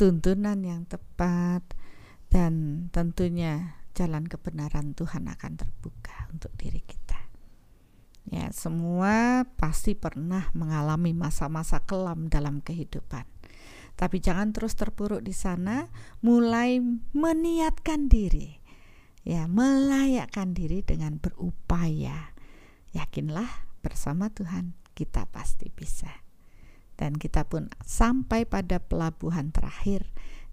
[0.01, 1.61] tuntunan yang tepat,
[2.33, 7.21] dan tentunya jalan kebenaran Tuhan akan terbuka untuk diri kita.
[8.33, 13.29] Ya, semua pasti pernah mengalami masa-masa kelam dalam kehidupan.
[13.93, 15.93] Tapi jangan terus terpuruk di sana,
[16.25, 16.81] mulai
[17.13, 18.57] meniatkan diri.
[19.21, 22.33] Ya, melayakkan diri dengan berupaya.
[22.97, 26.30] Yakinlah bersama Tuhan kita pasti bisa.
[27.01, 30.05] Dan kita pun sampai pada pelabuhan terakhir,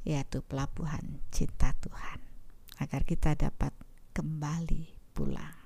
[0.07, 2.23] yaitu pelabuhan cinta Tuhan,
[2.79, 3.75] agar kita dapat
[4.15, 5.59] kembali pulang.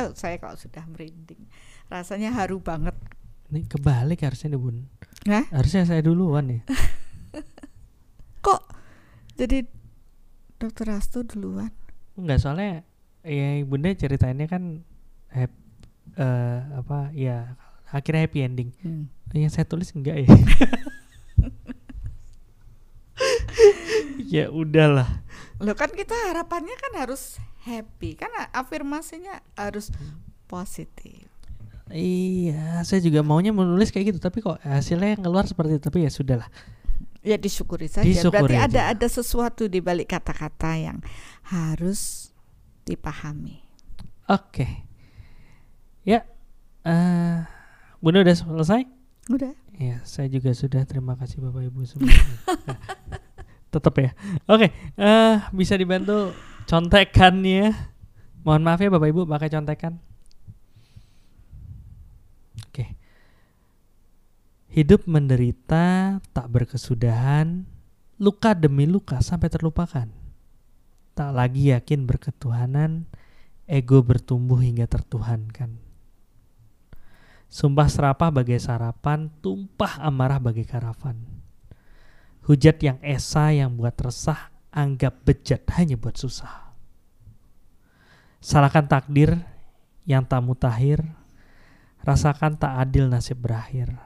[0.00, 1.44] Oh, saya kalau sudah merinding,
[1.92, 2.96] rasanya haru banget.
[3.52, 4.88] Ini kebalik harusnya nih bun.
[5.28, 5.44] Hah?
[5.52, 6.60] Harusnya saya duluan ya.
[8.48, 8.62] Kok
[9.36, 9.68] jadi
[10.56, 11.72] dokter Astu duluan?
[12.16, 12.88] Enggak soalnya
[13.20, 14.80] ya bunda ceritainnya kan
[15.36, 15.48] eh,
[16.72, 17.52] apa ya
[17.92, 18.70] akhirnya happy ending.
[18.84, 19.08] Hmm.
[19.32, 20.28] Yang saya tulis enggak ya?
[24.38, 25.24] ya udahlah.
[25.58, 27.36] Loh kan kita harapannya kan harus
[27.66, 29.90] happy, kan afirmasinya harus
[30.46, 31.28] positif.
[31.88, 35.82] Iya, saya juga maunya menulis kayak gitu, tapi kok hasilnya yang keluar seperti itu.
[35.88, 36.48] Tapi ya sudahlah.
[37.24, 38.04] Ya disyukuri saja.
[38.04, 38.68] Disyukuri Berarti aja.
[38.68, 41.00] ada ada sesuatu di balik kata-kata yang
[41.48, 42.30] harus
[42.84, 43.64] dipahami.
[44.28, 44.84] Oke.
[46.04, 46.24] Ya,
[46.84, 47.57] eh
[47.98, 48.86] Bunda udah selesai?
[49.26, 49.52] Udah.
[49.74, 50.86] Ya, saya juga sudah.
[50.86, 52.22] Terima kasih Bapak Ibu semuanya.
[53.74, 54.10] Tetap ya.
[54.48, 56.32] Oke, eh bisa dibantu
[56.64, 57.74] contekannya.
[58.46, 59.98] Mohon maaf ya Bapak Ibu pakai contekan.
[62.70, 62.96] Oke.
[64.72, 67.66] Hidup menderita tak berkesudahan,
[68.22, 70.06] luka demi luka sampai terlupakan.
[71.18, 73.10] Tak lagi yakin berketuhanan,
[73.66, 75.87] ego bertumbuh hingga tertuhankan.
[77.48, 81.16] Sumpah serapah bagai sarapan, tumpah amarah bagai karavan.
[82.44, 86.76] Hujat yang esa yang buat resah, anggap bejat hanya buat susah.
[88.44, 89.32] Salahkan takdir
[90.04, 91.00] yang tak mutakhir,
[92.04, 93.96] rasakan tak adil nasib berakhir.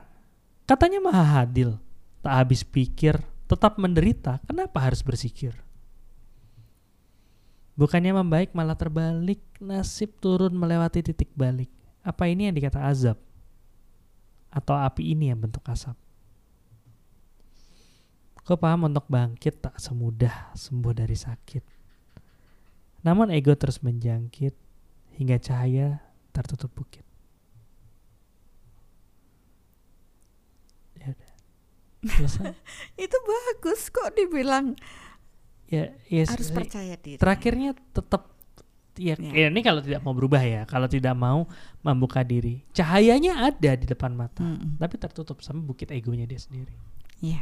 [0.63, 1.83] Katanya maha adil,
[2.23, 3.19] tak habis pikir,
[3.51, 5.59] tetap menderita, kenapa harus bersikir?
[7.75, 11.69] Bukannya membaik malah terbalik, nasib turun melewati titik balik.
[12.07, 13.19] Apa ini yang dikata azab?
[14.53, 15.97] Atau api ini yang bentuk asap?
[18.43, 21.65] Kau paham untuk bangkit tak semudah sembuh dari sakit.
[23.07, 24.55] Namun ego terus menjangkit
[25.17, 26.03] hingga cahaya
[26.35, 27.07] tertutup bukit.
[30.99, 31.33] Ya udah.
[32.03, 32.53] Selesai.
[33.09, 34.75] Itu bagus kok dibilang
[35.73, 36.59] ya, ya harus selesai.
[36.61, 37.17] percaya diri.
[37.17, 38.32] terakhirnya tetap
[38.95, 39.31] ya, Ya.
[39.33, 41.49] ya ini kalau tidak mau berubah ya kalau tidak mau
[41.81, 44.77] membuka diri cahayanya ada di depan mata Mm-mm.
[44.77, 46.73] tapi tertutup sama bukit egonya dia sendiri
[47.19, 47.39] Ya,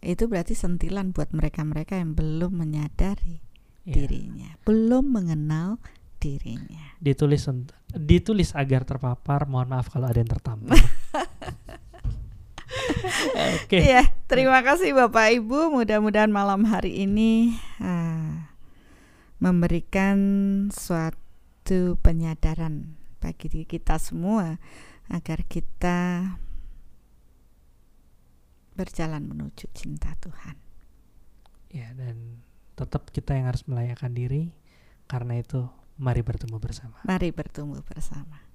[0.00, 3.40] itu berarti sentilan buat mereka-mereka yang belum menyadari
[3.82, 5.80] Ya, dirinya, belum mengenal
[6.20, 6.94] dirinya.
[7.02, 7.50] ditulis
[7.90, 10.78] ditulis agar terpapar mohon maaf kalau ada yang tertampar
[13.58, 15.74] oke Iya, terima kasih Bapak Ibu.
[15.74, 18.51] Mudah-mudahan malam hari ini ah,
[19.42, 20.18] memberikan
[20.70, 24.62] suatu penyadaran bagi kita semua
[25.10, 26.30] agar kita
[28.78, 30.56] berjalan menuju cinta Tuhan.
[31.72, 32.44] ya dan
[32.78, 34.52] tetap kita yang harus melayakkan diri
[35.08, 35.66] karena itu
[35.96, 38.51] mari bertemu bersama Mari bertumbuh bersama.